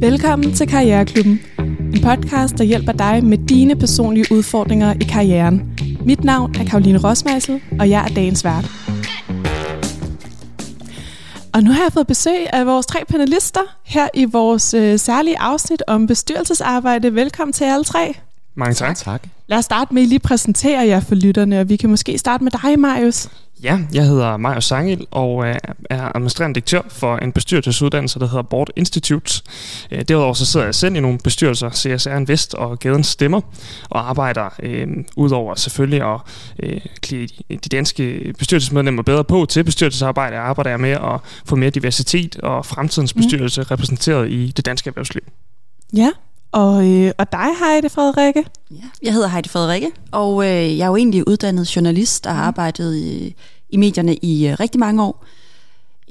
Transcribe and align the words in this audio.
Velkommen 0.00 0.54
til 0.54 0.68
Karriereklubben. 0.68 1.40
En 1.58 2.00
podcast, 2.02 2.58
der 2.58 2.64
hjælper 2.64 2.92
dig 2.92 3.24
med 3.24 3.38
dine 3.38 3.76
personlige 3.76 4.26
udfordringer 4.30 4.94
i 5.00 5.04
karrieren. 5.04 5.78
Mit 6.04 6.24
navn 6.24 6.54
er 6.56 6.64
Karoline 6.64 6.98
Rosmeisel, 6.98 7.62
og 7.80 7.90
jeg 7.90 8.04
er 8.04 8.14
dagens 8.14 8.44
vært. 8.44 8.64
Og 11.54 11.62
nu 11.62 11.70
har 11.70 11.82
jeg 11.82 11.92
fået 11.92 12.06
besøg 12.06 12.46
af 12.52 12.66
vores 12.66 12.86
tre 12.86 12.98
panelister 13.08 13.78
her 13.84 14.08
i 14.14 14.24
vores 14.24 14.74
øh, 14.74 14.98
særlige 14.98 15.38
afsnit 15.38 15.82
om 15.86 16.06
bestyrelsesarbejde. 16.06 17.14
Velkommen 17.14 17.52
til 17.52 17.64
alle 17.64 17.84
tre. 17.84 18.14
Mange 18.54 18.74
tak. 18.74 18.96
Tak. 18.96 19.22
Lad 19.48 19.58
os 19.58 19.64
starte 19.64 19.94
med 19.94 20.02
at 20.02 20.06
I 20.06 20.08
lige 20.08 20.18
præsentere 20.18 20.86
jer 20.86 21.00
for 21.00 21.14
lytterne, 21.14 21.60
og 21.60 21.68
vi 21.68 21.76
kan 21.76 21.90
måske 21.90 22.18
starte 22.18 22.44
med 22.44 22.52
dig, 22.62 22.78
Marius. 22.78 23.28
Ja, 23.62 23.78
jeg 23.92 24.06
hedder 24.06 24.36
Marius 24.36 24.64
Sangel 24.64 25.06
og 25.10 25.46
er 25.90 26.16
administrerende 26.16 26.54
direktør 26.54 26.82
for 26.88 27.16
en 27.16 27.32
bestyrelsesuddannelse, 27.32 28.18
der 28.18 28.28
hedder 28.28 28.42
Board 28.42 28.70
Institute. 28.76 29.42
Øh, 29.90 30.02
derudover 30.08 30.34
så 30.34 30.46
sidder 30.46 30.66
jeg 30.66 30.74
selv 30.74 30.96
i 30.96 31.00
nogle 31.00 31.18
bestyrelser, 31.18 31.70
CSR 31.70 32.10
Invest 32.10 32.54
og 32.54 32.78
Gadens 32.78 33.06
Stemmer, 33.06 33.40
og 33.90 34.08
arbejder 34.08 34.48
øh, 34.62 34.86
udover 35.16 35.54
selvfølgelig 35.54 36.14
at 36.14 36.20
øh, 36.62 36.80
klæde 37.00 37.26
de 37.50 37.56
danske 37.56 38.34
bestyrelsesmedlemmer 38.38 39.02
bedre 39.02 39.24
på 39.24 39.46
til 39.48 39.64
bestyrelsesarbejde, 39.64 40.36
arbejder 40.36 40.70
jeg 40.70 40.80
med 40.80 40.90
at 40.90 41.20
få 41.44 41.56
mere 41.56 41.70
diversitet 41.70 42.36
og 42.36 42.66
fremtidens 42.66 43.14
mm. 43.14 43.22
bestyrelse 43.22 43.60
mm. 43.60 43.66
repræsenteret 43.70 44.30
i 44.30 44.52
det 44.56 44.66
danske 44.66 44.88
erhvervsliv. 44.88 45.22
Ja, 45.96 46.10
og, 46.56 46.88
øh, 46.88 47.12
og 47.18 47.32
dig, 47.32 47.48
Heidi 47.58 47.88
Frederikke? 47.88 48.44
Ja, 48.70 48.76
jeg 49.02 49.12
hedder 49.12 49.28
Heidi 49.28 49.48
Frederikke, 49.48 49.90
og 50.10 50.44
øh, 50.44 50.78
jeg 50.78 50.84
er 50.84 50.88
jo 50.88 50.96
egentlig 50.96 51.28
uddannet 51.28 51.76
journalist 51.76 52.26
og 52.26 52.34
har 52.34 52.42
mm. 52.42 52.48
arbejdet 52.48 52.96
i, 52.96 53.34
i 53.70 53.76
medierne 53.76 54.14
i 54.14 54.48
øh, 54.48 54.60
rigtig 54.60 54.80
mange 54.80 55.02
år. 55.02 55.24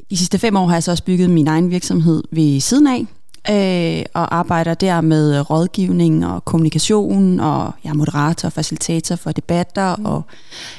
De 0.09 0.17
sidste 0.17 0.39
fem 0.39 0.55
år 0.55 0.65
har 0.67 0.75
jeg 0.75 0.83
så 0.83 0.91
også 0.91 1.03
bygget 1.03 1.29
min 1.29 1.47
egen 1.47 1.69
virksomhed 1.69 2.23
ved 2.31 2.59
siden 2.59 2.87
af, 2.87 3.05
øh, 3.49 4.05
og 4.13 4.35
arbejder 4.35 4.73
der 4.73 5.01
med 5.01 5.49
rådgivning 5.49 6.25
og 6.25 6.45
kommunikation, 6.45 7.39
og 7.39 7.71
jeg 7.83 7.89
er 7.89 7.93
moderator 7.93 8.47
og 8.47 8.53
facilitator 8.53 9.15
for 9.15 9.31
debatter 9.31 9.95
mm. 9.95 10.05
og 10.05 10.21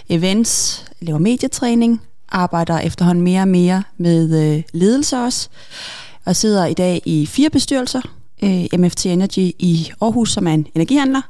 events, 0.09 0.85
laver 1.01 1.19
medietræning, 1.19 2.03
arbejder 2.29 2.79
efterhånden 2.79 3.25
mere 3.25 3.41
og 3.41 3.49
mere 3.49 3.83
med 3.99 4.55
øh, 4.57 4.63
ledelse 4.73 5.17
også, 5.17 5.49
og 6.25 6.37
sidder 6.37 6.67
i 6.67 6.75
dag 6.75 7.03
i 7.05 7.27
fire 7.27 7.51
bestyrelser, 7.51 8.01
øh, 8.43 8.81
MFT 8.81 9.07
Energy 9.07 9.53
i 9.59 9.91
Aarhus, 10.01 10.33
som 10.33 10.47
er 10.47 10.53
en 10.55 10.67
energihandler. 10.75 11.23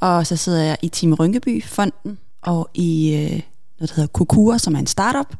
Og 0.00 0.26
så 0.26 0.36
sidder 0.36 0.62
jeg 0.62 0.76
i 0.82 0.88
Team 0.88 1.14
Rynkeby 1.14 1.64
Fonden 1.64 2.18
og 2.42 2.70
i 2.74 3.14
øh, 3.14 3.40
noget, 3.80 3.90
der 3.90 3.94
hedder 3.94 4.06
Kokura, 4.06 4.58
som 4.58 4.74
er 4.74 4.78
en 4.78 4.86
startup. 4.86 5.36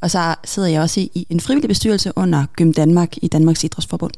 Og 0.00 0.10
så 0.10 0.34
sidder 0.44 0.68
jeg 0.68 0.82
også 0.82 1.00
i, 1.00 1.10
i 1.14 1.26
en 1.30 1.40
frivillig 1.40 1.68
bestyrelse 1.68 2.12
under 2.16 2.44
Gym 2.56 2.72
Danmark 2.72 3.16
i 3.22 3.28
Danmarks 3.28 3.64
Idrætsforbund. 3.64 4.12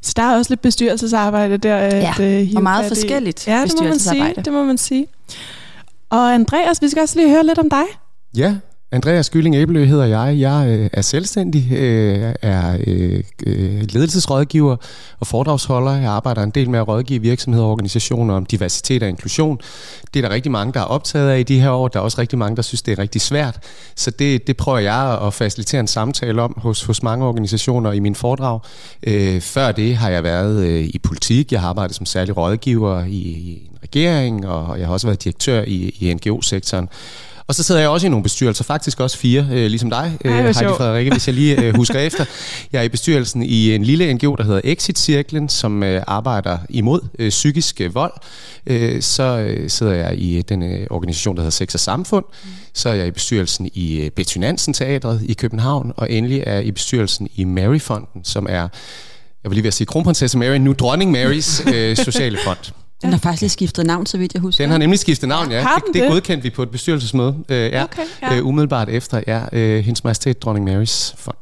Så 0.00 0.12
der 0.16 0.22
er 0.22 0.36
også 0.36 0.50
lidt 0.50 0.60
bestyrelsesarbejde 0.60 1.58
der. 1.58 1.76
Ja, 1.76 2.14
at, 2.18 2.48
uh, 2.48 2.56
og 2.56 2.62
meget 2.62 2.88
forskelligt 2.88 3.48
ja, 3.48 3.62
det 3.62 3.72
må 3.80 3.84
man 3.84 3.98
sige. 3.98 4.34
Det 4.44 4.52
må 4.52 4.64
man 4.64 4.78
sige. 4.78 5.06
Og 6.10 6.34
Andreas, 6.34 6.82
vi 6.82 6.88
skal 6.88 7.00
også 7.00 7.18
lige 7.18 7.28
høre 7.28 7.46
lidt 7.46 7.58
om 7.58 7.70
dig. 7.70 7.84
Ja, 8.36 8.56
Andreas 8.94 9.30
Gylling 9.30 9.56
Æbelø 9.56 9.84
hedder 9.84 10.04
jeg. 10.04 10.40
Jeg 10.40 10.66
øh, 10.68 10.90
er 10.92 11.02
selvstændig, 11.02 11.72
øh, 11.72 12.34
er 12.42 12.78
øh, 12.86 13.22
øh, 13.46 13.82
ledelsesrådgiver 13.90 14.76
og 15.20 15.26
foredragsholder. 15.26 15.92
Jeg 15.92 16.10
arbejder 16.10 16.42
en 16.42 16.50
del 16.50 16.70
med 16.70 16.78
at 16.78 16.88
rådgive 16.88 17.20
virksomheder 17.20 17.64
og 17.64 17.70
organisationer 17.70 18.34
om 18.34 18.46
diversitet 18.46 19.02
og 19.02 19.08
inklusion. 19.08 19.60
Det 20.14 20.24
er 20.24 20.28
der 20.28 20.34
rigtig 20.34 20.52
mange, 20.52 20.72
der 20.72 20.80
er 20.80 20.84
optaget 20.84 21.30
af 21.30 21.38
i 21.38 21.42
de 21.42 21.60
her 21.60 21.70
år. 21.70 21.88
Der 21.88 21.98
er 21.98 22.04
også 22.04 22.20
rigtig 22.20 22.38
mange, 22.38 22.56
der 22.56 22.62
synes, 22.62 22.82
det 22.82 22.92
er 22.92 22.98
rigtig 22.98 23.20
svært. 23.20 23.58
Så 23.96 24.10
det, 24.10 24.46
det 24.46 24.56
prøver 24.56 24.78
jeg 24.78 25.18
at 25.22 25.34
facilitere 25.34 25.80
en 25.80 25.88
samtale 25.88 26.42
om 26.42 26.54
hos, 26.56 26.84
hos 26.84 27.02
mange 27.02 27.26
organisationer 27.26 27.92
i 27.92 28.00
min 28.00 28.14
foredrag. 28.14 28.60
Øh, 29.02 29.40
før 29.40 29.72
det 29.72 29.96
har 29.96 30.10
jeg 30.10 30.24
været 30.24 30.66
øh, 30.66 30.84
i 30.84 30.98
politik. 31.02 31.52
Jeg 31.52 31.60
har 31.60 31.68
arbejdet 31.68 31.96
som 31.96 32.06
særlig 32.06 32.36
rådgiver 32.36 33.04
i, 33.04 33.10
i 33.10 33.68
en 33.70 33.78
regering, 33.82 34.46
og 34.46 34.78
jeg 34.78 34.86
har 34.86 34.92
også 34.92 35.06
været 35.06 35.24
direktør 35.24 35.62
i, 35.62 35.96
i 36.00 36.14
NGO-sektoren. 36.14 36.88
Og 37.46 37.54
så 37.54 37.62
sidder 37.62 37.80
jeg 37.80 37.90
også 37.90 38.06
i 38.06 38.10
nogle 38.10 38.22
bestyrelser, 38.22 38.64
faktisk 38.64 39.00
også 39.00 39.18
fire, 39.18 39.46
øh, 39.50 39.66
ligesom 39.66 39.90
dig, 39.90 40.18
øh, 40.24 40.32
Heidi 40.32 40.52
Frederikke, 40.54 41.10
hvis 41.10 41.26
jeg 41.28 41.34
lige 41.34 41.62
øh, 41.62 41.76
husker 41.80 41.98
efter. 41.98 42.24
Jeg 42.72 42.78
er 42.78 42.82
i 42.82 42.88
bestyrelsen 42.88 43.42
i 43.42 43.74
en 43.74 43.84
lille 43.84 44.14
NGO, 44.14 44.34
der 44.34 44.44
hedder 44.44 44.60
Exit-cirklen, 44.64 45.48
som 45.48 45.82
øh, 45.82 46.02
arbejder 46.06 46.58
imod 46.68 47.00
øh, 47.18 47.30
psykisk 47.30 47.80
øh, 47.80 47.94
vold. 47.94 48.12
Øh, 48.66 49.02
så 49.02 49.22
øh, 49.22 49.70
sidder 49.70 49.92
jeg 49.92 50.18
i 50.18 50.42
den 50.42 50.62
øh, 50.62 50.86
organisation, 50.90 51.36
der 51.36 51.42
hedder 51.42 51.50
Sex 51.50 51.74
og 51.74 51.80
Samfund. 51.80 52.24
Mm. 52.44 52.50
Så 52.74 52.88
er 52.88 52.94
jeg 52.94 53.06
i 53.06 53.10
bestyrelsen 53.10 53.70
i 53.74 54.00
øh, 54.00 54.10
Betty 54.10 54.38
Nansen 54.38 54.74
Teatret 54.74 55.20
i 55.22 55.32
København, 55.32 55.92
og 55.96 56.10
endelig 56.10 56.42
er 56.46 56.54
jeg 56.54 56.64
i 56.66 56.72
bestyrelsen 56.72 57.28
i 57.36 57.44
Maryfonden, 57.44 58.24
som 58.24 58.46
er, 58.50 58.68
jeg 59.42 59.50
vil 59.50 59.52
lige 59.52 59.62
ved 59.62 59.68
at 59.68 59.74
sige 59.74 59.86
kronprinsesse 59.86 60.38
Mary, 60.38 60.56
nu 60.56 60.72
dronning 60.72 61.10
Marys 61.10 61.62
øh, 61.66 61.96
sociale 62.06 62.38
fond. 62.44 62.83
Den 63.04 63.12
har 63.12 63.18
faktisk 63.18 63.40
lige 63.40 63.50
skiftet 63.50 63.86
navn, 63.86 64.06
så 64.06 64.18
vidt 64.18 64.34
jeg 64.34 64.40
husker. 64.42 64.64
Den 64.64 64.70
har 64.70 64.78
nemlig 64.78 64.98
skiftet 64.98 65.28
navn, 65.28 65.50
ja. 65.50 65.62
Har 65.62 65.78
det, 65.78 65.94
det, 65.94 66.02
det 66.02 66.10
godkendte 66.10 66.42
vi 66.42 66.50
på 66.50 66.62
et 66.62 66.70
bestyrelsesmøde. 66.70 67.28
Uh, 67.28 67.54
ja, 67.54 67.84
okay, 67.84 68.02
ja. 68.22 68.40
Uh, 68.40 68.46
umiddelbart 68.46 68.88
efter, 68.88 69.20
ja. 69.26 69.42
Uh, 69.52 69.84
Hendes 69.84 70.04
Majestæt 70.04 70.42
Dronning 70.42 70.66
Marys 70.66 71.14
fond. 71.18 71.36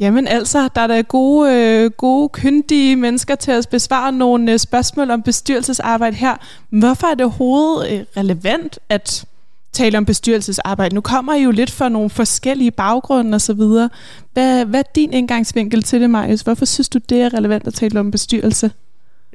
Jamen 0.00 0.28
altså, 0.28 0.68
der 0.74 0.80
er 0.80 0.86
der 0.86 1.02
gode, 1.02 1.52
øh, 1.54 1.90
gode, 1.90 2.28
kyndige 2.28 2.96
mennesker 2.96 3.34
til 3.34 3.50
at 3.50 3.68
besvare 3.70 4.12
nogle 4.12 4.52
øh, 4.52 4.58
spørgsmål 4.58 5.10
om 5.10 5.22
bestyrelsesarbejde 5.22 6.16
her. 6.16 6.36
Hvorfor 6.70 7.06
er 7.06 7.14
det 7.14 7.24
overhovedet 7.24 7.92
øh, 7.92 8.04
relevant 8.16 8.78
at 8.88 9.24
tale 9.72 9.98
om 9.98 10.04
bestyrelsesarbejde? 10.04 10.94
Nu 10.94 11.00
kommer 11.00 11.34
I 11.34 11.42
jo 11.42 11.50
lidt 11.50 11.70
fra 11.70 11.88
nogle 11.88 12.10
forskellige 12.10 12.70
baggrunde 12.70 13.34
og 13.34 13.40
så 13.40 13.54
videre. 13.54 13.90
Hvad, 14.32 14.64
hvad 14.64 14.80
er 14.80 14.90
din 14.94 15.12
indgangsvinkel 15.12 15.82
til 15.82 16.00
det, 16.00 16.10
Marius? 16.10 16.40
Hvorfor 16.40 16.64
synes 16.64 16.88
du, 16.88 16.98
det 17.08 17.20
er 17.20 17.34
relevant 17.34 17.66
at 17.66 17.74
tale 17.74 18.00
om 18.00 18.10
bestyrelse? 18.10 18.70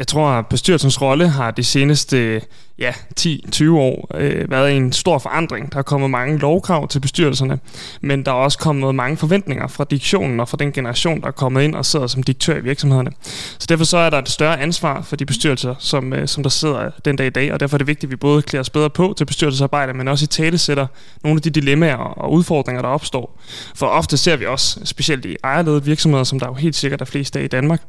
Jeg 0.02 0.08
tror, 0.08 0.30
at 0.30 0.48
bestyrelsens 0.48 1.02
rolle 1.02 1.30
har 1.30 1.52
de 1.52 1.64
seneste 1.64 2.42
ja, 2.82 2.94
10-20 3.20 3.70
år 3.72 4.08
øh, 4.16 4.52
været 4.52 4.78
en 4.78 4.94
stor 4.94 5.20
forandring. 5.20 5.72
Der 5.72 5.78
er 5.78 5.84
kommet 5.84 6.10
mange 6.10 6.38
lovkrav 6.38 6.88
til 6.88 7.00
bestyrelserne, 7.00 7.60
men 8.02 8.26
der 8.26 8.32
er 8.32 8.36
også 8.36 8.58
kommet 8.58 8.96
mange 8.96 9.18
forventninger 9.18 9.68
fra 9.68 9.84
diktionen 9.84 10.40
og 10.40 10.50
fra 10.50 10.58
den 10.58 10.72
generation, 10.72 11.22
der 11.22 11.28
er 11.28 11.32
kommet 11.32 11.62
ind 11.62 11.76
og 11.76 11.86
sidder 11.86 12.08
som 12.08 12.24
direktør 12.24 12.58
i 12.58 12.62
virksomhederne. 12.62 13.12
Så 13.60 13.66
derfor 13.70 13.86
så 13.86 13.98
er 13.98 14.10
der 14.10 14.18
et 14.18 14.30
større 14.30 14.60
ansvar 14.60 15.02
for 15.02 15.16
de 15.16 15.26
bestyrelser, 15.26 15.76
som, 15.80 16.14
øh, 16.14 16.28
som 16.28 16.44
der 16.44 16.50
sidder 16.50 16.92
den 17.06 17.16
dag 17.16 17.28
i 17.28 17.30
dag, 17.30 17.54
og 17.54 17.60
derfor 17.60 17.76
er 17.76 17.78
det 17.78 17.88
vigtigt, 17.88 18.04
at 18.04 18.12
vi 18.12 18.16
både 18.16 18.42
klæder 18.42 18.62
os 18.62 18.70
bedre 18.70 18.90
på 18.90 19.14
til 19.18 19.26
bestyrelsesarbejde, 19.26 19.94
men 19.94 20.08
også 20.08 20.24
i 20.24 20.28
tale 20.28 20.58
sætter 20.58 20.88
nogle 21.24 21.38
af 21.38 21.42
de 21.42 21.50
dilemmaer 21.50 21.96
og 21.96 22.34
udfordringer, 22.34 22.82
der 22.82 22.90
opstår. 22.90 23.40
For 23.76 23.88
ofte 23.88 24.18
ser 24.18 24.36
vi 24.36 24.46
også, 24.46 24.80
specielt 24.84 25.26
i 25.26 25.36
ejerledede 25.44 25.86
virksomheder, 25.86 26.24
som 26.24 26.40
der 26.40 26.48
jo 26.48 26.54
helt 26.54 26.76
sikkert 26.76 27.02
er 27.02 27.06
flest 27.06 27.36
af 27.36 27.44
i 27.44 27.48
Danmark, 27.48 27.82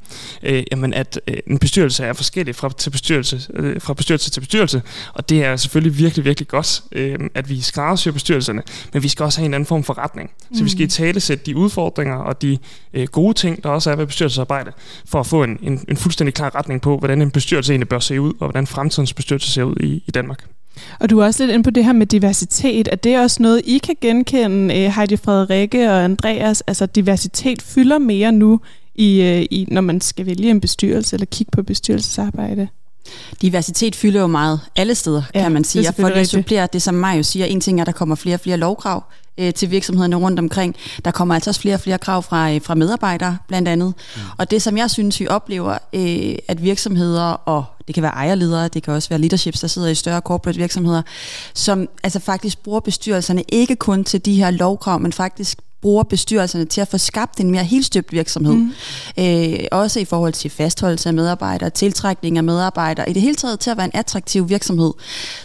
øh, 0.42 0.62
jamen 0.70 0.94
at 0.94 1.20
øh, 1.28 1.36
en 1.46 1.58
bestyrelse 1.58 2.04
er 2.04 2.12
forskellig 2.12 2.54
fra, 2.54 2.70
til 2.78 2.90
bestyrelse, 2.90 3.42
øh, 3.54 3.80
fra 3.80 3.94
bestyrelse 3.94 4.30
til 4.30 4.40
bestyrelse, 4.40 4.81
og 5.14 5.28
det 5.28 5.44
er 5.44 5.56
selvfølgelig 5.56 5.98
virkelig, 5.98 6.24
virkelig 6.24 6.48
godt, 6.48 6.82
øh, 6.92 7.18
at 7.34 7.48
vi 7.48 7.60
skræddersyr 7.60 8.12
bestyrelserne, 8.12 8.62
men 8.92 9.02
vi 9.02 9.08
skal 9.08 9.24
også 9.24 9.40
have 9.40 9.46
en 9.46 9.54
anden 9.54 9.66
form 9.66 9.84
for 9.84 9.98
retning. 9.98 10.30
Så 10.40 10.58
mm. 10.60 10.64
vi 10.64 10.70
skal 10.70 10.82
i 10.82 10.88
tale 10.88 11.20
sætte 11.20 11.44
de 11.46 11.56
udfordringer 11.56 12.16
og 12.16 12.42
de 12.42 12.58
øh, 12.94 13.06
gode 13.06 13.34
ting, 13.34 13.62
der 13.62 13.68
også 13.68 13.90
er 13.90 13.96
ved 13.96 14.06
bestyrelsesarbejde, 14.06 14.72
for 15.06 15.20
at 15.20 15.26
få 15.26 15.42
en, 15.42 15.58
en, 15.62 15.84
en 15.88 15.96
fuldstændig 15.96 16.34
klar 16.34 16.54
retning 16.54 16.80
på, 16.80 16.98
hvordan 16.98 17.22
en 17.22 17.30
bestyrelse 17.30 17.72
egentlig 17.72 17.88
bør 17.88 17.98
se 17.98 18.20
ud, 18.20 18.32
og 18.40 18.46
hvordan 18.46 18.66
fremtidens 18.66 19.14
bestyrelse 19.14 19.50
ser 19.50 19.62
ud 19.62 19.76
i, 19.80 20.02
i 20.06 20.10
Danmark. 20.10 20.44
Og 21.00 21.10
du 21.10 21.18
er 21.18 21.24
også 21.24 21.42
lidt 21.42 21.54
inde 21.54 21.64
på 21.64 21.70
det 21.70 21.84
her 21.84 21.92
med 21.92 22.06
diversitet. 22.06 22.88
Er 22.92 22.96
det 22.96 23.18
også 23.18 23.42
noget, 23.42 23.62
I 23.64 23.78
kan 23.78 23.96
genkende, 24.00 24.78
øh, 24.78 24.90
Heidi 24.90 25.16
Frederikke 25.16 25.90
og 25.90 26.04
Andreas? 26.04 26.60
Altså 26.60 26.86
diversitet 26.86 27.62
fylder 27.62 27.98
mere 27.98 28.32
nu, 28.32 28.60
i, 28.94 29.22
øh, 29.22 29.46
i, 29.50 29.66
når 29.68 29.80
man 29.80 30.00
skal 30.00 30.26
vælge 30.26 30.50
en 30.50 30.60
bestyrelse 30.60 31.16
eller 31.16 31.26
kigge 31.26 31.50
på 31.50 31.62
bestyrelsesarbejde? 31.62 32.68
Diversitet 33.42 33.96
fylder 33.96 34.20
jo 34.20 34.26
meget 34.26 34.60
alle 34.76 34.94
steder, 34.94 35.22
ja, 35.34 35.42
kan 35.42 35.52
man 35.52 35.64
sige. 35.64 35.88
Og 35.88 35.94
for 35.94 36.06
at 36.08 36.28
supplere 36.28 36.68
det, 36.72 36.82
som 36.82 36.94
Mario 36.94 37.22
siger, 37.22 37.46
en 37.46 37.60
ting 37.60 37.78
er, 37.78 37.82
at 37.82 37.86
der 37.86 37.92
kommer 37.92 38.14
flere 38.14 38.36
og 38.36 38.40
flere 38.40 38.56
lovkrav 38.56 39.04
øh, 39.38 39.54
til 39.54 39.70
virksomhederne 39.70 40.16
rundt 40.16 40.38
omkring. 40.38 40.76
Der 41.04 41.10
kommer 41.10 41.34
altså 41.34 41.50
også 41.50 41.60
flere 41.60 41.74
og 41.74 41.80
flere 41.80 41.98
krav 41.98 42.22
fra, 42.22 42.52
øh, 42.52 42.62
fra 42.62 42.74
medarbejdere, 42.74 43.38
blandt 43.48 43.68
andet. 43.68 43.94
Mm. 44.16 44.22
Og 44.38 44.50
det, 44.50 44.62
som 44.62 44.76
jeg 44.76 44.90
synes, 44.90 45.20
vi 45.20 45.28
oplever, 45.28 45.78
øh, 45.92 46.34
at 46.48 46.62
virksomheder, 46.62 47.24
og 47.24 47.64
det 47.86 47.94
kan 47.94 48.02
være 48.02 48.12
ejerledere, 48.12 48.68
det 48.68 48.82
kan 48.82 48.94
også 48.94 49.08
være 49.08 49.18
leaderships, 49.18 49.60
der 49.60 49.68
sidder 49.68 49.88
i 49.88 49.94
større 49.94 50.20
corporate 50.20 50.58
virksomheder, 50.58 51.02
som 51.54 51.88
altså 52.02 52.20
faktisk 52.20 52.62
bruger 52.62 52.80
bestyrelserne 52.80 53.42
ikke 53.48 53.76
kun 53.76 54.04
til 54.04 54.24
de 54.24 54.34
her 54.34 54.50
lovkrav, 54.50 55.00
men 55.00 55.12
faktisk 55.12 55.58
bruger 55.82 56.02
bestyrelserne 56.02 56.64
til 56.64 56.80
at 56.80 56.88
få 56.88 56.98
skabt 56.98 57.40
en 57.40 57.50
mere 57.50 57.64
helstøbt 57.64 58.12
virksomhed. 58.12 58.54
Mm. 58.54 58.72
Øh, 59.18 59.58
også 59.72 60.00
i 60.00 60.04
forhold 60.04 60.32
til 60.32 60.50
fastholdelse 60.50 61.08
af 61.08 61.14
medarbejdere, 61.14 61.70
tiltrækning 61.70 62.36
af 62.36 62.44
medarbejdere, 62.44 63.10
i 63.10 63.12
det 63.12 63.22
hele 63.22 63.34
taget 63.34 63.60
til 63.60 63.70
at 63.70 63.76
være 63.76 63.86
en 63.86 63.92
attraktiv 63.94 64.48
virksomhed. 64.48 64.92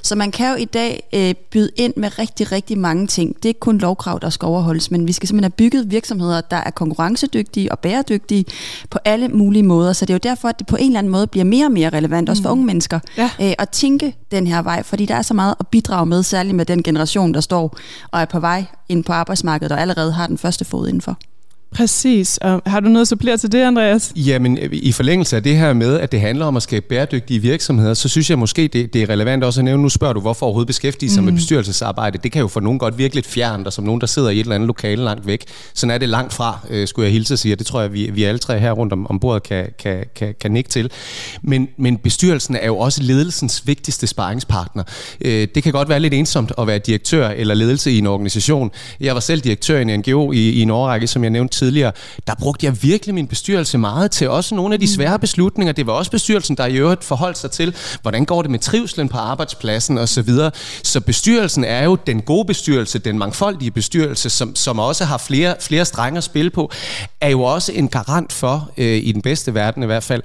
Så 0.01 0.16
man 0.16 0.31
kan 0.31 0.51
jo 0.51 0.56
i 0.56 0.66
dag 0.66 1.04
øh, 1.13 1.34
byde 1.51 1.72
ind 1.75 1.94
med 1.98 2.19
rigtig, 2.19 2.51
rigtig 2.51 2.78
mange 2.78 3.07
ting. 3.07 3.36
Det 3.36 3.45
er 3.45 3.50
ikke 3.50 3.60
kun 3.60 3.78
lovkrav, 3.78 4.19
der 4.22 4.30
skal 4.30 4.45
overholdes, 4.45 4.92
men 4.92 5.07
vi 5.07 5.12
skal 5.12 5.28
simpelthen 5.28 5.51
have 5.51 5.69
bygget 5.69 5.92
virksomheder, 5.92 6.42
der 6.42 6.57
er 6.57 6.72
konkurrencedygtige 6.72 7.72
og 7.72 7.80
bæredygtige 7.80 8.45
på 8.89 9.00
alle 9.06 9.28
mulige 9.28 9.63
måder. 9.63 9.94
Så 9.94 10.06
det 10.06 10.10
er 10.10 10.16
jo 10.16 10.30
derfor, 10.31 10.48
at 10.48 10.60
det 10.60 10.68
på 10.68 10.75
en 10.75 10.86
eller 10.86 11.00
anden 11.00 11.12
måde 11.12 11.28
bliver 11.28 11.44
mere 11.44 11.66
og 11.66 11.72
mere 11.72 11.89
relevant, 11.89 12.28
mm. 12.28 12.31
også 12.31 12.44
for 12.44 12.50
mm. 12.50 12.51
unge 12.51 12.66
mennesker, 12.66 13.00
ja. 13.18 13.30
øh, 13.42 13.54
at 13.57 13.69
tænke 13.69 14.16
den 14.31 14.48
her 14.48 14.62
vej, 14.62 14.84
fordi 14.84 15.06
der 15.06 15.16
er 15.16 15.22
så 15.22 15.34
meget 15.34 15.56
at 15.60 15.68
bidrage 15.68 16.06
med, 16.06 16.24
særligt 16.24 16.56
med 16.56 16.66
den 16.66 16.84
generation, 16.84 17.34
der 17.34 17.42
står 17.42 17.78
og 18.12 18.22
er 18.22 18.25
på 18.25 18.39
vej 18.39 18.66
ind 18.89 19.04
på 19.04 19.13
arbejdsmarkedet 19.13 19.72
og 19.72 19.81
allerede 19.81 20.12
har 20.12 20.26
den 20.27 20.38
første 20.38 20.65
fod 20.65 20.88
indenfor. 20.88 21.18
Præcis. 21.72 22.38
Og 22.38 22.62
har 22.66 22.80
du 22.80 22.90
noget 22.90 23.02
at 23.02 23.08
supplere 23.08 23.38
til 23.38 23.52
det, 23.52 23.62
Andreas? 23.62 24.12
Jamen, 24.16 24.58
i 24.72 24.92
forlængelse 24.92 25.36
af 25.36 25.44
det 25.44 25.58
her 25.58 25.74
med, 25.74 26.00
at 26.00 26.12
det 26.12 26.22
handler 26.22 26.46
om 26.46 26.58
at 26.58 26.64
skabe 26.64 26.86
bæredygtige 26.90 27.40
virksomheder, 27.40 27.94
så 27.94 28.10
synes 28.10 28.30
jeg 28.30 28.40
måske, 28.40 28.68
det, 28.68 28.94
det 28.94 29.02
er 29.02 29.10
relevant 29.10 29.44
også 29.44 29.60
at 29.60 29.66
nævne, 29.66 29.84
nu 29.84 29.90
spørger 29.90 30.14
du, 30.14 30.19
hvorfor 30.19 30.46
overhovedet 30.46 30.68
beskæftige 30.68 31.10
sig 31.10 31.22
mm. 31.22 31.25
med 31.25 31.34
bestyrelsesarbejde. 31.34 32.18
Det 32.24 32.31
kan 32.31 32.42
jo 32.42 32.48
for 32.48 32.60
nogen 32.60 32.80
godt 32.80 32.98
virke 32.98 33.16
lidt 33.16 33.28
fjernt, 33.28 33.68
og 33.68 33.74
som 33.74 33.86
nogen, 33.86 34.02
der 34.02 34.08
sidder 34.08 34.30
i 34.30 34.36
et 34.36 34.40
eller 34.40 34.56
andet 34.56 34.68
lokale 34.68 35.04
langt 35.04 35.28
væk. 35.28 35.44
Sådan 35.74 35.92
er 35.92 35.98
det 35.98 36.10
langt 36.10 36.34
fra, 36.34 36.60
øh, 36.69 36.88
skulle 36.88 37.06
jeg 37.06 37.14
hilse 37.14 37.34
at 37.34 37.40
sige, 37.40 37.54
og 37.54 37.60
det 37.60 37.68
tror 37.68 37.81
jeg, 37.81 37.94
vi, 37.94 38.10
vi 38.13 38.24
alle 38.24 38.40
tre 38.40 38.60
her 38.60 38.72
rundt 38.72 38.94
om, 38.94 39.08
om 39.08 39.20
bordet 39.20 39.44
kan, 39.44 39.68
kan, 39.80 40.06
kan, 40.16 40.36
kan 40.42 40.52
nikke 40.52 40.70
til. 40.70 40.92
Men, 41.42 41.68
men 41.78 41.98
bestyrelsen 41.98 42.56
er 42.56 42.66
jo 42.66 42.78
også 42.78 43.04
ledelsens 43.04 43.68
vigtigste 43.68 44.08
sparringspartner. 44.08 44.84
Øh, 45.22 45.48
det 45.56 45.63
kan 45.63 45.72
godt 45.72 45.90
være 45.90 46.00
lidt 46.00 46.13
ensomt 46.13 46.52
at 46.58 46.68
være 46.68 46.80
direktør 46.80 47.30
eller 47.30 47.54
ledelse 47.54 47.92
i 47.92 47.98
en 47.98 48.08
organisation. 48.08 48.72
Jeg 49.00 49.13
var 49.13 49.22
selv 49.22 49.42
direktør 49.42 49.80
i 49.80 49.81
en 49.81 50.00
NGO 50.00 50.31
i, 50.31 50.50
i 50.50 50.62
en 50.62 50.70
årrække, 50.70 51.08
som 51.08 51.24
jeg 51.24 51.30
nævnte 51.30 51.56
tidligere, 51.57 51.92
der 52.27 52.36
brugte 52.36 52.65
jeg 52.65 52.83
virkelig 52.83 53.15
min 53.15 53.27
bestyrelse 53.27 53.77
meget 53.77 54.12
til 54.12 54.30
også 54.30 54.56
nogle 54.56 54.74
af 54.74 54.80
de 54.80 54.94
svære 54.94 55.19
beslutninger. 55.19 55.74
Det 55.74 55.88
var 55.88 55.94
også 55.94 56.12
bestyrelsen, 56.12 56.57
der 56.57 56.65
i 56.65 56.75
øvrigt 56.75 57.04
forholdt 57.04 57.38
sig 57.38 57.51
til, 57.51 57.75
hvordan 58.01 58.25
går 58.25 58.42
det 58.42 58.51
med 58.51 58.59
trivslen 58.59 59.09
på 59.09 59.18
arbejdspladsen 59.18 59.98
osv. 59.98 60.30
Så 60.83 61.01
bestyrelsen 61.01 61.63
er 61.63 61.83
jo 61.83 61.95
den 61.95 62.21
gode 62.21 62.45
bestyrelse, 62.45 63.00
den 63.00 63.18
mangfoldige 63.18 63.71
bestyrelse, 63.71 64.30
som, 64.30 64.56
som 64.56 64.80
også 64.80 65.06
har 65.06 65.18
flere, 65.18 65.56
flere 65.62 65.86
strenge 65.86 66.18
at 66.18 66.24
spille 66.24 66.50
på, 66.50 66.71
er 67.21 67.30
jo 67.30 67.44
også 67.44 67.71
en 67.71 67.88
garant 67.88 68.33
for, 68.33 68.69
øh, 68.77 68.98
i 69.03 69.12
den 69.12 69.21
bedste 69.21 69.53
verden 69.53 69.83
i 69.83 69.86
hvert 69.86 70.03
fald, 70.03 70.24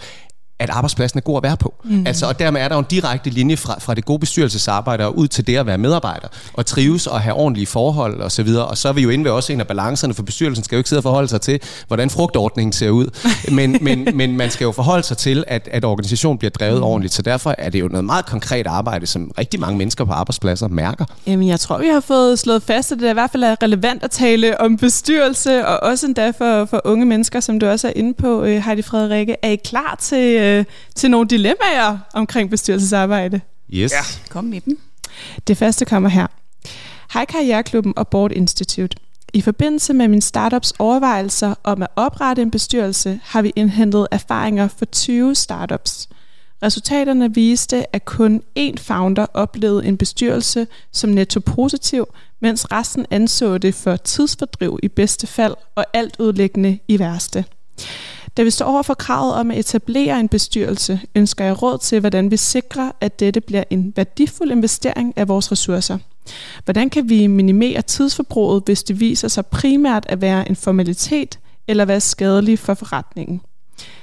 at 0.63 0.71
arbejdspladsen 0.71 1.19
er 1.19 1.23
god 1.23 1.37
at 1.37 1.43
være 1.43 1.57
på. 1.57 1.75
Mm. 1.85 2.07
Altså, 2.07 2.27
og 2.27 2.39
dermed 2.39 2.61
er 2.61 2.69
der 2.69 2.75
jo 2.75 2.79
en 2.79 2.87
direkte 2.91 3.31
linje 3.31 3.57
fra, 3.57 3.79
fra 3.81 3.95
det 3.95 4.05
gode 4.05 4.19
bestyrelsesarbejde 4.19 5.17
ud 5.17 5.29
til 5.29 5.47
det 5.47 5.57
at 5.57 5.67
være 5.67 5.79
medarbejder, 5.79 6.29
og 6.53 6.67
trives 6.67 7.07
og 7.07 7.21
have 7.21 7.35
ordentlige 7.35 7.67
forhold 7.67 8.15
osv. 8.15 8.25
Og, 8.25 8.33
så 8.33 8.43
videre. 8.43 8.67
og 8.67 8.79
så 8.79 8.89
er 8.89 8.93
vi 8.93 9.03
jo 9.03 9.11
inde 9.11 9.25
ved 9.25 9.31
også 9.31 9.53
en 9.53 9.61
af 9.61 9.67
balancerne, 9.67 10.15
for 10.15 10.23
bestyrelsen 10.23 10.65
skal 10.65 10.77
jo 10.77 10.79
ikke 10.79 10.89
sidde 10.89 11.01
og 11.01 11.03
forholde 11.03 11.29
sig 11.29 11.41
til, 11.41 11.61
hvordan 11.87 12.11
frugtordningen 12.11 12.73
ser 12.73 12.91
ud. 12.91 13.07
Men, 13.53 13.79
men, 13.81 14.09
men 14.15 14.37
man 14.37 14.51
skal 14.51 14.65
jo 14.65 14.73
forholde 14.73 15.03
sig 15.03 15.17
til, 15.17 15.45
at, 15.47 15.69
at 15.73 15.85
organisationen 15.85 16.39
bliver 16.39 16.51
drevet 16.51 16.79
mm. 16.79 16.85
ordentligt. 16.85 17.15
Så 17.15 17.23
derfor 17.23 17.55
er 17.59 17.71
det 17.71 17.81
jo 17.81 17.89
noget 17.89 18.05
meget 18.05 18.27
konkret 18.27 18.67
arbejde, 18.67 19.07
som 19.07 19.33
rigtig 19.39 19.61
mange 19.61 19.79
mennesker 19.79 20.05
på 20.05 20.13
arbejdspladser 20.13 20.69
mærker. 20.69 21.05
Jamen, 21.27 21.49
jeg 21.49 21.61
tror, 21.61 21.79
vi 21.79 21.87
har 21.87 22.01
fået 22.01 22.39
slået 22.39 22.63
fast, 22.63 22.93
at 22.93 22.99
det 22.99 23.11
i 23.11 23.13
hvert 23.13 23.31
fald 23.31 23.43
er 23.43 23.57
relevant 23.63 24.05
at 24.05 24.11
tale 24.11 24.61
om 24.61 24.77
bestyrelse, 24.77 25.67
og 25.67 25.91
også 25.91 26.07
endda 26.07 26.31
for, 26.31 26.65
for 26.65 26.81
unge 26.85 27.07
mennesker, 27.07 27.41
som 27.41 27.61
du 27.61 27.67
også 27.67 27.89
er 27.89 27.93
inde 27.97 28.15
på, 28.15 28.43
øh, 28.43 28.63
Heidi 28.65 28.83
Frederikke. 28.83 29.37
Er 29.43 29.49
I 29.49 29.57
klar 29.57 29.97
til 30.01 30.37
øh, 30.53 30.65
til 30.95 31.11
nogle 31.11 31.29
dilemmaer 31.29 31.99
omkring 32.15 32.51
bestyrelsesarbejde. 32.51 33.41
Yes. 33.71 33.93
Ja. 33.93 34.03
Kom 34.31 34.45
med 34.45 34.61
dem. 34.61 34.79
Det 35.47 35.57
første 35.57 35.85
kommer 35.85 36.09
her. 36.09 36.27
Hej 37.13 37.25
Karriereklubben 37.25 37.93
og 37.97 38.09
Board 38.09 38.33
Institute. 38.33 38.97
I 39.35 39.41
forbindelse 39.41 39.95
med 39.95 40.09
min 40.09 40.21
startups 40.21 40.73
overvejelser 40.79 41.55
om 41.65 41.83
at 41.83 41.89
oprette 41.97 42.43
en 42.43 42.51
bestyrelse, 42.51 43.21
har 43.25 43.43
vi 43.43 43.53
indhentet 43.57 44.07
erfaringer 44.11 44.69
for 44.69 44.85
20 44.85 45.35
startups. 45.35 46.09
Resultaterne 46.63 47.35
viste, 47.35 47.95
at 47.95 48.05
kun 48.05 48.43
én 48.59 48.77
founder 48.77 49.27
oplevede 49.35 49.87
en 49.87 49.97
bestyrelse 49.97 50.67
som 50.93 51.11
netto 51.11 51.41
positiv, 51.41 52.07
mens 52.41 52.73
resten 52.73 53.07
anså 53.11 53.59
det 53.59 53.75
for 53.75 53.97
tidsfordriv 53.97 54.79
i 54.83 54.89
bedste 54.89 55.27
fald 55.27 55.55
og 55.75 55.85
alt 55.93 56.17
udlæggende 56.19 56.79
i 56.89 56.99
værste. 56.99 57.45
Da 58.37 58.43
vi 58.43 58.51
står 58.51 58.67
over 58.67 58.83
for 58.83 58.95
kravet 58.95 59.35
om 59.35 59.51
at 59.51 59.59
etablere 59.59 60.21
en 60.21 60.29
bestyrelse, 60.29 61.01
ønsker 61.15 61.45
jeg 61.45 61.63
råd 61.63 61.79
til, 61.79 62.01
hvordan 62.01 62.31
vi 62.31 62.37
sikrer, 62.37 62.93
at 63.01 63.21
dette 63.21 63.41
bliver 63.41 63.65
en 63.71 63.93
værdifuld 63.97 64.51
investering 64.51 65.13
af 65.17 65.29
vores 65.29 65.53
ressourcer. 65.53 65.99
Hvordan 66.65 66.91
kan 66.91 67.09
vi 67.09 67.27
minimere 67.27 67.83
tidsforbruget, 67.83 68.63
hvis 68.65 68.83
det 68.83 69.01
viser 69.01 69.29
sig 69.29 69.47
primært 69.47 70.07
at 70.09 70.21
være 70.21 70.49
en 70.49 70.57
formalitet 70.57 71.39
eller 71.69 71.85
være 71.85 72.01
skadelig 72.01 72.59
for 72.59 72.75
forretningen? 72.75 73.41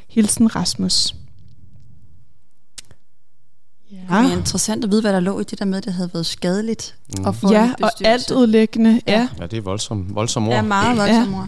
Hilsen 0.07 0.55
Rasmus. 0.55 1.15
Ja. 3.91 3.97
Det 3.97 4.31
er 4.31 4.37
interessant 4.37 4.83
at 4.83 4.91
vide, 4.91 5.01
hvad 5.01 5.13
der 5.13 5.19
lå 5.19 5.39
i 5.39 5.43
det 5.43 5.59
der 5.59 5.65
med, 5.65 5.77
at 5.77 5.85
det 5.85 5.93
havde 5.93 6.09
været 6.13 6.25
skadeligt. 6.25 6.95
Mm. 7.17 7.25
At 7.25 7.35
få 7.35 7.51
ja, 7.53 7.73
og 7.81 7.91
alt 8.01 8.31
udlæggende. 8.31 9.01
Ja. 9.07 9.29
ja, 9.39 9.45
det 9.45 9.57
er 9.57 9.61
voldsomt 9.61 10.15
voldsom 10.15 10.47
ord. 10.47 10.55
Ja, 10.55 10.61
meget 10.61 10.97
voldsom 10.97 11.33
ord. 11.33 11.47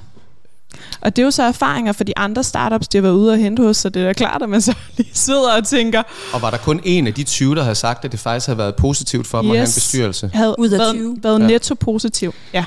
Og 1.02 1.16
det 1.16 1.22
er 1.22 1.26
jo 1.26 1.32
så 1.32 1.44
erfaringer 1.44 1.92
for 1.92 2.04
de 2.04 2.18
andre 2.18 2.44
startups, 2.44 2.88
de 2.88 2.98
har 2.98 3.02
været 3.02 3.14
ude 3.14 3.32
og 3.32 3.38
hente 3.38 3.64
hos, 3.64 3.78
så 3.78 3.90
det 3.90 4.02
er 4.02 4.06
da 4.06 4.14
klart, 4.14 4.42
at 4.42 4.50
man 4.50 4.62
så 4.62 4.76
lige 4.98 5.10
sidder 5.14 5.58
og 5.58 5.68
tænker... 5.68 6.04
Og 6.34 6.42
var 6.42 6.50
der 6.50 6.58
kun 6.58 6.80
en 6.84 7.08
af 7.08 7.14
de 7.14 7.24
20, 7.24 7.56
der 7.56 7.64
havde 7.64 7.76
sagt, 7.76 8.06
at 8.06 8.12
det 8.12 8.20
faktisk 8.20 8.46
havde 8.46 8.58
været 8.58 8.76
positivt 8.76 9.28
for 9.28 9.42
dem 9.42 9.48
yes. 9.48 9.52
at 9.52 9.58
have 9.58 9.68
en 9.68 9.74
bestyrelse? 9.76 10.32
havde 10.34 10.56
Ud 10.60 10.70
af 10.70 10.94
20. 10.94 11.04
været, 11.04 11.24
været 11.24 11.40
ja. 11.40 11.48
netto 11.48 11.76
positiv, 11.76 12.34
ja. 12.54 12.66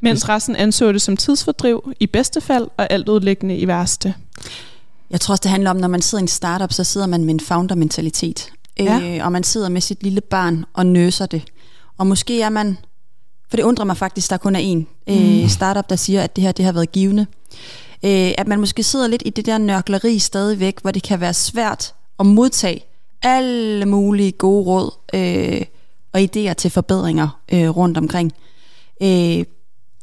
Mens 0.00 0.28
resten 0.28 0.56
anså 0.56 0.92
det 0.92 1.02
som 1.02 1.16
tidsfordriv 1.16 1.92
i 2.00 2.06
bedste 2.06 2.40
fald, 2.40 2.68
og 2.76 2.92
alt 2.92 3.08
udlæggende 3.08 3.56
i 3.56 3.68
værste. 3.68 4.14
Jeg 5.10 5.20
tror 5.20 5.32
også, 5.32 5.42
det 5.42 5.50
handler 5.50 5.70
om, 5.70 5.76
når 5.76 5.88
man 5.88 6.02
sidder 6.02 6.22
i 6.22 6.24
en 6.24 6.28
startup, 6.28 6.72
så 6.72 6.84
sidder 6.84 7.06
man 7.06 7.24
med 7.24 7.34
en 7.34 7.40
founder-mentalitet. 7.40 8.50
Ja. 8.78 9.16
Øh, 9.16 9.24
og 9.24 9.32
man 9.32 9.44
sidder 9.44 9.68
med 9.68 9.80
sit 9.80 10.02
lille 10.02 10.20
barn 10.20 10.64
og 10.74 10.86
nøser 10.86 11.26
det. 11.26 11.42
Og 11.98 12.06
måske 12.06 12.42
er 12.42 12.48
man 12.48 12.78
for 13.48 13.56
det 13.56 13.62
undrer 13.62 13.84
mig 13.84 13.96
faktisk, 13.96 14.30
der 14.30 14.36
kun 14.36 14.56
er 14.56 14.60
en 14.60 14.86
øh, 15.08 15.42
mm. 15.42 15.48
startup, 15.48 15.90
der 15.90 15.96
siger, 15.96 16.22
at 16.22 16.36
det 16.36 16.44
her 16.44 16.52
det 16.52 16.64
har 16.64 16.72
været 16.72 16.92
givende. 16.92 17.26
Øh, 18.04 18.32
at 18.38 18.48
man 18.48 18.60
måske 18.60 18.82
sidder 18.82 19.06
lidt 19.06 19.22
i 19.26 19.30
det 19.30 19.46
der 19.46 19.58
nørkleri 19.58 20.18
stadigvæk, 20.18 20.80
hvor 20.82 20.90
det 20.90 21.02
kan 21.02 21.20
være 21.20 21.34
svært 21.34 21.94
at 22.20 22.26
modtage 22.26 22.84
alle 23.22 23.86
mulige 23.86 24.32
gode 24.32 24.64
råd 24.64 24.90
øh, 25.14 25.62
og 26.12 26.20
idéer 26.20 26.52
til 26.52 26.70
forbedringer 26.70 27.40
øh, 27.52 27.68
rundt 27.68 27.98
omkring. 27.98 28.32
Øh, 29.02 29.44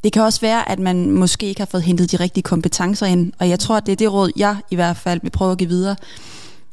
det 0.03 0.13
kan 0.13 0.21
også 0.21 0.41
være, 0.41 0.69
at 0.69 0.79
man 0.79 1.11
måske 1.11 1.45
ikke 1.45 1.61
har 1.61 1.65
fået 1.65 1.83
hentet 1.83 2.11
de 2.11 2.17
rigtige 2.17 2.43
kompetencer 2.43 3.05
ind, 3.05 3.33
og 3.39 3.49
jeg 3.49 3.59
tror, 3.59 3.77
at 3.77 3.85
det 3.85 3.91
er 3.91 3.95
det 3.95 4.13
råd, 4.13 4.31
jeg 4.35 4.57
i 4.71 4.75
hvert 4.75 4.97
fald 4.97 5.19
vil 5.23 5.29
prøve 5.29 5.51
at 5.51 5.57
give 5.57 5.69
videre 5.69 5.95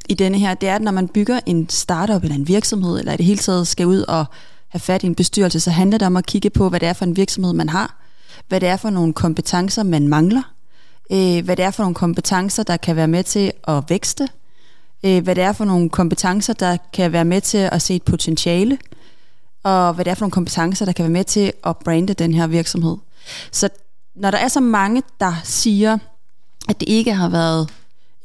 i 0.09 0.15
denne 0.15 0.39
her, 0.39 0.55
det 0.55 0.69
er, 0.69 0.75
at 0.75 0.83
når 0.83 0.93
man 0.93 1.09
bygger 1.09 1.41
en 1.47 1.69
startup 1.69 2.23
eller 2.23 2.35
en 2.35 2.49
virksomhed, 2.49 2.99
eller 2.99 3.13
i 3.13 3.17
det 3.17 3.27
hele 3.27 3.39
taget 3.39 3.67
skal 3.67 3.87
ud 3.87 4.01
og 4.09 4.25
have 4.73 4.81
fat 4.81 5.03
i 5.03 5.07
en 5.07 5.15
bestyrelse, 5.15 5.61
så 5.61 5.71
handler 5.71 5.99
det 5.99 6.07
om 6.07 6.17
at 6.17 6.27
kigge 6.27 6.51
på, 6.51 6.69
hvad 6.69 6.81
det 6.81 6.89
er 6.89 6.93
for 6.93 7.05
en 7.05 7.17
virksomhed, 7.17 7.53
man 7.53 7.69
har, 7.69 8.03
hvad 8.49 8.61
det 8.61 8.69
er 8.69 8.77
for 8.77 8.91
nogle 8.91 9.13
kompetencer, 9.13 9.83
man 9.83 10.09
mangler, 10.09 10.43
øh, 11.13 11.45
hvad 11.45 11.57
det 11.57 11.65
er 11.65 11.71
for 11.71 11.83
nogle 11.83 11.95
kompetencer, 11.95 12.63
der 12.63 12.77
kan 12.77 12.97
være 12.97 13.09
med 13.09 13.25
til 13.25 13.53
at 13.69 13.85
vækste, 13.89 14.29
øh, 15.05 15.23
hvad 15.23 15.35
det 15.35 15.45
er 15.45 15.53
for 15.53 15.65
nogle 15.65 15.91
kompetencer, 15.91 16.53
der 16.53 16.77
kan 16.93 17.13
være 17.13 17.25
med 17.25 17.41
til 17.41 17.69
at 17.73 17.83
se 17.83 17.95
et 17.95 18.03
potentiale, 18.03 18.79
og 19.63 19.95
hvad 19.95 20.05
det 20.05 20.11
er 20.11 20.15
for 20.15 20.25
nogle 20.25 20.33
kompetencer, 20.33 20.85
der 20.85 20.93
kan 20.93 21.03
være 21.03 21.13
med 21.13 21.25
til 21.25 21.53
at 21.67 21.77
brande 21.77 22.15
den 22.15 22.35
her 22.35 22.47
virksomhed. 22.47 22.97
Så 23.51 23.69
når 24.15 24.31
der 24.31 24.39
er 24.39 24.49
så 24.49 24.61
mange, 24.61 25.03
der 25.21 25.35
siger, 25.45 25.99
at 26.69 26.81
det 26.81 26.89
ikke 26.89 27.15
har 27.15 27.29
været 27.29 27.71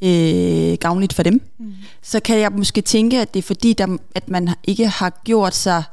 øh, 0.01 0.77
gavnligt 0.77 1.13
for 1.13 1.23
dem, 1.23 1.41
mm. 1.59 1.73
så 2.01 2.19
kan 2.19 2.39
jeg 2.39 2.51
måske 2.51 2.81
tænke, 2.81 3.21
at 3.21 3.33
det 3.33 3.39
er 3.39 3.43
fordi, 3.43 3.73
der, 3.73 3.97
at 4.15 4.29
man 4.29 4.49
ikke 4.63 4.87
har 4.87 5.21
gjort 5.23 5.55
sig 5.55 5.83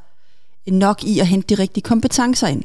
nok 0.66 1.04
i 1.04 1.18
at 1.18 1.26
hente 1.26 1.56
de 1.56 1.62
rigtige 1.62 1.82
kompetencer 1.82 2.46
ind. 2.46 2.62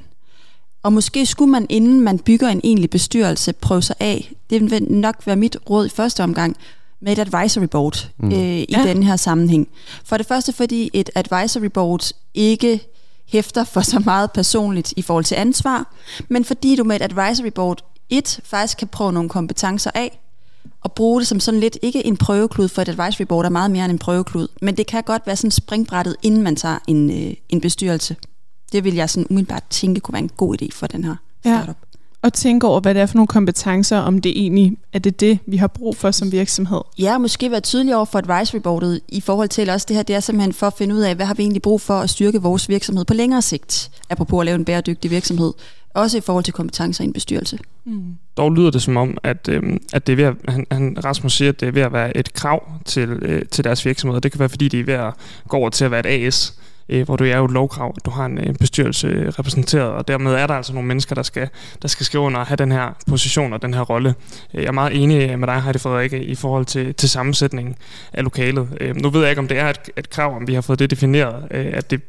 Og 0.83 0.93
måske 0.93 1.25
skulle 1.25 1.51
man, 1.51 1.65
inden 1.69 2.01
man 2.01 2.19
bygger 2.19 2.47
en 2.49 2.61
egentlig 2.63 2.89
bestyrelse, 2.89 3.53
prøve 3.53 3.81
sig 3.81 3.95
af. 3.99 4.33
Det 4.49 4.71
vil 4.71 4.83
nok 4.83 5.15
være 5.25 5.35
mit 5.35 5.57
råd 5.69 5.85
i 5.85 5.89
første 5.89 6.23
omgang 6.23 6.55
med 7.01 7.11
et 7.11 7.19
advisory 7.19 7.63
board 7.63 8.09
mm. 8.17 8.31
øh, 8.31 8.37
i 8.39 8.65
ja. 8.69 8.83
den 8.83 9.03
her 9.03 9.15
sammenhæng. 9.15 9.67
For 10.05 10.17
det 10.17 10.25
første, 10.25 10.53
fordi 10.53 10.89
et 10.93 11.09
advisory 11.15 11.65
board 11.65 12.11
ikke 12.33 12.81
hæfter 13.27 13.63
for 13.63 13.81
så 13.81 13.99
meget 14.05 14.31
personligt 14.31 14.93
i 14.97 15.01
forhold 15.01 15.25
til 15.25 15.35
ansvar, 15.35 15.93
men 16.29 16.45
fordi 16.45 16.75
du 16.75 16.83
med 16.83 16.95
et 16.95 17.01
advisory 17.01 17.51
board 17.55 17.85
et 18.09 18.39
faktisk 18.43 18.77
kan 18.77 18.87
prøve 18.87 19.13
nogle 19.13 19.29
kompetencer 19.29 19.91
af, 19.93 20.19
og 20.81 20.93
bruge 20.93 21.19
det 21.19 21.27
som 21.27 21.39
sådan 21.39 21.59
lidt, 21.59 21.77
ikke 21.81 22.05
en 22.05 22.17
prøveklud, 22.17 22.67
for 22.67 22.81
et 22.81 22.89
advisory 22.89 23.25
board 23.25 23.45
er 23.45 23.49
meget 23.49 23.71
mere 23.71 23.85
end 23.85 23.91
en 23.91 23.99
prøveklud, 23.99 24.47
men 24.61 24.77
det 24.77 24.87
kan 24.87 25.03
godt 25.03 25.21
være 25.25 25.35
sådan 25.35 25.51
springbrættet, 25.51 26.15
inden 26.21 26.43
man 26.43 26.55
tager 26.55 26.77
en, 26.87 27.09
øh, 27.09 27.33
en 27.49 27.61
bestyrelse. 27.61 28.15
Det 28.71 28.83
vil 28.83 28.95
jeg 28.95 29.09
sådan 29.09 29.27
umiddelbart 29.29 29.63
tænke 29.69 30.01
kunne 30.01 30.13
være 30.13 30.23
en 30.23 30.31
god 30.37 30.61
idé 30.61 30.67
for 30.73 30.87
den 30.87 31.03
her 31.03 31.15
startup. 31.41 31.67
Ja. 31.67 31.88
Og 32.21 32.33
tænke 32.33 32.67
over, 32.67 32.79
hvad 32.79 32.93
det 32.93 33.01
er 33.01 33.05
for 33.05 33.15
nogle 33.15 33.27
kompetencer, 33.27 33.97
om 33.97 34.21
det 34.21 34.31
egentlig 34.35 34.77
er 34.93 34.99
det, 34.99 35.19
det, 35.19 35.39
vi 35.45 35.57
har 35.57 35.67
brug 35.67 35.95
for 35.95 36.11
som 36.11 36.31
virksomhed. 36.31 36.81
Ja, 36.97 37.17
måske 37.17 37.51
være 37.51 37.59
tydelig 37.61 37.95
over 37.95 38.05
for 38.05 38.19
advisory 38.19 38.59
boardet 38.59 39.01
i 39.07 39.21
forhold 39.21 39.49
til 39.49 39.69
også 39.69 39.85
det 39.89 39.95
her, 39.95 40.03
det 40.03 40.15
er 40.15 40.19
simpelthen 40.19 40.53
for 40.53 40.67
at 40.67 40.73
finde 40.77 40.95
ud 40.95 40.99
af, 40.99 41.15
hvad 41.15 41.25
har 41.25 41.33
vi 41.33 41.43
egentlig 41.43 41.61
brug 41.61 41.81
for 41.81 41.93
at 41.93 42.09
styrke 42.09 42.41
vores 42.41 42.69
virksomhed 42.69 43.05
på 43.05 43.13
længere 43.13 43.41
sigt, 43.41 43.91
apropos 44.09 44.41
at 44.41 44.45
lave 44.45 44.55
en 44.55 44.65
bæredygtig 44.65 45.11
virksomhed. 45.11 45.53
Også 45.93 46.17
i 46.17 46.21
forhold 46.21 46.43
til 46.43 46.53
kompetencer 46.53 47.03
i 47.03 47.07
en 47.07 47.13
bestyrelse. 47.13 47.59
Mm. 47.85 48.03
Dog 48.37 48.51
lyder 48.51 48.71
det 48.71 48.81
som 48.81 48.97
om, 48.97 49.17
at, 49.23 49.49
øh, 49.49 49.63
at 49.93 50.07
det 50.07 50.13
er 50.13 50.15
ved 50.15 50.23
at, 50.23 50.35
han, 50.47 50.65
han, 50.71 50.97
Rasmus 51.05 51.33
siger, 51.33 51.49
at 51.49 51.59
det 51.59 51.67
er 51.67 51.71
ved 51.71 51.81
at 51.81 51.93
være 51.93 52.17
et 52.17 52.33
krav 52.33 52.71
til, 52.85 53.09
øh, 53.09 53.41
til 53.51 53.63
deres 53.63 53.85
virksomhed. 53.85 54.21
Det 54.21 54.31
kan 54.31 54.39
være, 54.39 54.49
fordi 54.49 54.67
de 54.67 54.79
er 54.79 54.83
ved 54.83 54.93
at 54.93 55.13
gå 55.47 55.57
over 55.57 55.69
til 55.69 55.85
at 55.85 55.91
være 55.91 55.99
et 55.99 56.25
AS, 56.25 56.59
øh, 56.89 57.05
hvor 57.05 57.15
du 57.15 57.23
er 57.23 57.37
jo 57.37 57.45
et 57.45 57.51
lovkrav, 57.51 57.95
du 58.05 58.09
har 58.09 58.25
en, 58.25 58.37
øh, 58.37 58.45
en 58.45 58.55
bestyrelse 58.55 59.07
øh, 59.07 59.27
repræsenteret, 59.27 59.89
og 59.89 60.07
dermed 60.07 60.33
er 60.33 60.47
der 60.47 60.53
altså 60.53 60.73
nogle 60.73 60.87
mennesker, 60.87 61.15
der 61.15 61.23
skal, 61.23 61.49
der 61.81 61.87
skal 61.87 62.05
skrive 62.05 62.23
under 62.23 62.39
og 62.39 62.47
have 62.47 62.55
den 62.55 62.71
her 62.71 62.95
position 63.07 63.53
og 63.53 63.61
den 63.61 63.73
her 63.73 63.81
rolle. 63.81 64.15
Øh, 64.53 64.61
jeg 64.61 64.67
er 64.67 64.71
meget 64.71 65.03
enig 65.03 65.39
med 65.39 65.47
dig, 65.47 65.61
Heidi 65.61 65.79
Frederikke, 65.79 66.23
i 66.23 66.35
forhold 66.35 66.65
til, 66.65 66.93
til 66.93 67.09
sammensætningen 67.09 67.75
af 68.13 68.23
lokalet. 68.23 68.67
Øh, 68.81 68.95
nu 68.95 69.09
ved 69.09 69.21
jeg 69.21 69.29
ikke, 69.29 69.39
om 69.39 69.47
det 69.47 69.59
er 69.59 69.69
et, 69.69 69.89
et 69.97 70.09
krav, 70.09 70.35
om 70.35 70.47
vi 70.47 70.53
har 70.53 70.61
fået 70.61 70.79
det 70.79 70.89
defineret, 70.89 71.47
øh, 71.51 71.67
at 71.73 71.91
det 71.91 72.01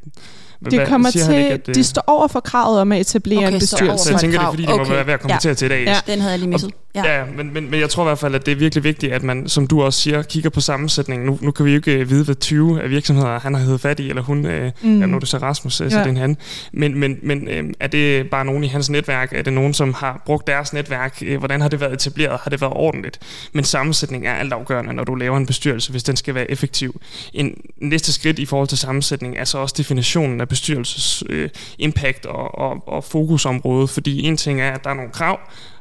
det 0.64 0.88
kommer 0.88 1.10
til, 1.10 1.20
ikke, 1.20 1.50
at, 1.50 1.66
de 1.66 1.84
står 1.84 2.04
over 2.06 2.28
for 2.28 2.40
kravet 2.40 2.80
om 2.80 2.92
at 2.92 3.00
etablere 3.00 3.38
okay, 3.38 3.52
en 3.52 3.58
bestyrelse. 3.58 4.04
Så 4.04 4.10
jeg 4.10 4.20
tænker, 4.20 4.38
det 4.38 4.46
er 4.46 4.50
fordi, 4.50 4.62
de 4.62 4.72
okay. 4.72 4.84
må 4.84 4.94
være 4.94 5.06
ved 5.06 5.12
at 5.12 5.20
kommentere 5.20 5.50
ja. 5.50 5.54
til 5.54 5.66
i 5.66 5.68
dag. 5.68 5.84
Ja, 5.84 6.12
den 6.12 6.20
havde 6.20 6.30
jeg 6.30 6.38
lige 6.38 6.50
misset. 6.50 6.70
Ja, 6.94 7.18
ja 7.18 7.24
men, 7.36 7.54
men, 7.54 7.70
men 7.70 7.80
jeg 7.80 7.90
tror 7.90 8.02
i 8.02 8.06
hvert 8.06 8.18
fald, 8.18 8.34
at 8.34 8.46
det 8.46 8.52
er 8.52 8.56
virkelig 8.56 8.84
vigtigt, 8.84 9.12
at 9.12 9.22
man, 9.22 9.48
som 9.48 9.66
du 9.66 9.82
også 9.82 10.00
siger, 10.00 10.22
kigger 10.22 10.50
på 10.50 10.60
sammensætningen. 10.60 11.26
Nu, 11.26 11.38
nu 11.40 11.50
kan 11.50 11.64
vi 11.64 11.70
jo 11.70 11.76
ikke 11.76 12.08
vide, 12.08 12.24
hvad 12.24 12.34
20 12.34 12.82
af 12.82 12.90
virksomheder 12.90 13.38
han 13.38 13.54
har 13.54 13.60
heddet 13.60 13.80
fat 13.80 14.00
i, 14.00 14.08
eller 14.08 14.22
hun, 14.22 14.46
øh, 14.46 14.72
mm. 14.82 15.00
ja, 15.00 15.06
nu 15.06 15.16
er 15.16 15.20
det 15.20 15.28
så 15.28 15.38
Rasmus, 15.38 15.80
øh, 15.80 15.90
så 15.90 15.98
ja. 15.98 16.04
det 16.04 16.16
er 16.16 16.20
han. 16.20 16.36
Men, 16.72 16.98
men, 16.98 17.18
men 17.22 17.48
øh, 17.48 17.64
er 17.80 17.86
det 17.86 18.30
bare 18.30 18.44
nogen 18.44 18.64
i 18.64 18.66
hans 18.66 18.90
netværk? 18.90 19.32
Er 19.32 19.42
det 19.42 19.52
nogen, 19.52 19.74
som 19.74 19.94
har 19.94 20.22
brugt 20.26 20.46
deres 20.46 20.72
netværk? 20.72 21.18
Øh, 21.22 21.38
hvordan 21.38 21.60
har 21.60 21.68
det 21.68 21.80
været 21.80 21.92
etableret? 21.92 22.40
Har 22.42 22.50
det 22.50 22.60
været 22.60 22.72
ordentligt? 22.72 23.18
Men 23.52 23.64
sammensætning 23.64 24.26
er 24.26 24.34
alt 24.34 24.52
afgørende, 24.52 24.92
når 24.92 25.04
du 25.04 25.14
laver 25.14 25.36
en 25.36 25.46
bestyrelse, 25.46 25.90
hvis 25.90 26.02
den 26.02 26.16
skal 26.16 26.34
være 26.34 26.50
effektiv. 26.50 27.00
En 27.32 27.54
næste 27.76 28.12
skridt 28.12 28.38
i 28.38 28.46
forhold 28.46 28.68
til 28.68 28.78
sammensætning 28.78 29.36
er 29.36 29.44
så 29.44 29.58
også 29.58 29.74
definitionen 29.78 30.40
af 30.40 30.48
bestyrelses 30.50 31.24
øh, 31.28 31.48
impact 31.78 32.26
og, 32.26 32.58
og, 32.58 32.88
og 32.88 33.04
fokusområde, 33.04 33.88
fordi 33.88 34.22
en 34.22 34.36
ting 34.36 34.60
er, 34.60 34.70
at 34.70 34.84
der 34.84 34.90
er 34.90 34.94
nogle 34.94 35.10
krav, 35.10 35.40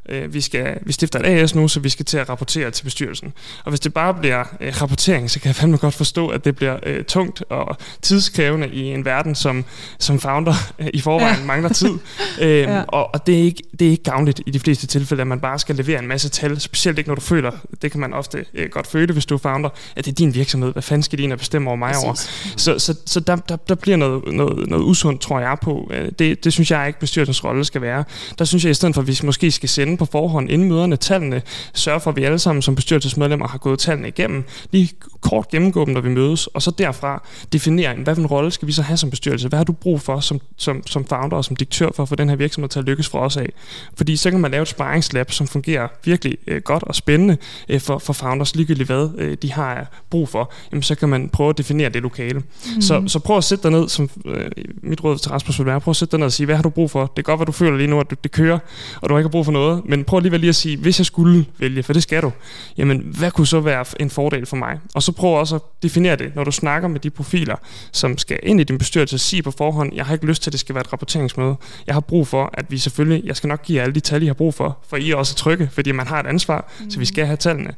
øh, 0.09 0.33
vi, 0.33 0.41
skal, 0.41 0.77
vi 0.81 0.93
stifter 0.93 1.19
et 1.19 1.25
AS 1.25 1.55
nu, 1.55 1.67
så 1.67 1.79
vi 1.79 1.89
skal 1.89 2.05
til 2.05 2.17
at 2.17 2.29
rapportere 2.29 2.71
til 2.71 2.83
bestyrelsen. 2.83 3.33
Og 3.63 3.69
hvis 3.69 3.79
det 3.79 3.93
bare 3.93 4.13
bliver 4.13 4.43
øh, 4.61 4.81
rapportering, 4.81 5.31
så 5.31 5.39
kan 5.39 5.47
jeg 5.47 5.55
fandme 5.55 5.77
godt 5.77 5.93
forstå, 5.93 6.27
at 6.27 6.45
det 6.45 6.55
bliver 6.55 6.77
øh, 6.83 7.03
tungt 7.03 7.43
og 7.49 7.77
tidskrævende 8.01 8.69
i 8.69 8.81
en 8.81 9.05
verden, 9.05 9.35
som, 9.35 9.65
som 9.99 10.19
founder 10.19 10.53
øh, 10.79 10.87
i 10.93 11.01
forvejen 11.01 11.39
ja. 11.39 11.45
mangler 11.45 11.69
tid. 11.69 11.91
øh, 12.41 12.49
ja. 12.49 12.81
Og, 12.81 13.13
og 13.13 13.27
det, 13.27 13.39
er 13.39 13.43
ikke, 13.43 13.63
det 13.79 13.87
er 13.87 13.91
ikke 13.91 14.03
gavnligt 14.03 14.41
i 14.45 14.51
de 14.51 14.59
fleste 14.59 14.87
tilfælde, 14.87 15.21
at 15.21 15.27
man 15.27 15.39
bare 15.39 15.59
skal 15.59 15.75
levere 15.75 15.99
en 15.99 16.07
masse 16.07 16.29
tal, 16.29 16.59
specielt 16.59 16.97
ikke 16.97 17.09
når 17.09 17.15
du 17.15 17.21
føler, 17.21 17.51
det 17.81 17.91
kan 17.91 17.99
man 17.99 18.13
ofte 18.13 18.45
øh, 18.53 18.69
godt 18.69 18.87
føle, 18.87 19.13
hvis 19.13 19.25
du 19.25 19.35
er 19.35 19.39
founder, 19.39 19.69
at 19.95 20.05
det 20.05 20.11
er 20.11 20.15
din 20.15 20.33
virksomhed. 20.33 20.71
Hvad 20.71 20.83
fanden 20.83 21.03
skal 21.03 21.19
ind 21.19 21.33
og 21.33 21.39
bestemme 21.39 21.69
over 21.69 21.77
mig 21.77 21.93
Præcis. 21.93 22.05
over? 22.05 22.13
Så, 22.57 22.79
så, 22.79 22.95
så 23.05 23.19
der, 23.19 23.35
der, 23.35 23.55
der 23.55 23.75
bliver 23.75 23.97
noget, 23.97 24.33
noget, 24.33 24.69
noget 24.69 24.83
usundt, 24.83 25.21
tror 25.21 25.39
jeg 25.39 25.57
på. 25.61 25.91
Øh, 25.93 26.11
det, 26.19 26.43
det 26.43 26.53
synes 26.53 26.71
jeg 26.71 26.87
ikke, 26.87 26.99
bestyrelsens 26.99 27.43
rolle 27.43 27.65
skal 27.65 27.81
være. 27.81 28.03
Der 28.39 28.45
synes 28.45 28.63
jeg 28.63 28.71
i 28.71 28.73
stedet 28.73 28.95
for, 28.95 29.01
at 29.01 29.07
vi 29.07 29.19
måske 29.23 29.51
skal 29.51 29.69
sende 29.69 29.97
på 29.99 30.05
forhånd 30.05 30.49
inden 30.49 30.69
møderne 30.69 30.95
tallene, 30.95 31.41
sørge 31.73 31.99
for, 31.99 32.09
at 32.09 32.17
vi 32.17 32.23
alle 32.23 32.39
sammen 32.39 32.61
som 32.61 32.75
bestyrelsesmedlemmer 32.75 33.47
har 33.47 33.57
gået 33.57 33.79
tallene 33.79 34.07
igennem, 34.07 34.43
lige 34.71 34.89
kort 35.21 35.47
gennemgå 35.47 35.85
dem, 35.85 35.93
når 35.93 36.01
vi 36.01 36.09
mødes, 36.09 36.47
og 36.47 36.61
så 36.61 36.71
derfra 36.71 37.27
definere, 37.53 37.95
hvad 37.95 38.15
for 38.15 38.21
en 38.21 38.27
rolle 38.27 38.51
skal 38.51 38.67
vi 38.67 38.71
så 38.71 38.81
have 38.81 38.97
som 38.97 39.09
bestyrelse? 39.09 39.47
Hvad 39.47 39.59
har 39.59 39.63
du 39.63 39.71
brug 39.71 40.01
for 40.01 40.19
som, 40.19 40.41
som, 40.57 40.87
som 40.87 41.05
founder 41.05 41.37
og 41.37 41.45
som 41.45 41.55
direktør 41.55 41.89
for 41.95 42.03
at 42.03 42.09
få 42.09 42.15
den 42.15 42.29
her 42.29 42.35
virksomhed 42.35 42.69
til 42.69 42.79
at 42.79 42.85
lykkes 42.85 43.07
for 43.07 43.19
os 43.19 43.37
af? 43.37 43.49
Fordi 43.97 44.15
så 44.15 44.31
kan 44.31 44.39
man 44.39 44.51
lave 44.51 44.61
et 44.61 44.67
sparringslab, 44.67 45.31
som 45.31 45.47
fungerer 45.47 45.87
virkelig 46.05 46.37
øh, 46.47 46.61
godt 46.61 46.83
og 46.83 46.95
spændende 46.95 47.37
øh, 47.69 47.81
for, 47.81 47.97
for 47.97 48.13
founders, 48.13 48.55
ligegyldigt 48.55 48.87
hvad 48.89 49.09
øh, 49.17 49.37
de 49.41 49.51
har 49.51 49.91
brug 50.09 50.29
for. 50.29 50.51
Jamen, 50.71 50.83
så 50.83 50.95
kan 50.95 51.09
man 51.09 51.29
prøve 51.29 51.49
at 51.49 51.57
definere 51.57 51.89
det 51.89 52.01
lokale. 52.01 52.39
Mm. 52.75 52.81
Så, 52.81 53.03
så 53.07 53.19
prøv 53.19 53.37
at 53.37 53.43
sætte 53.43 53.63
dig 53.63 53.71
ned, 53.71 53.89
som 53.89 54.09
øh, 54.25 54.51
mit 54.83 55.03
råd 55.03 55.17
til 55.17 55.31
Rasmus 55.31 55.59
vil 55.59 55.65
være, 55.65 55.81
prøv 55.81 55.91
at 55.91 55.95
sætte 55.95 56.11
dig 56.11 56.19
ned 56.19 56.25
og 56.25 56.31
sige, 56.31 56.45
hvad 56.45 56.55
har 56.55 56.63
du 56.63 56.69
brug 56.69 56.91
for? 56.91 57.05
Det 57.05 57.19
er 57.19 57.23
godt, 57.23 57.37
hvad 57.39 57.45
du 57.45 57.51
føler 57.51 57.77
lige 57.77 57.87
nu, 57.87 57.99
at 57.99 58.09
du, 58.09 58.15
det 58.23 58.31
kører, 58.31 58.59
og 59.01 59.09
du 59.09 59.17
ikke 59.17 59.27
har 59.27 59.31
brug 59.31 59.45
for 59.45 59.51
noget, 59.51 59.81
men 59.85 60.03
prøv 60.03 60.17
alligevel 60.17 60.39
lige 60.39 60.49
at 60.49 60.55
sige, 60.55 60.77
hvis 60.77 60.99
jeg 60.99 61.05
skulle 61.05 61.45
vælge, 61.57 61.83
for 61.83 61.93
det 61.93 62.03
skal 62.03 62.21
du, 62.21 62.31
jamen 62.77 62.99
hvad 63.17 63.31
kunne 63.31 63.47
så 63.47 63.59
være 63.59 63.85
en 63.99 64.09
fordel 64.09 64.45
for 64.45 64.55
mig? 64.55 64.79
Og 64.95 65.03
så 65.09 65.15
prøv 65.15 65.33
også 65.33 65.55
at 65.55 65.61
definere 65.83 66.15
det, 66.15 66.35
når 66.35 66.43
du 66.43 66.51
snakker 66.51 66.87
med 66.87 66.99
de 66.99 67.09
profiler, 67.09 67.55
som 67.91 68.17
skal 68.17 68.39
ind 68.43 68.61
i 68.61 68.63
din 68.63 68.77
bestyrelse, 68.77 69.17
sige 69.17 69.43
på 69.43 69.51
forhånd, 69.51 69.95
jeg 69.95 70.05
har 70.05 70.13
ikke 70.13 70.25
lyst 70.25 70.43
til, 70.43 70.49
at 70.49 70.51
det 70.51 70.59
skal 70.59 70.75
være 70.75 70.81
et 70.81 70.93
rapporteringsmøde. 70.93 71.55
Jeg 71.87 71.95
har 71.95 71.99
brug 72.01 72.27
for, 72.27 72.49
at 72.53 72.65
vi 72.69 72.77
selvfølgelig, 72.77 73.25
jeg 73.25 73.35
skal 73.35 73.47
nok 73.47 73.63
give 73.63 73.81
alle 73.81 73.95
de 73.95 73.99
tal, 73.99 74.23
I 74.23 74.27
har 74.27 74.33
brug 74.33 74.53
for, 74.53 74.77
for 74.89 74.97
I 74.97 75.11
er 75.11 75.15
også 75.15 75.35
trygge, 75.35 75.69
fordi 75.71 75.91
man 75.91 76.07
har 76.07 76.19
et 76.19 76.27
ansvar, 76.27 76.71
mm. 76.79 76.91
så 76.91 76.99
vi 76.99 77.05
skal 77.05 77.25
have 77.25 77.37
tallene. 77.37 77.73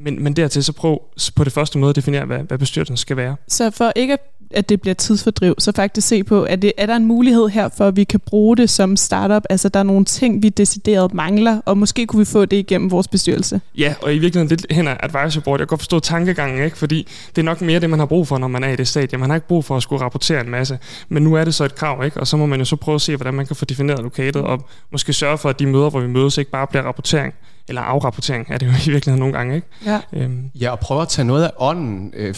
Men, 0.00 0.22
men 0.22 0.32
dertil 0.32 0.64
så 0.64 0.72
prøv 0.72 1.02
på 1.36 1.44
det 1.44 1.52
første 1.52 1.78
måde 1.78 1.90
at 1.90 1.96
definere, 1.96 2.24
hvad, 2.24 2.38
hvad 2.38 2.58
bestyrelsen 2.58 2.96
skal 2.96 3.16
være. 3.16 3.36
Så 3.48 3.70
for 3.70 3.92
ikke 3.96 4.12
at 4.12 4.20
at 4.50 4.68
det 4.68 4.80
bliver 4.80 4.94
tidsfordriv, 4.94 5.54
så 5.58 5.72
faktisk 5.76 6.08
se 6.08 6.24
på, 6.24 6.42
at 6.42 6.62
det, 6.62 6.72
er 6.76 6.86
der 6.86 6.96
en 6.96 7.06
mulighed 7.06 7.48
her 7.48 7.68
for, 7.76 7.88
at 7.88 7.96
vi 7.96 8.04
kan 8.04 8.20
bruge 8.20 8.56
det 8.56 8.70
som 8.70 8.96
startup? 8.96 9.42
Altså, 9.50 9.68
der 9.68 9.80
er 9.80 9.84
nogle 9.84 10.04
ting, 10.04 10.42
vi 10.42 10.48
decideret 10.48 11.14
mangler, 11.14 11.60
og 11.64 11.78
måske 11.78 12.06
kunne 12.06 12.18
vi 12.18 12.24
få 12.24 12.44
det 12.44 12.56
igennem 12.56 12.90
vores 12.90 13.08
bestyrelse. 13.08 13.60
Ja, 13.78 13.94
og 14.02 14.14
i 14.14 14.18
virkeligheden 14.18 14.48
lidt 14.48 14.66
hen 14.70 14.88
af 14.88 14.96
advisory 15.00 15.42
board. 15.42 15.60
Jeg 15.60 15.68
kan 15.68 15.70
godt 15.70 15.80
forstå 15.80 16.00
tankegangen, 16.00 16.64
ikke? 16.64 16.78
fordi 16.78 17.08
det 17.36 17.42
er 17.42 17.44
nok 17.44 17.60
mere 17.60 17.80
det, 17.80 17.90
man 17.90 17.98
har 17.98 18.06
brug 18.06 18.28
for, 18.28 18.38
når 18.38 18.48
man 18.48 18.64
er 18.64 18.68
i 18.68 18.76
det 18.76 18.88
stadie. 18.88 19.18
Man 19.18 19.30
har 19.30 19.34
ikke 19.34 19.48
brug 19.48 19.64
for 19.64 19.76
at 19.76 19.82
skulle 19.82 20.04
rapportere 20.04 20.40
en 20.40 20.50
masse, 20.50 20.78
men 21.08 21.22
nu 21.22 21.34
er 21.34 21.44
det 21.44 21.54
så 21.54 21.64
et 21.64 21.74
krav, 21.74 22.04
ikke? 22.04 22.20
og 22.20 22.26
så 22.26 22.36
må 22.36 22.46
man 22.46 22.58
jo 22.58 22.64
så 22.64 22.76
prøve 22.76 22.94
at 22.94 23.00
se, 23.00 23.16
hvordan 23.16 23.34
man 23.34 23.46
kan 23.46 23.56
få 23.56 23.64
defineret 23.64 24.02
lokalet, 24.02 24.36
og 24.36 24.64
måske 24.92 25.12
sørge 25.12 25.38
for, 25.38 25.48
at 25.48 25.58
de 25.58 25.66
møder, 25.66 25.90
hvor 25.90 26.00
vi 26.00 26.08
mødes, 26.08 26.38
ikke 26.38 26.50
bare 26.50 26.66
bliver 26.66 26.82
rapportering, 26.82 27.34
eller 27.68 27.82
afrapportering 27.82 28.46
er 28.50 28.58
det 28.58 28.66
jo 28.66 28.70
i 28.70 28.90
virkeligheden 28.90 29.18
nogle 29.18 29.34
gange. 29.34 29.54
Ikke? 29.54 29.66
Ja. 29.86 30.00
Øhm. 30.12 30.50
ja, 30.54 30.70
og 30.70 30.78
prøve 30.78 31.02
at 31.02 31.08
tage 31.08 31.26
noget 31.26 31.44
af 31.44 31.50
ånden 31.56 32.12
øh, 32.16 32.34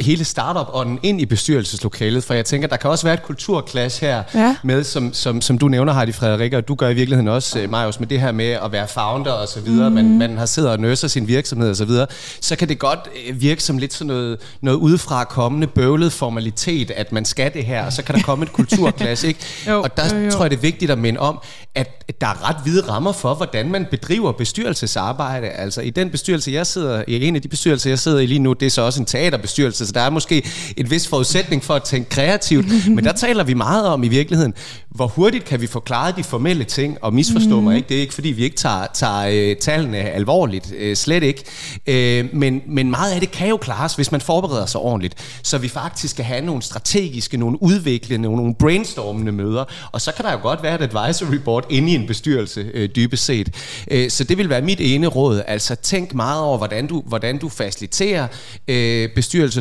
hele 0.00 0.24
startup-ånden 0.24 0.98
ind 1.02 1.20
i 1.20 1.26
bestyrelseslokalet, 1.26 2.24
for 2.24 2.34
jeg 2.34 2.44
tænker, 2.44 2.68
der 2.68 2.76
kan 2.76 2.90
også 2.90 3.06
være 3.06 3.14
et 3.14 3.22
kulturklash 3.22 4.00
her 4.00 4.22
ja. 4.34 4.56
med, 4.62 4.84
som, 4.84 5.14
som, 5.14 5.40
som 5.40 5.58
du 5.58 5.68
nævner, 5.68 5.92
Heidi 5.92 6.12
Frederik, 6.12 6.52
og 6.52 6.68
du 6.68 6.74
gør 6.74 6.88
i 6.88 6.94
virkeligheden 6.94 7.28
også, 7.28 7.60
øh, 7.60 7.70
Marius, 7.70 8.00
med 8.00 8.08
det 8.08 8.20
her 8.20 8.32
med 8.32 8.50
at 8.50 8.72
være 8.72 8.88
founder 8.88 9.32
og 9.32 9.48
så 9.48 9.60
videre, 9.60 9.88
mm. 9.90 9.94
man, 9.94 10.18
man 10.18 10.38
har 10.38 10.46
siddet 10.46 10.70
og 10.70 10.80
nøser 10.80 11.08
sin 11.08 11.28
virksomhed 11.28 11.70
og 11.70 11.76
så 11.76 11.84
videre, 11.84 12.06
så 12.40 12.56
kan 12.56 12.68
det 12.68 12.78
godt 12.78 13.08
øh, 13.28 13.40
virke 13.40 13.62
som 13.62 13.78
lidt 13.78 13.94
sådan 13.94 14.06
noget, 14.06 14.40
noget 14.60 14.78
udefra 14.78 15.24
kommende 15.24 15.66
bøvlet 15.66 16.12
formalitet, 16.12 16.90
at 16.90 17.12
man 17.12 17.24
skal 17.24 17.54
det 17.54 17.64
her, 17.64 17.86
og 17.86 17.92
så 17.92 18.02
kan 18.02 18.14
der 18.14 18.22
komme 18.22 18.44
et 18.44 18.52
kulturklash, 18.52 19.24
ikke? 19.24 19.40
jo, 19.68 19.82
og 19.82 19.96
der 19.96 20.16
jo, 20.16 20.24
jo. 20.24 20.30
tror 20.30 20.44
jeg, 20.44 20.50
det 20.50 20.56
er 20.56 20.60
vigtigt 20.60 20.90
at 20.90 20.98
minde 20.98 21.20
om, 21.20 21.40
at 21.74 22.20
der 22.20 22.26
er 22.26 22.48
ret 22.48 22.56
hvide 22.62 22.88
rammer 22.88 23.12
for, 23.12 23.34
hvordan 23.34 23.70
man 23.70 23.86
bedriver 23.90 24.32
bestyrelsesarbejde. 24.32 25.48
Altså 25.48 25.80
i 25.80 25.90
den 25.90 26.10
bestyrelse, 26.10 26.52
jeg 26.52 26.66
sidder 26.66 27.04
i, 27.08 27.26
en 27.26 27.36
af 27.36 27.42
de 27.42 27.48
bestyrelser, 27.48 27.90
jeg 27.90 27.98
sidder 27.98 28.18
i 28.18 28.26
lige 28.26 28.38
nu, 28.38 28.52
det 28.52 28.66
er 28.66 28.70
så 28.70 28.82
også 28.82 29.00
en 29.00 29.06
teaterbestyrelse, 29.06 29.77
så 29.86 29.92
der 29.92 30.00
er 30.00 30.10
måske 30.10 30.46
et 30.76 30.90
vis 30.90 31.08
forudsætning 31.08 31.64
for 31.64 31.74
at 31.74 31.82
tænke 31.82 32.10
kreativt, 32.10 32.66
men 32.96 33.04
der 33.04 33.12
taler 33.12 33.44
vi 33.44 33.54
meget 33.54 33.86
om 33.86 34.04
i 34.04 34.08
virkeligheden, 34.08 34.54
hvor 34.98 35.06
hurtigt 35.06 35.44
kan 35.44 35.60
vi 35.60 35.66
forklare 35.66 36.12
de 36.16 36.24
formelle 36.24 36.64
ting, 36.64 36.98
og 37.00 37.14
misforstå 37.14 37.60
mm. 37.60 37.64
mig 37.64 37.76
ikke, 37.76 37.88
det 37.88 37.96
er 37.96 38.00
ikke 38.00 38.14
fordi 38.14 38.28
vi 38.28 38.44
ikke 38.44 38.56
tager, 38.56 38.86
tager 38.94 39.50
uh, 39.50 39.56
tallene 39.60 39.98
alvorligt, 39.98 40.72
uh, 40.72 40.94
slet 40.94 41.22
ikke, 41.22 41.44
uh, 41.88 42.38
men, 42.38 42.62
men 42.66 42.90
meget 42.90 43.12
af 43.12 43.20
det 43.20 43.30
kan 43.30 43.48
jo 43.48 43.56
klares, 43.56 43.94
hvis 43.94 44.12
man 44.12 44.20
forbereder 44.20 44.66
sig 44.66 44.80
ordentligt, 44.80 45.14
så 45.42 45.58
vi 45.58 45.68
faktisk 45.68 46.14
skal 46.14 46.24
have 46.24 46.44
nogle 46.44 46.62
strategiske, 46.62 47.36
nogle 47.36 47.62
udviklende, 47.62 48.28
nogle 48.28 48.54
brainstormende 48.54 49.32
møder, 49.32 49.64
og 49.92 50.00
så 50.00 50.12
kan 50.12 50.24
der 50.24 50.32
jo 50.32 50.38
godt 50.42 50.62
være 50.62 50.74
et 50.74 50.82
advisory 50.94 51.36
board 51.44 51.66
inde 51.70 51.92
i 51.92 51.94
en 51.94 52.06
bestyrelse, 52.06 52.70
uh, 52.74 52.84
dybest 52.84 53.24
set. 53.24 53.48
Uh, 53.92 54.08
så 54.08 54.24
det 54.24 54.38
vil 54.38 54.48
være 54.48 54.62
mit 54.62 54.80
ene 54.80 55.06
råd, 55.06 55.42
altså 55.46 55.74
tænk 55.74 56.14
meget 56.14 56.42
over, 56.42 56.58
hvordan 56.58 56.86
du, 56.86 57.02
hvordan 57.06 57.38
du 57.38 57.48
faciliterer 57.48 58.26
uh, 58.68 59.14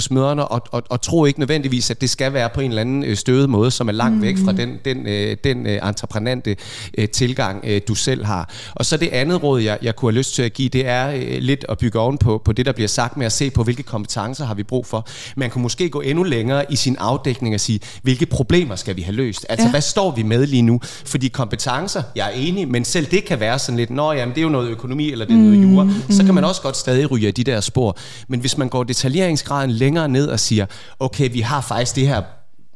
bestyrelsesmøderne, 0.07 0.47
og, 0.47 0.61
og, 0.71 0.83
og 0.89 1.01
tro 1.01 1.25
ikke 1.25 1.39
nødvendigvis, 1.39 1.91
at 1.91 2.01
det 2.01 2.09
skal 2.09 2.33
være 2.33 2.49
på 2.49 2.61
en 2.61 2.71
eller 2.71 2.81
anden 2.81 3.15
stødet 3.15 3.49
måde, 3.49 3.71
som 3.71 3.87
er 3.87 3.91
langt 3.91 4.15
mm. 4.15 4.21
væk 4.21 4.37
fra 4.45 4.51
den, 4.51 4.77
den 4.85 5.07
øh, 5.07 5.37
den 5.43 5.67
øh, 5.67 5.79
entreprenante 5.87 6.55
øh, 6.97 7.09
tilgang, 7.09 7.63
øh, 7.63 7.81
du 7.87 7.95
selv 7.95 8.25
har. 8.25 8.49
Og 8.75 8.85
så 8.85 8.97
det 8.97 9.07
andet 9.07 9.43
råd, 9.43 9.61
jeg, 9.61 9.77
jeg 9.81 9.95
kunne 9.95 10.11
have 10.11 10.17
lyst 10.17 10.35
til 10.35 10.43
at 10.43 10.53
give, 10.53 10.69
det 10.69 10.87
er 10.87 11.09
øh, 11.09 11.37
lidt 11.39 11.65
at 11.69 11.77
bygge 11.77 11.99
oven 11.99 12.17
på, 12.17 12.41
på 12.45 12.53
det, 12.53 12.65
der 12.65 12.71
bliver 12.71 12.87
sagt 12.87 13.17
med 13.17 13.25
at 13.25 13.31
se 13.31 13.49
på, 13.49 13.63
hvilke 13.63 13.83
kompetencer 13.83 14.45
har 14.45 14.53
vi 14.53 14.63
brug 14.63 14.85
for. 14.85 15.07
Man 15.35 15.49
kunne 15.49 15.61
måske 15.61 15.89
gå 15.89 16.01
endnu 16.01 16.23
længere 16.23 16.71
i 16.71 16.75
sin 16.75 16.95
afdækning 16.99 17.55
og 17.55 17.59
sige, 17.59 17.79
hvilke 18.01 18.25
problemer 18.25 18.75
skal 18.75 18.95
vi 18.95 19.01
have 19.01 19.15
løst? 19.15 19.45
Altså, 19.49 19.65
ja. 19.65 19.71
hvad 19.71 19.81
står 19.81 20.11
vi 20.15 20.23
med 20.23 20.47
lige 20.47 20.61
nu? 20.61 20.79
Fordi 20.83 21.27
kompetencer, 21.27 22.03
jeg 22.15 22.27
er 22.27 22.31
enig, 22.31 22.67
men 22.67 22.85
selv 22.85 23.05
det 23.05 23.25
kan 23.25 23.39
være 23.39 23.59
sådan 23.59 23.77
lidt, 23.77 23.89
nå 23.89 24.11
jamen, 24.11 24.35
det 24.35 24.41
er 24.41 24.43
jo 24.43 24.49
noget 24.49 24.69
økonomi, 24.69 25.11
eller 25.11 25.25
det 25.25 25.33
er 25.33 25.37
noget 25.37 25.63
jura. 25.63 25.83
Mm, 25.83 25.91
så 26.09 26.23
kan 26.23 26.33
man 26.33 26.43
også 26.43 26.61
godt 26.61 26.77
stadig 26.77 27.11
ryge 27.11 27.27
af 27.27 27.33
de 27.33 27.43
der 27.43 27.61
spor. 27.61 27.97
Men 28.27 28.39
hvis 28.39 28.57
man 28.57 28.69
går 28.69 28.83
detaljeringsgraden 28.83 29.71
længere 29.71 29.96
ned 30.05 30.27
og 30.27 30.39
siger, 30.39 30.65
okay, 30.99 31.31
vi 31.31 31.41
har 31.41 31.61
faktisk 31.61 31.95
det 31.95 32.07
her 32.07 32.21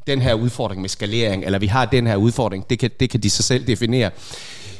den 0.06 0.22
her 0.22 0.34
udfordring 0.34 0.80
med 0.80 0.88
skalering, 0.88 1.44
eller 1.44 1.58
vi 1.58 1.66
har 1.66 1.84
den 1.84 2.06
her 2.06 2.16
udfordring, 2.16 2.70
det 2.70 2.78
kan, 2.78 2.90
det 3.00 3.10
kan 3.10 3.20
de 3.20 3.30
sig 3.30 3.44
selv 3.44 3.66
definere. 3.66 4.10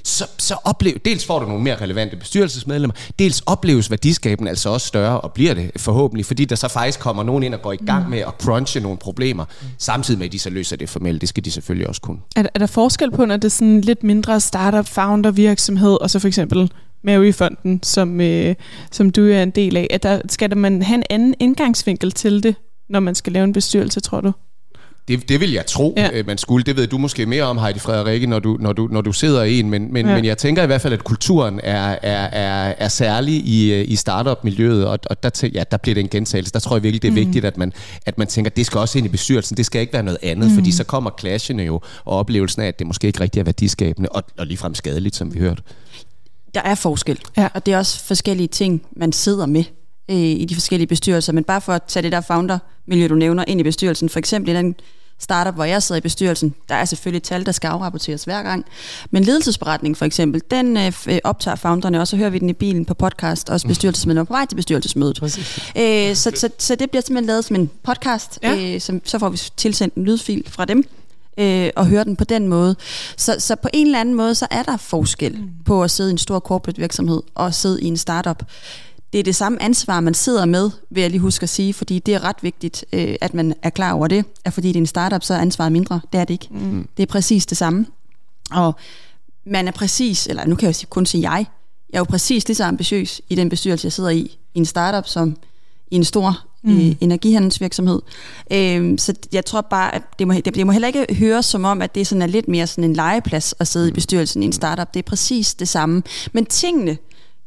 Så, 0.04 0.26
så 0.38 0.56
oplev, 0.64 0.98
dels 1.04 1.26
får 1.26 1.38
du 1.38 1.46
nogle 1.46 1.62
mere 1.62 1.76
relevante 1.80 2.16
bestyrelsesmedlemmer, 2.16 2.94
dels 3.18 3.42
opleves 3.46 3.90
værdiskaben 3.90 4.48
altså 4.48 4.68
også 4.68 4.86
større, 4.86 5.20
og 5.20 5.32
bliver 5.32 5.54
det 5.54 5.70
forhåbentlig, 5.76 6.26
fordi 6.26 6.44
der 6.44 6.56
så 6.56 6.68
faktisk 6.68 7.00
kommer 7.00 7.22
nogen 7.22 7.42
ind 7.42 7.54
og 7.54 7.62
går 7.62 7.72
i 7.72 7.76
gang 7.76 8.10
med 8.10 8.18
at 8.18 8.32
crunche 8.40 8.80
nogle 8.80 8.98
problemer, 8.98 9.44
samtidig 9.78 10.18
med 10.18 10.26
at 10.26 10.32
de 10.32 10.38
så 10.38 10.50
løser 10.50 10.76
det 10.76 10.88
formelt. 10.88 11.20
Det 11.20 11.28
skal 11.28 11.44
de 11.44 11.50
selvfølgelig 11.50 11.88
også 11.88 12.00
kunne. 12.00 12.18
Er, 12.36 12.42
er 12.54 12.58
der 12.58 12.66
forskel 12.66 13.10
på, 13.10 13.24
når 13.24 13.36
det 13.36 13.44
er 13.44 13.48
sådan 13.48 13.80
lidt 13.80 14.02
mindre 14.02 14.40
startup, 14.40 14.86
founder 14.86 15.30
virksomhed, 15.30 16.00
og 16.00 16.10
så 16.10 16.18
for 16.18 16.28
eksempel 16.28 16.70
Mary-fonden, 17.04 17.82
som, 17.82 18.20
øh, 18.20 18.54
som 18.90 19.10
du 19.10 19.26
er 19.26 19.42
en 19.42 19.50
del 19.50 19.76
af, 19.76 19.86
at 19.90 20.02
der, 20.02 20.20
skal 20.28 20.50
der 20.50 20.56
man 20.56 20.82
have 20.82 20.94
en 20.94 21.04
anden 21.10 21.34
indgangsvinkel 21.38 22.12
til 22.12 22.42
det, 22.42 22.54
når 22.88 23.00
man 23.00 23.14
skal 23.14 23.32
lave 23.32 23.44
en 23.44 23.52
bestyrelse, 23.52 24.00
tror 24.00 24.20
du? 24.20 24.32
Det, 25.08 25.28
det 25.28 25.40
vil 25.40 25.52
jeg 25.52 25.66
tro, 25.66 25.94
ja. 25.96 26.08
Øh, 26.12 26.26
man 26.26 26.38
skulle. 26.38 26.64
Det 26.64 26.76
ved 26.76 26.86
du 26.86 26.98
måske 26.98 27.26
mere 27.26 27.42
om, 27.42 27.58
Heidi 27.58 27.78
Frederikke, 27.78 28.26
når 28.26 28.38
du, 28.38 28.56
når 28.60 28.72
du, 28.72 28.88
når 28.90 29.00
du 29.00 29.12
sidder 29.12 29.42
i 29.42 29.60
en. 29.60 29.70
Men, 29.70 29.92
men, 29.92 30.06
ja. 30.06 30.14
men 30.14 30.24
jeg 30.24 30.38
tænker 30.38 30.62
i 30.62 30.66
hvert 30.66 30.80
fald, 30.80 30.92
at 30.92 31.04
kulturen 31.04 31.60
er, 31.62 31.98
er, 32.02 32.28
er, 32.32 32.74
er 32.78 32.88
særlig 32.88 33.34
i, 33.34 33.72
øh, 33.72 33.84
i 33.88 33.96
startup-miljøet, 33.96 34.86
og, 34.86 34.98
og 35.10 35.22
der, 35.22 35.48
ja, 35.54 35.64
der 35.70 35.76
bliver 35.76 35.94
det 35.94 36.00
en 36.00 36.08
gentagelse. 36.08 36.52
Der 36.52 36.58
tror 36.58 36.76
jeg 36.76 36.82
virkelig, 36.82 37.02
det 37.02 37.08
er 37.08 37.12
mm. 37.12 37.16
vigtigt, 37.16 37.44
at 37.44 37.56
man, 37.56 37.72
at 38.06 38.18
man 38.18 38.26
tænker, 38.26 38.50
at 38.50 38.56
det 38.56 38.66
skal 38.66 38.78
også 38.78 38.98
ind 38.98 39.06
i 39.06 39.10
bestyrelsen. 39.10 39.56
Det 39.56 39.66
skal 39.66 39.80
ikke 39.80 39.92
være 39.92 40.02
noget 40.02 40.18
andet, 40.22 40.50
mm. 40.50 40.54
fordi 40.54 40.72
så 40.72 40.84
kommer 40.84 41.10
clashene 41.20 41.62
jo, 41.62 41.80
og 42.04 42.18
oplevelsen 42.18 42.62
af, 42.62 42.66
at 42.66 42.78
det 42.78 42.86
måske 42.86 43.06
ikke 43.06 43.20
rigtig 43.20 43.40
er 43.40 43.44
værdiskabende, 43.44 44.08
og, 44.08 44.22
og 44.38 44.46
ligefrem 44.46 44.74
skadeligt, 44.74 45.16
som 45.16 45.34
vi 45.34 45.38
hørte. 45.38 45.62
Der 46.54 46.60
er 46.60 46.74
forskel, 46.74 47.20
ja. 47.36 47.48
og 47.54 47.66
det 47.66 47.74
er 47.74 47.78
også 47.78 48.04
forskellige 48.04 48.48
ting, 48.48 48.86
man 48.96 49.12
sidder 49.12 49.46
med 49.46 49.64
øh, 50.08 50.16
i 50.16 50.44
de 50.44 50.54
forskellige 50.54 50.86
bestyrelser. 50.86 51.32
Men 51.32 51.44
bare 51.44 51.60
for 51.60 51.72
at 51.72 51.82
tage 51.82 52.02
det 52.02 52.12
der 52.12 52.20
founder-miljø, 52.20 53.08
du 53.08 53.14
nævner, 53.14 53.44
ind 53.46 53.60
i 53.60 53.62
bestyrelsen, 53.62 54.08
for 54.08 54.18
eksempel 54.18 54.54
i 54.54 54.56
den 54.56 54.74
startup, 55.18 55.54
hvor 55.54 55.64
jeg 55.64 55.82
sidder 55.82 55.98
i 55.98 56.02
bestyrelsen, 56.02 56.54
der 56.68 56.74
er 56.74 56.84
selvfølgelig 56.84 57.22
tal, 57.22 57.46
der 57.46 57.52
skal 57.52 57.68
afrapporteres 57.68 58.24
hver 58.24 58.42
gang. 58.42 58.64
Men 59.10 59.24
ledelsesberetning 59.24 59.96
for 59.96 60.04
eksempel, 60.04 60.42
den 60.50 60.76
øh, 60.76 60.92
øh 61.08 61.18
optager 61.24 61.54
founderne, 61.54 62.00
og 62.00 62.08
så 62.08 62.16
hører 62.16 62.30
vi 62.30 62.38
den 62.38 62.48
i 62.48 62.52
bilen 62.52 62.84
på 62.84 62.94
podcast, 62.94 63.50
også 63.50 63.68
bestyrelsesmedlemmer 63.68 64.26
på 64.26 64.32
vej 64.32 64.46
til 64.46 64.56
bestyrelsesmødet. 64.56 65.22
Øh, 65.76 66.16
så, 66.16 66.32
så, 66.34 66.48
så 66.58 66.74
det 66.74 66.90
bliver 66.90 67.02
simpelthen 67.02 67.26
lavet 67.26 67.44
som 67.44 67.56
en 67.56 67.70
podcast, 67.82 68.38
ja. 68.42 68.74
øh, 68.74 68.80
som, 68.80 69.00
så 69.04 69.18
får 69.18 69.28
vi 69.28 69.38
tilsendt 69.56 69.94
en 69.94 70.04
lydfil 70.04 70.44
fra 70.46 70.64
dem, 70.64 70.84
øh, 71.38 71.70
og 71.76 71.86
høre 71.86 72.04
den 72.04 72.16
på 72.16 72.24
den 72.24 72.48
måde. 72.48 72.76
Så, 73.16 73.36
så 73.38 73.56
på 73.56 73.68
en 73.72 73.86
eller 73.86 74.00
anden 74.00 74.14
måde, 74.14 74.34
så 74.34 74.46
er 74.50 74.62
der 74.62 74.76
forskel 74.76 75.32
mm. 75.32 75.48
på 75.64 75.82
at 75.82 75.90
sidde 75.90 76.10
i 76.10 76.12
en 76.12 76.18
stor 76.18 76.38
corporate 76.40 76.78
virksomhed 76.78 77.22
og 77.34 77.54
sidde 77.54 77.82
i 77.82 77.86
en 77.86 77.96
startup 77.96 78.42
det 79.12 79.18
er 79.18 79.22
det 79.22 79.36
samme 79.36 79.62
ansvar, 79.62 80.00
man 80.00 80.14
sidder 80.14 80.44
med, 80.44 80.70
vil 80.90 81.00
jeg 81.00 81.10
lige 81.10 81.20
huske 81.20 81.42
at 81.42 81.48
sige, 81.48 81.74
fordi 81.74 81.98
det 81.98 82.14
er 82.14 82.24
ret 82.24 82.36
vigtigt, 82.42 82.84
øh, 82.92 83.14
at 83.20 83.34
man 83.34 83.54
er 83.62 83.70
klar 83.70 83.92
over 83.92 84.08
det. 84.08 84.24
At 84.44 84.52
fordi 84.52 84.68
det 84.68 84.76
er 84.76 84.80
en 84.80 84.86
startup, 84.86 85.22
så 85.22 85.34
er 85.34 85.38
ansvaret 85.38 85.72
mindre. 85.72 86.00
Det 86.12 86.20
er 86.20 86.24
det 86.24 86.34
ikke. 86.34 86.48
Mm. 86.50 86.88
Det 86.96 87.02
er 87.02 87.06
præcis 87.06 87.46
det 87.46 87.56
samme. 87.56 87.86
Og 88.50 88.74
man 89.46 89.68
er 89.68 89.72
præcis, 89.72 90.26
eller 90.26 90.46
nu 90.46 90.54
kan 90.54 90.66
jeg 90.66 90.88
kun 90.90 91.06
sige 91.06 91.30
jeg, 91.30 91.46
jeg 91.90 91.96
er 91.96 92.00
jo 92.00 92.04
præcis 92.04 92.48
lige 92.48 92.56
så 92.56 92.64
ambitiøs 92.64 93.20
i 93.28 93.34
den 93.34 93.48
bestyrelse, 93.48 93.86
jeg 93.86 93.92
sidder 93.92 94.10
i, 94.10 94.38
i 94.54 94.58
en 94.58 94.66
startup, 94.66 95.08
som 95.08 95.36
i 95.92 95.96
en 95.96 96.04
stor 96.04 96.38
mm. 96.62 96.76
øh, 96.76 96.94
energihandelsvirksomhed. 97.00 98.02
Øh, 98.52 98.98
så 98.98 99.14
jeg 99.32 99.44
tror 99.44 99.60
bare, 99.60 99.94
at 99.94 100.02
det 100.18 100.28
må, 100.28 100.34
det, 100.34 100.54
det 100.54 100.66
må 100.66 100.72
heller 100.72 100.88
ikke 100.88 101.14
høres 101.14 101.46
som 101.46 101.64
om, 101.64 101.82
at 101.82 101.94
det 101.94 102.06
sådan 102.06 102.22
er 102.22 102.26
lidt 102.26 102.48
mere 102.48 102.66
sådan 102.66 102.84
en 102.84 102.92
legeplads 102.92 103.54
at 103.58 103.68
sidde 103.68 103.88
i 103.88 103.92
bestyrelsen 103.92 104.42
i 104.42 104.46
en 104.46 104.52
startup. 104.52 104.94
Det 104.94 104.98
er 104.98 105.08
præcis 105.08 105.54
det 105.54 105.68
samme. 105.68 106.02
Men 106.32 106.46
tingene 106.46 106.98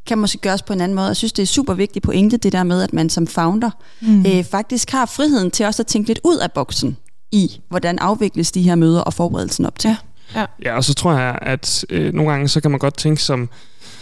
kan 0.07 0.17
måske 0.17 0.37
gøres 0.37 0.61
på 0.61 0.73
en 0.73 0.81
anden 0.81 0.95
måde. 0.95 1.07
Jeg 1.07 1.15
synes, 1.15 1.33
det 1.33 1.43
er 1.43 1.47
super 1.47 1.73
vigtigt 1.73 2.05
pointe, 2.05 2.37
det 2.37 2.51
der 2.51 2.63
med, 2.63 2.81
at 2.81 2.93
man 2.93 3.09
som 3.09 3.27
founder 3.27 3.69
mm. 4.01 4.25
øh, 4.25 4.43
faktisk 4.43 4.91
har 4.91 5.05
friheden 5.05 5.51
til 5.51 5.65
også 5.65 5.81
at 5.81 5.87
tænke 5.87 6.09
lidt 6.09 6.19
ud 6.23 6.37
af 6.37 6.51
boksen 6.51 6.97
i, 7.31 7.59
hvordan 7.69 7.99
afvikles 7.99 8.51
de 8.51 8.61
her 8.61 8.75
møder 8.75 9.01
og 9.01 9.13
forberedelsen 9.13 9.65
op 9.65 9.79
til. 9.79 9.87
Ja, 10.35 10.39
ja. 10.39 10.45
ja 10.63 10.75
og 10.75 10.83
så 10.83 10.93
tror 10.93 11.13
jeg, 11.13 11.39
at 11.41 11.85
øh, 11.89 12.13
nogle 12.13 12.31
gange 12.31 12.47
så 12.47 12.61
kan 12.61 12.71
man 12.71 12.79
godt 12.79 12.97
tænke 12.97 13.21
som 13.21 13.49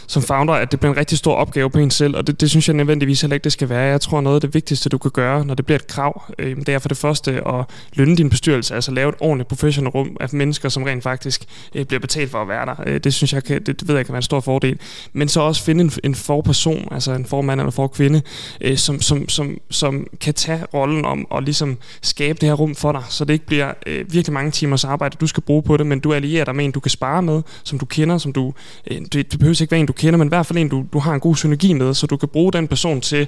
som 0.08 0.24
founder, 0.24 0.54
at 0.54 0.72
det 0.72 0.80
bliver 0.80 0.94
en 0.94 0.98
rigtig 0.98 1.18
stor 1.18 1.34
opgave 1.34 1.70
på 1.70 1.80
en 1.80 1.92
selv, 1.92 2.16
og 2.16 2.28
det, 2.28 2.42
det 2.42 2.50
synes 2.50 2.68
jeg 2.68 2.76
nødvendigvis 2.76 3.22
heller 3.22 3.34
ikke, 3.34 3.44
det 3.44 3.52
skal 3.52 3.70
være. 3.70 3.82
Jeg 3.82 4.02
tror, 4.02 4.22
noget 4.22 4.36
af 4.36 4.42
det 4.42 4.54
vigtigste, 4.54 4.90
du 4.90 4.98
kan 4.98 5.12
gøre, 5.12 5.46
når 5.46 5.54
det 5.54 5.66
bliver 5.66 5.80
et 5.80 5.88
krav, 5.88 6.24
øh, 6.40 6.58
det 6.58 6.70
er 6.70 6.80
for 6.80 6.90
det 6.90 6.98
første 6.98 7.32
at 7.32 7.66
lønne 7.94 8.16
din 8.16 8.30
bestyrelse, 8.30 8.76
altså 8.76 8.92
lave 8.92 9.10
et 9.10 9.16
ordentligt 9.20 9.50
professionelt 9.50 9.96
rum 9.96 10.18
af 10.20 10.28
mennesker, 10.34 10.70
som 10.70 10.84
rent 10.84 11.04
faktisk 11.04 11.46
øh, 11.76 11.86
bliver 11.86 12.00
betalt 12.00 12.32
for 12.32 12.42
at 12.42 12.48
være 12.48 12.66
der. 12.66 12.76
Øh, 12.86 13.00
det 13.04 13.14
synes 13.14 13.34
jeg, 13.34 13.44
kan, 13.44 13.64
det, 13.64 13.80
det 13.80 13.88
ved 13.88 13.96
jeg 13.96 14.06
kan 14.06 14.14
være 14.14 14.18
en 14.18 14.24
stor 14.24 14.40
fordel. 14.40 14.80
Men 15.14 15.28
så 15.28 15.42
også 15.42 15.64
finde 15.64 15.84
en, 15.84 15.92
en 16.04 16.16
forperson, 16.16 16.88
altså 16.92 17.12
en 17.12 17.26
formand 17.26 17.62
eller 17.62 17.72
forkvinde, 17.72 18.22
øh, 18.62 18.78
som, 18.78 19.02
som, 19.02 19.30
som, 19.30 19.58
som 19.70 20.08
kan 20.22 20.34
tage 20.34 20.64
rollen 20.74 21.06
om 21.06 21.28
at 21.36 21.44
ligesom 21.44 21.78
skabe 22.02 22.40
det 22.42 22.50
her 22.50 22.56
rum 22.56 22.76
for 22.76 22.92
dig, 22.92 23.04
så 23.10 23.26
det 23.26 23.34
ikke 23.34 23.46
bliver 23.46 23.74
øh, 23.88 24.14
virkelig 24.14 24.34
mange 24.34 24.52
timers 24.52 24.84
arbejde, 24.84 25.18
du 25.22 25.28
skal 25.28 25.44
bruge 25.44 25.64
på 25.64 25.78
det, 25.78 25.86
men 25.86 26.00
du 26.00 26.14
allierer 26.14 26.46
dig 26.46 26.56
med 26.56 26.66
en, 26.66 26.72
du 26.72 26.80
kan 26.80 26.90
spare 26.90 27.22
med, 27.22 27.42
som 27.64 27.80
du 27.80 27.86
kender, 27.86 28.18
som 28.18 28.34
du, 28.34 28.54
øh, 28.92 29.02
det, 29.02 29.14
det 29.14 29.40
behøver 29.40 29.62
ikke 29.62 29.72
være 29.72 29.80
en, 29.80 29.86
du 29.86 29.93
kender, 29.96 30.18
men 30.18 30.28
i 30.28 30.30
hvert 30.30 30.46
fald 30.46 30.60
en, 30.60 30.70
du, 30.70 30.86
du 30.94 31.00
har 31.00 31.14
en 31.14 31.20
god 31.20 31.36
synergi 31.36 31.74
med, 31.74 31.94
så 31.94 32.08
du 32.08 32.18
kan 32.18 32.30
bruge 32.30 32.54
den 32.54 32.68
person 32.68 33.02
til 33.02 33.28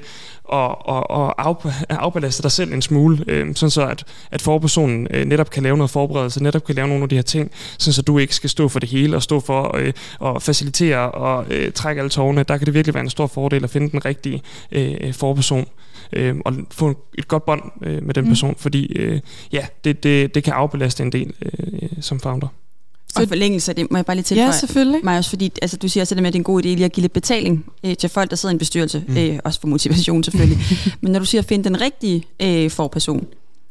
at, 0.53 0.75
at, 0.89 1.03
at 1.09 1.55
af, 1.89 1.95
afbelaste 1.95 2.43
dig 2.43 2.51
selv 2.51 2.73
en 2.73 2.81
smule, 2.81 3.23
øh, 3.27 3.55
sådan 3.55 3.69
så 3.69 3.87
at, 3.87 4.03
at 4.31 4.41
forpersonen 4.41 5.07
øh, 5.11 5.25
netop 5.25 5.49
kan 5.49 5.63
lave 5.63 5.77
noget 5.77 5.89
forberedelse, 5.89 6.43
netop 6.43 6.65
kan 6.65 6.75
lave 6.75 6.87
nogle 6.87 7.03
af 7.03 7.09
de 7.09 7.15
her 7.15 7.21
ting, 7.21 7.51
sådan 7.77 7.93
så 7.93 8.01
du 8.01 8.17
ikke 8.17 8.35
skal 8.35 8.49
stå 8.49 8.67
for 8.67 8.79
det 8.79 8.89
hele 8.89 9.15
og 9.15 9.23
stå 9.23 9.39
for 9.39 9.77
øh, 9.77 9.93
at 10.25 10.41
facilitere 10.41 11.11
og 11.11 11.45
øh, 11.49 11.71
trække 11.71 11.99
alle 11.99 12.09
tårne. 12.09 12.43
Der 12.43 12.57
kan 12.57 12.65
det 12.65 12.73
virkelig 12.73 12.93
være 12.93 13.03
en 13.03 13.09
stor 13.09 13.27
fordel 13.27 13.63
at 13.63 13.69
finde 13.69 13.91
den 13.91 14.05
rigtige 14.05 14.41
øh, 14.71 15.13
forperson 15.13 15.65
øh, 16.13 16.35
og 16.45 16.53
få 16.71 16.99
et 17.17 17.27
godt 17.27 17.45
bånd 17.45 17.61
øh, 17.81 18.03
med 18.03 18.13
den 18.13 18.23
mm. 18.23 18.29
person, 18.29 18.55
fordi 18.57 18.85
øh, 18.85 19.19
ja, 19.51 19.65
det, 19.83 20.03
det, 20.03 20.35
det 20.35 20.43
kan 20.43 20.53
afbelaste 20.53 21.03
en 21.03 21.11
del 21.11 21.33
øh, 21.41 21.89
som 22.01 22.19
founder. 22.19 22.47
Så, 23.15 23.21
og 23.21 23.27
forlængelse 23.27 23.71
af 23.71 23.75
det, 23.75 23.91
må 23.91 23.97
jeg 23.97 24.05
bare 24.05 24.15
lige 24.15 24.23
tilføje 24.23 24.47
ja, 24.47 24.57
selvfølgelig. 24.57 25.01
mig 25.03 25.17
også, 25.17 25.29
fordi 25.29 25.51
altså, 25.61 25.77
du 25.77 25.87
siger 25.87 26.03
også 26.03 26.15
det 26.15 26.21
med, 26.21 26.27
at 26.27 26.33
det 26.33 26.37
er 26.37 26.41
en 26.41 26.43
god 26.43 26.61
idé 26.61 26.67
lige 26.67 26.85
at 26.85 26.91
give 26.91 27.01
lidt 27.01 27.13
betaling 27.13 27.65
øh, 27.83 27.97
til 27.97 28.09
folk, 28.09 28.29
der 28.29 28.35
sidder 28.35 28.53
i 28.53 28.55
en 28.55 28.59
bestyrelse, 28.59 29.03
mm. 29.07 29.17
øh, 29.17 29.39
også 29.43 29.59
for 29.59 29.67
motivation 29.67 30.23
selvfølgelig. 30.23 30.59
men 31.01 31.11
når 31.11 31.19
du 31.19 31.25
siger 31.25 31.41
at 31.41 31.47
finde 31.47 31.63
den 31.63 31.81
rigtige 31.81 32.23
øh, 32.39 32.71
forperson, 32.71 33.27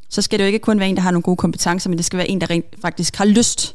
så 0.09 0.23
skal 0.23 0.39
det 0.39 0.45
jo 0.45 0.47
ikke 0.47 0.59
kun 0.59 0.81
være 0.81 0.89
en, 0.89 0.97
der 0.97 1.03
har 1.03 1.11
nogle 1.11 1.23
gode 1.23 1.37
kompetencer, 1.37 1.91
men 1.91 1.97
det 1.97 2.05
skal 2.05 2.17
være 2.17 2.31
en, 2.31 2.41
der 2.41 2.51
rent 2.51 2.67
faktisk 2.83 3.17
har 3.17 3.25
lyst 3.25 3.75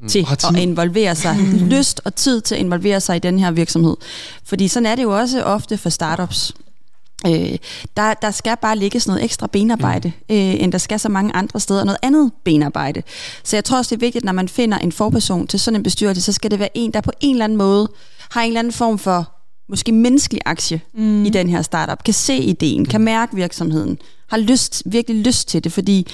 mm. 0.00 0.08
til 0.08 0.26
at 0.30 0.56
involvere 0.56 1.14
sig. 1.14 1.36
lyst 1.76 2.00
og 2.04 2.14
tid 2.14 2.40
til 2.40 2.54
at 2.54 2.60
involvere 2.60 3.00
sig 3.00 3.16
i 3.16 3.18
den 3.18 3.38
her 3.38 3.50
virksomhed. 3.50 3.96
Fordi 4.44 4.68
sådan 4.68 4.86
er 4.86 4.94
det 4.94 5.02
jo 5.02 5.18
også 5.18 5.42
ofte 5.42 5.78
for 5.78 5.88
startups. 5.90 6.52
Øh, 7.26 7.58
der, 7.96 8.14
der 8.14 8.30
skal 8.30 8.56
bare 8.62 8.76
ligge 8.76 9.00
sådan 9.00 9.10
noget 9.10 9.24
ekstra 9.24 9.46
benarbejde, 9.46 10.12
mm. 10.28 10.34
øh, 10.34 10.62
end 10.62 10.72
der 10.72 10.78
skal 10.78 11.00
så 11.00 11.08
mange 11.08 11.36
andre 11.36 11.60
steder, 11.60 11.84
noget 11.84 11.98
andet 12.02 12.32
benarbejde. 12.44 13.02
Så 13.44 13.56
jeg 13.56 13.64
tror 13.64 13.78
også, 13.78 13.94
det 13.94 14.02
er 14.02 14.06
vigtigt, 14.06 14.24
når 14.24 14.32
man 14.32 14.48
finder 14.48 14.78
en 14.78 14.92
forperson 14.92 15.46
til 15.46 15.60
sådan 15.60 15.76
en 15.80 15.82
bestyrelse, 15.82 16.22
så 16.22 16.32
skal 16.32 16.50
det 16.50 16.58
være 16.58 16.68
en, 16.74 16.92
der 16.92 17.00
på 17.00 17.12
en 17.20 17.30
eller 17.34 17.44
anden 17.44 17.58
måde 17.58 17.88
har 18.30 18.42
en 18.42 18.46
eller 18.46 18.58
anden 18.58 18.72
form 18.72 18.98
for 18.98 19.32
måske 19.68 19.92
menneskelig 19.92 20.40
aktie 20.44 20.80
mm. 20.94 21.24
i 21.24 21.30
den 21.30 21.48
her 21.48 21.62
startup, 21.62 22.04
kan 22.04 22.14
se 22.14 22.36
ideen, 22.36 22.86
kan 22.86 23.00
mærke 23.00 23.36
virksomheden, 23.36 23.98
har 24.28 24.38
lyst, 24.38 24.82
virkelig 24.86 25.22
lyst 25.22 25.48
til 25.48 25.64
det, 25.64 25.72
fordi 25.72 26.06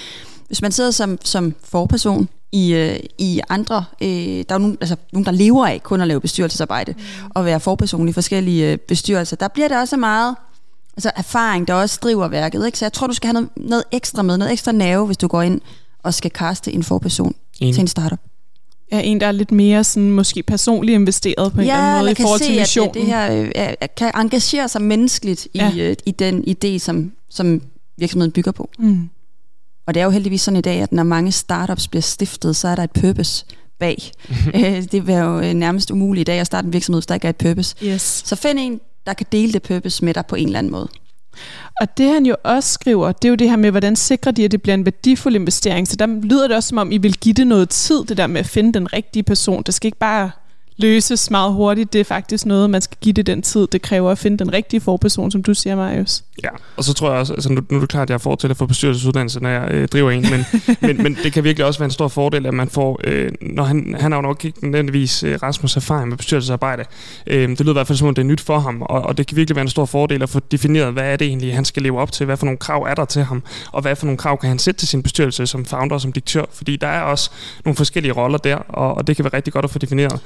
hvis 0.47 0.63
man 0.63 0.73
sidder 0.73 0.91
som, 0.91 1.19
som 1.25 1.55
forperson 1.65 2.29
i, 2.53 2.75
øh, 2.75 3.01
i 3.19 3.41
andre, 3.49 3.85
øh, 4.03 4.09
der 4.09 4.55
er 4.55 4.59
nogen, 4.59 4.79
altså, 4.81 4.97
nogen, 5.13 5.27
der 5.27 5.33
lever 5.33 5.67
af 5.67 5.83
kun 5.83 6.01
at 6.01 6.09
lave 6.09 6.21
bestyrelsesarbejde, 6.21 6.93
mm. 6.93 7.31
og 7.35 7.45
være 7.45 7.61
forperson 7.61 8.09
i 8.09 8.13
forskellige 8.13 8.73
øh, 8.73 8.79
bestyrelser, 8.79 9.37
der 9.37 9.49
bliver 9.49 9.69
det 9.69 9.79
også 9.79 9.97
meget 9.97 10.37
altså 10.97 11.11
erfaring, 11.17 11.69
der 11.69 11.75
også 11.75 11.99
driver 12.03 12.29
værket. 12.29 12.67
Ikke? 12.67 12.79
Så 12.79 12.85
jeg 12.85 12.93
tror, 12.93 13.07
du 13.07 13.13
skal 13.13 13.27
have 13.29 13.33
noget, 13.33 13.49
noget 13.57 13.85
ekstra 13.93 14.23
med, 14.23 14.37
noget 14.37 14.53
ekstra 14.53 14.73
nerve, 14.73 15.07
hvis 15.07 15.17
du 15.17 15.29
går 15.29 15.43
ind 15.43 15.61
og 16.03 16.15
skal 16.15 16.31
kaste 16.31 16.73
en 16.73 16.83
forperson 16.83 17.35
Enig. 17.61 17.75
til 17.75 17.81
en 17.81 17.87
startup. 17.87 18.19
Ja, 18.93 19.01
en, 19.01 19.21
der 19.21 19.27
er 19.27 19.33
lidt 19.33 19.53
mere 19.53 19.85
sådan, 19.85 20.11
måske 20.11 20.43
personligt 20.43 20.95
investeret 20.95 21.53
på 21.53 21.61
en 21.61 21.67
ja, 21.67 21.73
eller 21.73 21.85
anden 21.85 22.03
måde 22.03 22.13
i 22.13 22.15
forhold 22.15 22.41
se, 22.41 22.47
til 22.47 22.59
missionen. 22.59 22.95
Ja, 22.95 23.01
det 23.01 23.53
her 23.55 23.73
øh, 23.81 23.89
kan 23.97 24.11
engagere 24.15 24.69
sig 24.69 24.83
menneskeligt 24.83 25.45
i, 25.55 25.59
ja. 25.59 25.73
øh, 25.77 25.97
i 26.07 26.11
den 26.11 26.45
idé, 26.49 26.79
som, 26.79 27.13
som 27.31 27.63
virksomheden 27.99 28.33
bygger 28.33 28.53
på. 28.53 28.71
Mm. 28.79 29.09
Og 29.87 29.95
det 29.95 30.01
er 30.01 30.05
jo 30.05 30.11
heldigvis 30.11 30.41
sådan 30.41 30.59
i 30.59 30.61
dag, 30.61 30.81
at 30.81 30.93
når 30.93 31.03
mange 31.03 31.33
startups 31.33 31.89
bliver 31.89 32.03
stiftet, 32.03 32.57
så 32.57 32.69
er 32.69 32.75
der 32.75 32.83
et 32.83 32.91
purpose 32.91 33.45
bag. 33.79 33.97
Øh, 34.55 34.83
det 34.93 35.09
er 35.09 35.25
jo 35.25 35.41
øh, 35.41 35.55
nærmest 35.55 35.91
umuligt 35.91 36.29
i 36.29 36.31
dag 36.31 36.41
at 36.41 36.47
starte 36.47 36.67
en 36.67 36.73
virksomhed, 36.73 37.01
hvis 37.01 37.07
der 37.07 37.15
ikke 37.15 37.25
er 37.25 37.31
et 37.31 37.37
purpose. 37.37 37.77
Yes. 37.85 38.23
Så 38.25 38.37
find 38.37 38.59
en, 38.59 38.81
der 39.07 39.13
kan 39.13 39.27
dele 39.33 39.53
det 39.53 39.63
purpose 39.63 40.05
med 40.05 40.15
dig 40.15 40.27
på 40.27 40.37
en 40.37 40.47
eller 40.47 40.59
anden 40.59 40.73
måde. 40.73 40.89
Og 41.81 41.99
det 41.99 42.09
han 42.09 42.27
jo 42.27 42.37
også 42.45 42.73
skriver, 42.73 43.13
det 43.13 43.25
er 43.25 43.29
jo 43.29 43.35
det 43.35 43.51
her 43.51 43.57
med, 43.57 43.71
hvordan 43.71 43.97
sikrer 43.97 44.33
de, 44.33 44.45
at 44.45 44.53
det 44.53 44.63
bliver 44.63 44.75
en 44.75 44.85
værdifuld 44.85 45.35
investering. 45.35 45.89
Så 45.89 45.97
der 45.97 46.07
lyder 46.07 46.49
det 46.49 46.57
også 46.57 46.69
som 46.69 46.79
om, 46.79 46.93
I 46.93 46.99
vil 46.99 47.19
give 47.19 47.33
det 47.33 47.47
noget 47.47 47.69
tid, 47.69 48.05
det 48.05 48.17
der 48.17 48.27
med 48.27 48.41
at 48.41 48.47
finde 48.47 48.73
den 48.73 48.93
rigtige 48.93 49.23
person. 49.23 49.63
Det 49.63 49.75
skal 49.75 49.87
ikke 49.89 49.99
bare 49.99 50.31
løses 50.77 51.31
meget 51.31 51.53
hurtigt. 51.53 51.93
Det 51.93 52.01
er 52.01 52.05
faktisk 52.05 52.47
noget, 52.47 52.71
man 52.71 52.83
skal 52.83 52.99
give 53.01 53.13
det 53.13 53.27
den 53.27 53.43
tid, 53.43 53.67
det 53.67 53.83
kræver 53.83 54.11
at 54.11 54.19
finde 54.19 54.37
den 54.37 54.53
rigtige 54.53 54.81
forperson, 54.81 55.31
som 55.31 55.43
du 55.43 55.55
siger, 55.55 55.77
Marius. 55.77 56.23
Ja, 56.45 56.49
og 56.77 56.85
så 56.85 56.95
tror 56.95 57.11
jeg 57.11 57.19
også, 57.19 57.33
altså 57.33 57.53
nu, 57.53 57.61
nu 57.71 57.77
er 57.77 57.81
det 57.81 57.89
klart, 57.89 58.03
at 58.03 58.11
jeg 58.11 58.21
får 58.21 58.35
til 58.35 58.49
at 58.49 58.57
få 58.57 58.67
bestyrelsesuddannelse, 58.67 59.41
når 59.41 59.49
jeg 59.49 59.71
øh, 59.71 59.89
driver 59.89 60.11
en, 60.11 60.27
men, 60.31 60.45
men, 60.87 61.03
men 61.03 61.17
det 61.23 61.33
kan 61.33 61.45
virkelig 61.45 61.67
også 61.67 61.81
være 61.81 61.85
en 61.85 61.91
stor 61.91 62.09
fordel, 62.09 62.47
at 62.47 62.55
man 62.55 62.69
får, 62.69 63.01
øh, 63.05 63.31
når 63.41 63.65
han, 63.65 63.97
han 64.01 64.13
har 64.13 64.19
jo 64.19 64.23
nok 64.23 64.45
ikke 64.45 64.67
nødvendigvis 64.67 65.23
øh, 65.23 65.39
Rasmus 65.43 65.77
erfaring 65.77 66.09
med 66.09 66.17
bestyrelsesarbejde. 66.17 66.85
Øh, 67.27 67.49
det 67.49 67.61
lyder 67.61 67.73
i 67.73 67.73
hvert 67.73 67.87
fald 67.87 67.99
som 67.99 68.09
om, 68.09 68.15
det 68.15 68.23
er 68.23 68.27
nyt 68.27 68.41
for 68.41 68.59
ham, 68.59 68.83
og, 68.83 69.03
og 69.03 69.19
det 69.19 69.27
kan 69.27 69.37
virkelig 69.37 69.57
være 69.57 69.63
en 69.63 69.69
stor 69.69 69.85
fordel 69.85 70.23
at 70.23 70.29
få 70.29 70.41
defineret, 70.51 70.93
hvad 70.93 71.13
er 71.13 71.17
det 71.17 71.27
egentlig, 71.27 71.55
han 71.55 71.65
skal 71.65 71.83
leve 71.83 72.01
op 72.01 72.13
til, 72.13 72.27
hvad 72.27 72.37
for 72.37 72.47
nogle 72.47 72.59
krav 72.59 72.83
er 72.83 72.95
der 72.95 73.05
til 73.05 73.23
ham, 73.23 73.43
og 73.73 73.83
hvad 73.83 73.97
for 73.97 74.07
nogle 74.07 74.19
krav 74.19 74.39
kan 74.39 74.49
han 74.49 74.59
sætte 74.59 74.79
til 74.79 74.89
sin 74.89 75.03
bestyrelse 75.03 75.47
som 75.47 75.65
founder 75.65 75.95
og 75.95 76.01
som 76.01 76.13
direktør, 76.13 76.45
fordi 76.53 76.77
der 76.77 76.87
er 76.87 77.01
også 77.01 77.31
nogle 77.65 77.77
forskellige 77.77 78.13
roller 78.13 78.39
der, 78.39 78.57
og, 78.57 78.95
og 78.95 79.07
det 79.07 79.17
kan 79.17 79.25
være 79.25 79.35
rigtig 79.35 79.53
godt 79.53 79.65
at 79.65 79.71
få 79.71 79.79
defineret. 79.79 80.21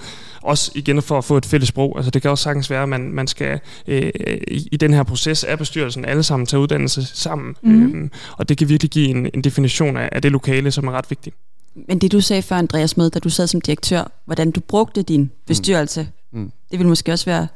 Også 0.46 0.72
igen 0.74 1.02
for 1.02 1.18
at 1.18 1.24
få 1.24 1.36
et 1.36 1.46
fælles 1.46 1.68
sprog. 1.68 1.96
Altså 1.96 2.10
det 2.10 2.22
kan 2.22 2.30
også 2.30 2.42
sagtens 2.44 2.70
være, 2.70 2.82
at 2.82 2.88
man, 2.88 3.12
man 3.12 3.26
skal 3.26 3.60
øh, 3.86 4.10
i, 4.48 4.68
i 4.72 4.76
den 4.76 4.94
her 4.94 5.02
proces 5.02 5.44
af 5.44 5.58
bestyrelsen 5.58 6.04
alle 6.04 6.22
sammen 6.22 6.46
tage 6.46 6.60
uddannelse 6.60 7.04
sammen. 7.04 7.56
Mm. 7.62 7.82
Øhm, 7.82 8.10
og 8.38 8.48
det 8.48 8.58
kan 8.58 8.68
virkelig 8.68 8.90
give 8.90 9.08
en, 9.08 9.30
en 9.34 9.42
definition 9.42 9.96
af, 9.96 10.08
af 10.12 10.22
det 10.22 10.32
lokale, 10.32 10.70
som 10.70 10.86
er 10.86 10.92
ret 10.92 11.10
vigtigt. 11.10 11.36
Men 11.88 11.98
det 11.98 12.12
du 12.12 12.20
sagde 12.20 12.42
før, 12.42 12.56
Andreas, 12.56 12.96
med, 12.96 13.10
da 13.10 13.18
du 13.18 13.28
sad 13.28 13.46
som 13.46 13.60
direktør, 13.60 14.12
hvordan 14.24 14.50
du 14.50 14.60
brugte 14.60 15.02
din 15.02 15.30
bestyrelse, 15.46 16.08
mm. 16.32 16.40
Mm. 16.40 16.52
det 16.70 16.78
vil 16.78 16.88
måske 16.88 17.12
også 17.12 17.24
være 17.24 17.46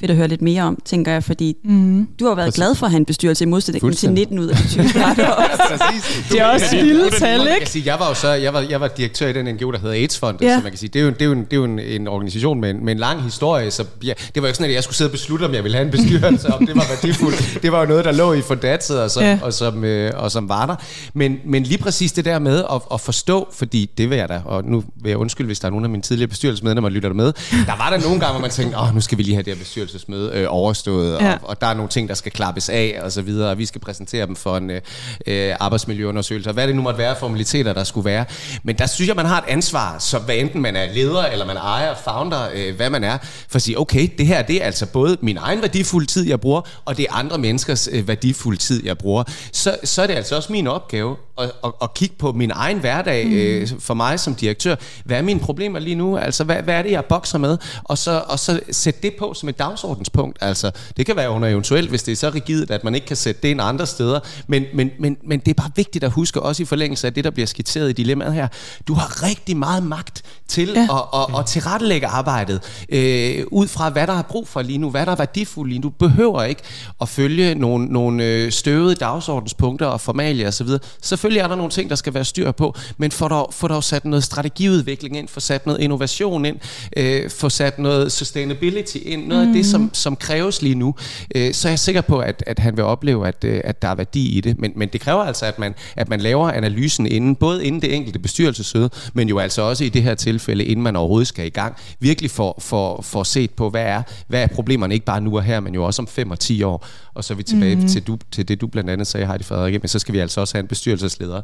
fedt 0.00 0.10
at 0.10 0.16
høre 0.16 0.28
lidt 0.28 0.42
mere 0.42 0.62
om, 0.62 0.78
tænker 0.84 1.12
jeg, 1.12 1.24
fordi 1.24 1.56
mm. 1.64 2.08
du 2.20 2.26
har 2.26 2.34
været 2.34 2.54
glad 2.54 2.74
for 2.74 2.86
at 2.86 2.90
have 2.90 2.98
en 2.98 3.04
bestyrelse 3.04 3.44
i 3.44 3.46
modsætning 3.46 3.96
til 3.96 4.10
19 4.12 4.38
ud 4.38 4.46
af 4.46 4.56
20 4.68 4.82
Det 6.30 6.40
er 6.40 6.46
også 6.46 6.76
vildt 6.76 7.14
tal, 7.14 7.48
ikke? 7.60 7.82
Jeg 7.84 7.98
var 7.98 8.08
jo 8.08 8.14
så, 8.14 8.28
jeg 8.28 8.54
var, 8.54 8.60
jeg 8.60 8.80
var 8.80 8.88
direktør 8.88 9.28
i 9.28 9.32
den 9.32 9.54
NGO, 9.54 9.70
der 9.70 9.78
hedder 9.78 9.94
AIDS-fondet, 9.94 10.42
ja. 10.42 10.56
så 10.56 10.62
man 10.62 10.72
kan 10.72 10.78
sige, 10.78 10.90
det 10.92 11.00
er 11.00 11.04
jo, 11.04 11.10
det 11.10 11.22
er 11.22 11.26
jo, 11.26 11.32
en, 11.32 11.44
det 11.44 11.52
er 11.52 11.56
jo 11.56 11.64
en, 11.64 11.78
en 11.78 12.08
organisation 12.08 12.60
med 12.60 12.70
en, 12.70 12.84
med 12.84 12.92
en 12.92 12.98
lang 12.98 13.22
historie, 13.22 13.70
så 13.70 13.84
ja, 14.04 14.12
det 14.34 14.34
var 14.34 14.40
jo 14.40 14.46
ikke 14.46 14.56
sådan, 14.56 14.70
at 14.70 14.74
jeg 14.74 14.82
skulle 14.82 14.96
sidde 14.96 15.08
og 15.08 15.12
beslutte, 15.12 15.44
om 15.44 15.54
jeg 15.54 15.62
ville 15.62 15.76
have 15.76 15.84
en 15.84 15.90
bestyrelse, 15.90 16.48
om 16.48 16.66
det 16.66 16.76
var 16.76 16.86
værdifuldt. 16.88 17.62
Det 17.62 17.72
var 17.72 17.80
jo 17.80 17.86
noget, 17.86 18.04
der 18.04 18.12
lå 18.12 18.32
i 18.32 18.42
fondatset, 18.42 19.00
og 19.00 19.10
som, 19.10 19.22
ja. 19.22 19.38
og 19.42 19.52
som, 19.52 19.84
øh, 19.84 20.12
og 20.16 20.32
som 20.32 20.48
var 20.48 20.66
der. 20.66 20.76
Men, 21.14 21.38
men 21.44 21.62
lige 21.62 21.78
præcis 21.78 22.12
det 22.12 22.24
der 22.24 22.38
med 22.38 22.64
at, 22.72 22.82
at 22.92 23.00
forstå, 23.00 23.48
fordi 23.52 23.90
det 23.98 24.10
vil 24.10 24.18
jeg 24.18 24.28
da, 24.28 24.40
og 24.44 24.64
nu 24.64 24.84
vil 25.02 25.10
jeg 25.10 25.18
undskylde, 25.18 25.46
hvis 25.46 25.60
der 25.60 25.66
er 25.66 25.70
nogen 25.70 25.84
af 25.84 25.90
mine 25.90 26.02
tidligere 26.02 26.28
bestyrelsesmedlemmer, 26.28 26.88
der 26.88 26.94
lytter 26.94 27.08
der 27.08 27.16
med, 27.16 27.32
der 27.66 27.76
var 27.76 27.90
der 27.90 28.00
nogle 28.00 28.20
gange, 28.20 28.32
hvor 28.32 28.40
man 28.40 28.50
tænkte, 28.50 28.78
åh, 28.78 28.94
nu 28.94 29.00
skal 29.00 29.18
vi 29.18 29.22
lige 29.22 29.34
have 29.34 29.42
det 29.42 29.52
her 29.52 29.58
bestyrelse 29.58 29.87
bestyrelsesmøde 29.88 30.30
øh, 30.34 30.46
overstået, 30.48 31.18
ja. 31.20 31.32
og, 31.32 31.38
og 31.42 31.60
der 31.60 31.66
er 31.66 31.74
nogle 31.74 31.88
ting, 31.88 32.08
der 32.08 32.14
skal 32.14 32.32
klappes 32.32 32.68
af 32.68 32.98
og 33.02 33.12
så 33.12 33.22
videre, 33.22 33.50
og 33.50 33.58
vi 33.58 33.66
skal 33.66 33.80
præsentere 33.80 34.26
dem 34.26 34.36
for 34.36 34.56
en 34.56 34.70
øh, 34.70 34.80
øh 35.26 35.54
arbejdsmiljøundersøgelse, 35.60 36.50
og 36.50 36.54
hvad 36.54 36.66
det 36.66 36.76
nu 36.76 36.82
måtte 36.82 36.98
være 36.98 37.16
formaliteter, 37.16 37.72
der 37.72 37.84
skulle 37.84 38.04
være. 38.04 38.24
Men 38.62 38.78
der 38.78 38.86
synes 38.86 39.08
jeg, 39.08 39.16
man 39.16 39.26
har 39.26 39.38
et 39.38 39.44
ansvar, 39.48 39.98
så 39.98 40.18
hvad 40.18 40.36
enten 40.36 40.62
man 40.62 40.76
er 40.76 40.92
leder, 40.92 41.24
eller 41.24 41.46
man 41.46 41.56
ejer, 41.56 41.94
founder, 42.04 42.48
øh, 42.54 42.76
hvad 42.76 42.90
man 42.90 43.04
er, 43.04 43.18
for 43.48 43.56
at 43.56 43.62
sige, 43.62 43.78
okay, 43.78 44.08
det 44.18 44.26
her, 44.26 44.42
det 44.42 44.62
er 44.62 44.66
altså 44.66 44.86
både 44.86 45.16
min 45.20 45.36
egen 45.36 45.62
værdifulde 45.62 46.06
tid, 46.06 46.26
jeg 46.28 46.40
bruger, 46.40 46.60
og 46.84 46.96
det 46.96 47.06
er 47.10 47.14
andre 47.14 47.38
menneskers 47.38 47.88
øh, 47.92 48.08
værdifulde 48.08 48.58
tid, 48.58 48.84
jeg 48.84 48.98
bruger. 48.98 49.24
Så, 49.52 49.76
så 49.84 50.02
er 50.02 50.06
det 50.06 50.14
altså 50.14 50.36
også 50.36 50.52
min 50.52 50.66
opgave 50.66 51.16
at, 51.38 51.50
at, 51.64 51.72
at 51.82 51.94
kigge 51.94 52.14
på 52.18 52.32
min 52.32 52.50
egen 52.54 52.78
hverdag 52.78 53.26
mm. 53.26 53.32
øh, 53.32 53.68
for 53.78 53.94
mig 53.94 54.20
som 54.20 54.34
direktør. 54.34 54.74
Hvad 55.04 55.18
er 55.18 55.22
mine 55.22 55.40
problemer 55.40 55.78
lige 55.78 55.94
nu? 55.94 56.16
Altså, 56.16 56.44
hvad, 56.44 56.56
hvad 56.62 56.74
er 56.74 56.82
det, 56.82 56.90
jeg 56.90 57.04
bokser 57.04 57.38
med? 57.38 57.58
Og 57.84 57.98
så, 57.98 58.22
og 58.28 58.38
så 58.38 58.60
sætte 58.70 59.00
det 59.02 59.12
på 59.18 59.34
som 59.34 59.48
et 59.48 59.58
dagsordenspunkt. 59.58 60.38
Altså, 60.40 60.70
det 60.96 61.06
kan 61.06 61.16
være 61.16 61.30
under 61.30 61.48
eventuelt, 61.48 61.90
hvis 61.90 62.02
det 62.02 62.12
er 62.12 62.16
så 62.16 62.30
rigidt, 62.30 62.70
at 62.70 62.84
man 62.84 62.94
ikke 62.94 63.06
kan 63.06 63.16
sætte 63.16 63.42
det 63.42 63.48
ind 63.48 63.60
andre 63.60 63.86
steder. 63.86 64.20
Men, 64.46 64.64
men, 64.74 64.90
men, 64.98 65.16
men 65.24 65.40
det 65.40 65.48
er 65.48 65.54
bare 65.54 65.70
vigtigt 65.76 66.04
at 66.04 66.10
huske, 66.10 66.42
også 66.42 66.62
i 66.62 66.66
forlængelse 66.66 67.06
af 67.06 67.14
det, 67.14 67.24
der 67.24 67.30
bliver 67.30 67.46
skitseret 67.46 67.90
i 67.90 67.92
dilemmaet 67.92 68.34
her. 68.34 68.48
Du 68.88 68.94
har 68.94 69.22
rigtig 69.22 69.56
meget 69.56 69.82
magt 69.82 70.22
til 70.48 70.68
ja. 70.74 70.82
at, 70.82 71.20
at, 71.20 71.38
at 71.38 71.46
tilrettelægge 71.46 72.06
arbejdet 72.06 72.84
øh, 72.88 73.44
ud 73.50 73.68
fra, 73.68 73.90
hvad 73.90 74.06
der 74.06 74.12
er 74.12 74.22
brug 74.22 74.48
for 74.48 74.62
lige 74.62 74.78
nu, 74.78 74.90
hvad 74.90 75.06
der 75.06 75.12
er 75.12 75.16
værdifuldt 75.16 75.68
lige 75.68 75.80
nu. 75.80 75.88
Du 75.88 75.92
behøver 76.08 76.42
ikke 76.42 76.62
at 77.00 77.08
følge 77.08 77.54
nogle, 77.54 77.86
nogle 77.86 78.24
øh, 78.24 78.52
støvede 78.52 78.94
dagsordenspunkter 78.94 79.86
og 79.86 80.00
formalier 80.00 80.48
osv. 80.48 80.68
Selvfølgelig 81.02 81.27
er 81.36 81.48
der 81.48 81.56
nogle 81.56 81.70
ting, 81.70 81.90
der 81.90 81.96
skal 81.96 82.14
være 82.14 82.24
styr 82.24 82.52
på, 82.52 82.74
men 82.96 83.10
få 83.10 83.28
dog, 83.28 83.48
få 83.52 83.68
dog 83.68 83.84
sat 83.84 84.04
noget 84.04 84.24
strategiudvikling 84.24 85.16
ind, 85.16 85.28
få 85.28 85.40
sat 85.40 85.66
noget 85.66 85.80
innovation 85.80 86.44
ind, 86.44 86.56
øh, 86.96 87.30
få 87.30 87.48
sat 87.48 87.78
noget 87.78 88.12
sustainability 88.12 88.96
ind, 89.02 89.26
noget 89.26 89.44
mm. 89.44 89.50
af 89.50 89.56
det, 89.56 89.66
som, 89.66 89.80
mhm. 89.80 89.94
som 89.94 90.16
kræves 90.16 90.62
lige 90.62 90.74
nu. 90.74 90.94
Øh, 91.34 91.54
så 91.54 91.68
er 91.68 91.72
jeg 91.72 91.78
sikker 91.78 92.00
på, 92.00 92.18
at, 92.18 92.44
at 92.46 92.58
han 92.58 92.76
vil 92.76 92.84
opleve, 92.84 93.28
at, 93.28 93.44
øh, 93.44 93.60
at 93.64 93.82
der 93.82 93.88
er 93.88 93.94
værdi 93.94 94.38
i 94.38 94.40
det. 94.40 94.58
Men, 94.58 94.72
men 94.76 94.88
det 94.88 95.00
kræver 95.00 95.22
altså, 95.22 95.46
at 95.46 95.58
man, 95.58 95.74
at 95.96 96.08
man 96.08 96.20
laver 96.20 96.50
analysen 96.50 97.06
inden, 97.06 97.36
både 97.36 97.64
inden 97.64 97.82
det 97.82 97.94
enkelte 97.94 98.18
bestyrelsesøde, 98.18 98.90
men 99.12 99.28
jo 99.28 99.38
altså 99.38 99.62
også 99.62 99.84
i 99.84 99.88
det 99.88 100.02
her 100.02 100.14
tilfælde, 100.14 100.64
inden 100.64 100.82
man 100.82 100.96
overhovedet 100.96 101.28
skal 101.28 101.46
i 101.46 101.50
gang, 101.50 101.76
virkelig 102.00 102.30
får 102.30 102.58
for, 102.60 103.02
for 103.02 103.22
set 103.22 103.50
på, 103.50 103.70
hvad 103.70 103.82
er, 103.82 104.02
hvad 104.28 104.42
er 104.42 104.46
problemerne, 104.46 104.94
ikke 104.94 105.06
bare 105.06 105.20
nu 105.20 105.36
og 105.36 105.42
her, 105.42 105.60
men 105.60 105.74
jo 105.74 105.84
også 105.84 106.02
om 106.02 106.08
5 106.08 106.30
og 106.30 106.38
10 106.38 106.62
år. 106.62 106.86
Og 107.18 107.24
så 107.24 107.34
er 107.34 107.36
vi 107.36 107.42
tilbage 107.42 107.76
mm. 107.76 107.88
til, 107.88 108.06
du, 108.06 108.18
til 108.32 108.48
det, 108.48 108.60
du 108.60 108.66
blandt 108.66 108.90
andet 108.90 109.06
sagde, 109.06 109.26
Heidi 109.26 109.44
Frederik, 109.44 109.82
men 109.82 109.88
så 109.88 109.98
skal 109.98 110.14
vi 110.14 110.18
altså 110.18 110.40
også 110.40 110.54
have 110.54 110.60
en 110.62 110.68
bestyrelsesleder, 110.68 111.42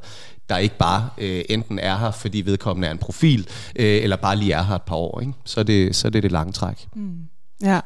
der 0.48 0.58
ikke 0.58 0.78
bare 0.78 1.08
øh, 1.18 1.44
enten 1.48 1.78
er 1.78 1.98
her, 1.98 2.10
fordi 2.10 2.40
vedkommende 2.40 2.88
er 2.88 2.92
en 2.92 2.98
profil, 2.98 3.48
øh, 3.76 4.02
eller 4.02 4.16
bare 4.16 4.36
lige 4.36 4.52
er 4.52 4.62
her 4.62 4.74
et 4.74 4.82
par 4.82 4.96
år. 4.96 5.20
Ikke? 5.20 5.32
Så, 5.44 5.60
er 5.60 5.64
det, 5.64 5.96
så 5.96 6.08
er 6.08 6.10
det 6.10 6.22
det 6.22 6.32
lange 6.32 6.52
træk. 6.52 6.86
Mm. 6.96 7.18
Ja. 7.62 7.80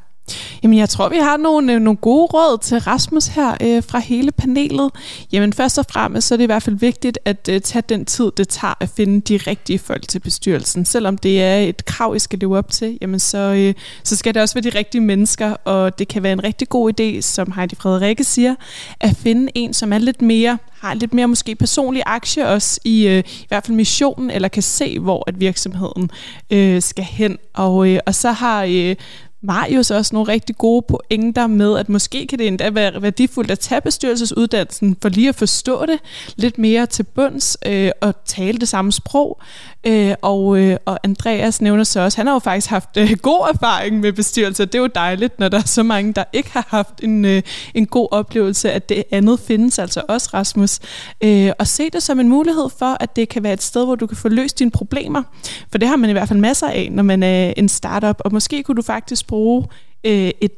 Jamen, 0.63 0.79
jeg 0.79 0.89
tror, 0.89 1.09
vi 1.09 1.17
har 1.17 1.37
nogle, 1.37 1.73
øh, 1.73 1.81
nogle 1.81 1.97
gode 1.97 2.27
råd 2.27 2.59
til 2.63 2.79
Rasmus 2.79 3.27
her 3.27 3.57
øh, 3.61 3.83
fra 3.83 3.99
hele 3.99 4.33
panelet. 4.33 4.91
Jamen, 5.33 5.53
først 5.53 5.79
og 5.79 5.85
fremmest 5.91 6.29
så 6.29 6.35
er 6.35 6.37
det 6.37 6.43
i 6.43 6.47
hvert 6.47 6.63
fald 6.63 6.77
vigtigt 6.77 7.19
at 7.25 7.49
øh, 7.51 7.61
tage 7.61 7.83
den 7.89 8.05
tid, 8.05 8.31
det 8.37 8.49
tager 8.49 8.75
at 8.81 8.89
finde 8.97 9.21
de 9.21 9.37
rigtige 9.37 9.79
folk 9.79 10.09
til 10.09 10.19
bestyrelsen. 10.19 10.85
Selvom 10.85 11.19
det 11.19 11.43
er 11.43 11.57
et 11.57 11.85
krav, 11.85 12.17
I 12.17 12.19
skal 12.19 12.39
leve 12.39 12.59
op 12.59 12.71
til, 12.71 12.99
jamen 13.01 13.21
så, 13.21 13.39
øh, 13.39 13.75
så 14.05 14.17
skal 14.17 14.35
det 14.35 14.43
også 14.43 14.55
være 14.55 14.71
de 14.71 14.79
rigtige 14.79 15.01
mennesker, 15.01 15.51
og 15.51 15.99
det 15.99 16.09
kan 16.09 16.23
være 16.23 16.33
en 16.33 16.45
rigtig 16.45 16.69
god 16.69 17.01
idé, 17.01 17.21
som 17.21 17.53
Heidi 17.53 17.75
Frederikke 17.75 18.25
siger, 18.25 18.55
at 19.01 19.17
finde 19.17 19.53
en, 19.55 19.75
som 19.75 19.93
er 19.93 19.99
lidt 19.99 20.23
mere 20.23 20.59
har 20.81 20.95
lidt 20.95 21.15
mere 21.15 21.29
måske 21.29 21.55
personlig 21.55 22.03
aktie 22.07 22.49
også 22.49 22.81
i, 22.85 23.07
øh, 23.07 23.19
i 23.19 23.47
hvert 23.49 23.67
fald 23.67 23.77
missionen, 23.77 24.31
eller 24.31 24.49
kan 24.49 24.63
se, 24.63 24.99
hvor 24.99 25.25
at 25.27 25.41
virksomheden 25.41 26.11
øh, 26.51 26.83
skal 26.83 27.05
hen. 27.05 27.39
Og, 27.55 27.89
øh, 27.89 28.01
og 28.07 28.15
så 28.15 28.33
har 28.33 28.65
øh, 28.65 28.97
Marius 29.43 29.91
også 29.91 30.15
nogle 30.15 30.33
rigtig 30.33 30.57
gode 30.57 30.85
pointer 30.89 31.47
med, 31.47 31.79
at 31.79 31.89
måske 31.89 32.27
kan 32.27 32.39
det 32.39 32.47
endda 32.47 32.71
være 32.71 33.03
værdifuldt 33.03 33.51
at 33.51 33.59
tage 33.59 33.81
bestyrelsesuddannelsen 33.81 34.97
for 35.03 35.09
lige 35.09 35.29
at 35.29 35.35
forstå 35.35 35.87
det 35.87 35.99
lidt 36.37 36.59
mere 36.59 36.87
til 36.87 37.03
bunds 37.03 37.57
øh, 37.67 37.91
og 38.01 38.15
tale 38.25 38.59
det 38.59 38.69
samme 38.69 38.93
sprog. 38.93 39.41
Øh, 39.87 40.15
og, 40.23 40.59
øh, 40.59 40.77
og 40.85 40.99
Andreas 41.05 41.61
nævner 41.61 41.85
så 41.85 42.01
også, 42.01 42.19
han 42.19 42.27
har 42.27 42.35
jo 42.35 42.39
faktisk 42.39 42.71
haft 42.71 42.97
øh, 42.97 43.17
god 43.23 43.49
erfaring 43.55 44.01
med 44.01 44.13
bestyrelser. 44.13 44.65
Det 44.65 44.75
er 44.75 44.79
jo 44.79 44.87
dejligt, 44.87 45.39
når 45.39 45.49
der 45.49 45.59
er 45.59 45.67
så 45.67 45.83
mange, 45.83 46.13
der 46.13 46.25
ikke 46.33 46.51
har 46.53 46.67
haft 46.69 47.01
en, 47.03 47.25
øh, 47.25 47.43
en 47.75 47.87
god 47.87 48.09
oplevelse, 48.11 48.73
at 48.73 48.89
det 48.89 49.05
andet 49.11 49.41
findes 49.41 49.79
altså 49.79 50.03
også, 50.09 50.31
Rasmus. 50.35 50.79
Øh, 51.21 51.51
og 51.59 51.67
se 51.67 51.91
det 51.91 52.03
som 52.03 52.21
en 52.21 52.29
mulighed 52.29 52.69
for, 52.79 52.97
at 53.01 53.17
det 53.17 53.29
kan 53.29 53.43
være 53.43 53.53
et 53.53 53.63
sted, 53.63 53.85
hvor 53.85 53.95
du 53.95 54.07
kan 54.07 54.17
få 54.17 54.29
løst 54.29 54.59
dine 54.59 54.71
problemer. 54.71 55.23
For 55.71 55.79
det 55.79 55.89
har 55.89 55.97
man 55.97 56.11
i 56.11 56.13
hvert 56.13 56.29
fald 56.29 56.39
masser 56.39 56.69
af, 56.69 56.89
når 56.93 57.03
man 57.03 57.23
er 57.23 57.53
en 57.57 57.69
startup. 57.69 58.17
Og 58.25 58.33
måske 58.33 58.63
kunne 58.63 58.77
du 58.77 58.83
faktisk 58.83 59.28
bruge 59.29 59.67
øh, 60.05 60.31
et 60.41 60.53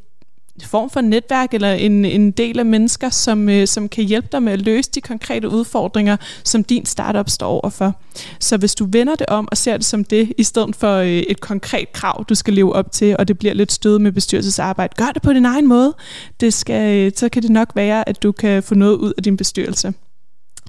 form 0.67 0.91
for 0.91 1.01
netværk 1.01 1.55
eller 1.55 1.73
en, 1.73 2.05
en 2.05 2.31
del 2.31 2.59
af 2.59 2.67
mennesker, 2.67 3.11
som, 3.11 3.49
øh, 3.49 3.67
som 3.67 3.89
kan 3.89 4.05
hjælpe 4.05 4.29
dig 4.33 4.43
med 4.43 4.53
at 4.53 4.63
løse 4.63 4.91
de 4.91 5.01
konkrete 5.01 5.49
udfordringer, 5.49 6.17
som 6.45 6.65
din 6.65 6.87
startup 6.87 7.31
står 7.31 7.49
overfor. 7.49 8.01
Så 8.41 8.57
hvis 8.57 8.75
du 8.75 8.87
vender 8.91 9.15
det 9.15 9.27
om 9.27 9.49
og 9.51 9.57
ser 9.57 9.77
det 9.77 9.87
som 9.87 10.05
det, 10.05 10.33
i 10.39 10.43
stedet 10.43 10.77
for 10.77 10.97
øh, 10.97 11.09
et 11.09 11.41
konkret 11.41 11.93
krav, 11.93 12.25
du 12.29 12.35
skal 12.35 12.55
leve 12.55 12.73
op 12.73 12.93
til, 12.93 13.17
og 13.19 13.29
det 13.29 13.39
bliver 13.39 13.55
lidt 13.55 13.73
stød 13.73 13.99
med 13.99 14.13
bestyrelsesarbejde, 14.13 14.95
gør 14.97 15.11
det 15.15 15.23
på 15.23 15.33
din 15.33 15.47
egen 15.47 15.69
måde. 15.69 15.95
Det 16.41 16.55
skal, 16.55 17.07
øh, 17.07 17.13
så 17.17 17.29
kan 17.29 17.43
det 17.43 17.51
nok 17.51 17.73
være, 17.75 18.09
at 18.09 18.23
du 18.23 18.33
kan 18.33 18.63
få 18.63 18.75
noget 18.75 18.97
ud 18.97 19.13
af 19.17 19.23
din 19.23 19.37
bestyrelse. 19.37 19.95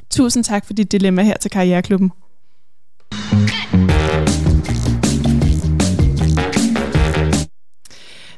Tusind 0.09 0.43
tak 0.43 0.65
for 0.65 0.73
dit 0.73 0.91
dilemma 0.91 1.23
her 1.23 1.37
til 1.37 1.51
Karriereklubben. 1.51 2.11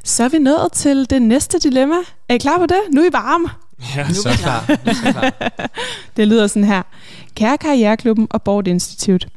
Så 0.04 0.24
er 0.24 0.28
vi 0.28 0.38
nået 0.38 0.72
til 0.72 1.10
det 1.10 1.22
næste 1.22 1.58
dilemma. 1.58 1.94
Er 2.28 2.34
I 2.34 2.38
klar 2.38 2.58
på 2.58 2.66
det? 2.66 2.80
Nu 2.92 3.00
er 3.00 3.06
I 3.06 3.12
varme. 3.12 3.48
Ja, 3.96 4.08
nu 4.08 4.14
så 4.14 4.28
er 4.28 4.32
klar. 4.32 4.64
klar. 5.12 5.32
det 6.16 6.28
lyder 6.28 6.46
sådan 6.46 6.64
her. 6.64 6.82
Kære 7.34 7.58
Karriereklubben 7.58 8.26
og 8.30 8.42
Board 8.42 8.66
Institute. 8.66 9.28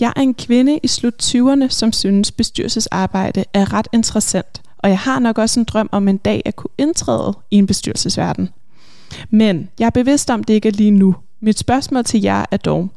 Jeg 0.00 0.12
er 0.16 0.20
en 0.20 0.34
kvinde 0.34 0.80
i 0.82 0.88
slut 0.88 1.14
20'erne, 1.22 1.68
som 1.68 1.92
synes 1.92 2.32
bestyrelsesarbejde 2.32 3.44
er 3.54 3.72
ret 3.72 3.88
interessant, 3.92 4.62
og 4.78 4.90
jeg 4.90 4.98
har 4.98 5.18
nok 5.18 5.38
også 5.38 5.60
en 5.60 5.64
drøm 5.64 5.88
om 5.92 6.08
en 6.08 6.16
dag 6.16 6.42
at 6.44 6.56
kunne 6.56 6.70
indtræde 6.78 7.34
i 7.50 7.56
en 7.56 7.66
bestyrelsesverden. 7.66 8.48
Men 9.30 9.68
jeg 9.78 9.86
er 9.86 9.90
bevidst 9.90 10.30
om, 10.30 10.44
det 10.44 10.54
ikke 10.54 10.68
er 10.68 10.72
lige 10.72 10.90
nu. 10.90 11.14
Mit 11.42 11.58
spørgsmål 11.58 12.04
til 12.04 12.22
jer 12.22 12.44
er 12.50 12.56
dog, 12.56 12.88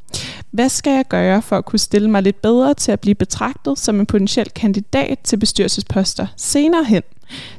hvad 0.52 0.70
skal 0.70 0.92
jeg 0.92 1.06
gøre 1.10 1.42
for 1.42 1.58
at 1.58 1.66
kunne 1.66 1.80
stille 1.80 2.10
mig 2.10 2.24
lidt 2.24 2.42
bedre 2.42 2.74
til 2.74 2.92
at 2.92 3.00
blive 3.00 3.16
betragtet 3.16 3.80
som 3.80 4.00
en 4.00 4.06
potentiel 4.06 4.50
kandidat 4.50 5.20
til 5.24 5.38
bestyrelsesposter 5.38 6.28
senere 6.38 6.84
hen? 6.84 7.04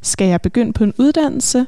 Skal 0.03 0.29
jeg 0.29 0.41
begynde 0.41 0.73
på 0.73 0.85
en 0.85 0.95
uddannelse? 0.99 1.67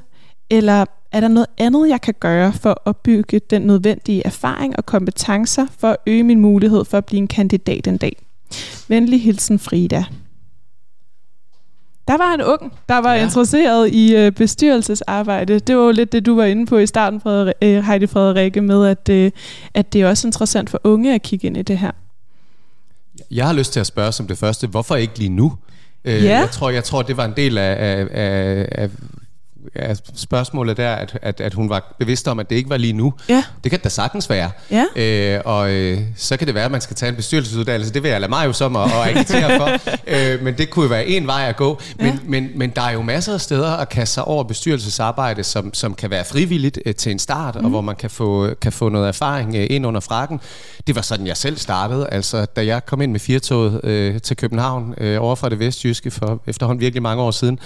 Eller 0.51 0.85
er 1.13 1.21
der 1.21 1.29
noget 1.29 1.47
andet, 1.59 1.89
jeg 1.89 2.01
kan 2.01 2.15
gøre 2.21 2.53
for 2.53 2.71
at 2.71 2.79
opbygge 2.85 3.41
den 3.51 3.63
nødvendige 3.63 4.23
erfaring 4.27 4.77
og 4.77 4.87
kompetencer 4.87 5.67
for 5.79 5.89
at 5.89 5.97
øge 6.07 6.23
min 6.23 6.41
mulighed 6.41 6.85
for 6.85 6.99
at 6.99 7.05
blive 7.05 7.19
en 7.19 7.29
kandidat 7.29 7.87
en 7.87 7.97
dag? 7.97 8.17
Venlig 8.89 9.23
hilsen 9.23 9.59
Frida. 9.59 10.05
Der 12.09 12.17
var 12.17 12.35
en 12.35 12.43
ung, 12.43 12.73
der 12.89 12.99
var 12.99 13.15
ja. 13.15 13.25
interesseret 13.25 13.93
i 13.93 14.15
øh, 14.17 14.33
bestyrelsesarbejde. 14.33 15.59
Det 15.59 15.77
var 15.77 15.83
jo 15.83 15.91
lidt 15.91 16.13
det, 16.13 16.27
du 16.27 16.37
var 16.37 16.45
inde 16.45 16.67
på 16.67 16.79
i 16.79 16.87
starten, 16.87 17.21
Frederik, 17.21 17.55
øh, 17.63 17.85
Heidi 17.85 18.07
Frederikke, 18.07 18.61
med 18.61 18.87
at, 18.87 19.09
øh, 19.09 19.31
at 19.75 19.93
det 19.93 20.03
er 20.03 20.09
også 20.09 20.29
interessant 20.29 20.71
for 20.71 20.81
unge 20.85 21.15
at 21.15 21.23
kigge 21.23 21.47
ind 21.47 21.57
i 21.57 21.63
det 21.63 21.79
her. 21.79 21.91
Jeg 23.31 23.47
har 23.47 23.53
lyst 23.53 23.73
til 23.73 23.81
at 23.81 23.87
spørge 23.87 24.13
som 24.13 24.27
det 24.27 24.39
første, 24.39 24.67
hvorfor 24.67 24.97
ikke 24.97 25.19
lige 25.19 25.29
nu? 25.29 25.57
Øh, 26.05 26.25
ja. 26.25 26.39
Jeg 26.39 26.51
tror, 26.51 26.71
jeg 26.71 26.85
tror, 26.85 27.03
det 27.03 27.17
var 27.17 27.25
en 27.25 27.33
del 27.37 27.59
af, 27.59 27.77
af, 27.79 28.07
af, 28.11 28.69
af 28.73 28.91
ja, 29.77 29.95
spørgsmålet 30.15 30.77
der, 30.77 30.95
at, 30.95 31.19
at, 31.23 31.41
at 31.41 31.55
hun 31.55 31.69
var 31.69 31.95
bevidst 31.99 32.29
om, 32.29 32.39
at 32.39 32.51
det 32.51 32.57
ikke 32.57 32.71
var 32.71 32.77
lige 32.77 32.93
nu. 32.93 33.15
Ja. 33.29 33.45
Det 33.65 33.71
kan 33.71 33.81
da 33.81 33.89
sagtens 33.89 34.31
være. 34.31 34.51
Ja. 34.71 34.85
Øh, 34.97 35.41
og 35.45 35.71
øh, 35.71 36.01
så 36.17 36.37
kan 36.37 36.47
det 36.47 36.55
være, 36.55 36.65
at 36.65 36.71
man 36.71 36.81
skal 36.81 36.97
tage 36.97 37.11
en 37.11 37.17
bestyrelsesuddannelse. 37.17 37.95
Det 37.95 38.03
vil 38.03 38.11
jeg 38.11 38.21
lade 38.21 38.31
mig 38.31 38.47
jo 38.47 38.53
som 38.53 38.77
at, 38.77 38.85
at 38.85 39.17
agitere 39.17 39.59
for. 39.59 39.91
øh, 40.35 40.43
men 40.43 40.59
det 40.59 40.71
kunne 40.71 40.83
jo 40.83 40.89
være 40.89 41.07
en 41.07 41.27
vej 41.27 41.49
at 41.49 41.57
gå. 41.57 41.81
Men, 41.99 42.07
ja. 42.07 42.19
men, 42.25 42.51
men 42.55 42.71
der 42.71 42.83
er 42.83 42.93
jo 42.93 43.03
masser 43.03 43.35
af 43.35 43.41
steder 43.41 43.77
at 43.77 43.89
kaste 43.89 44.15
sig 44.15 44.25
over 44.25 44.45
bestyrelsesarbejde, 44.45 45.45
som, 45.45 45.75
som 45.75 45.95
kan 45.95 46.11
være 46.11 46.25
frivilligt 46.25 46.79
øh, 46.87 46.95
til 46.95 47.13
en 47.13 47.19
start, 47.19 47.55
mm. 47.55 47.59
og 47.59 47.63
mhm. 47.63 47.71
hvor 47.71 47.81
man 47.81 47.97
kan 47.97 48.11
få, 48.11 48.55
kan 48.61 48.73
få 48.73 48.89
noget 48.89 49.09
erfaring 49.09 49.57
øh, 49.57 49.67
ind 49.71 49.87
under 49.87 50.01
frakken. 50.01 50.41
Det 50.87 50.95
var 50.95 51.03
sådan, 51.03 51.27
jeg 51.27 51.37
selv 51.37 51.57
startede. 51.57 52.09
Altså, 52.13 52.45
da 52.45 52.67
jeg 52.67 52.87
kom 52.87 53.01
ind 53.01 53.13
med 53.13 53.21
firtoget 53.21 53.81
øh, 53.85 54.21
til 54.21 54.37
København 54.37 54.95
øh, 54.99 55.23
over 55.23 55.35
fra 55.35 55.49
det 55.49 55.59
vestjyske 55.59 56.11
for 56.11 56.43
efterhånden 56.47 56.81
virkelig 56.81 57.03
mange 57.03 57.23
år 57.23 57.31
siden, 57.31 57.59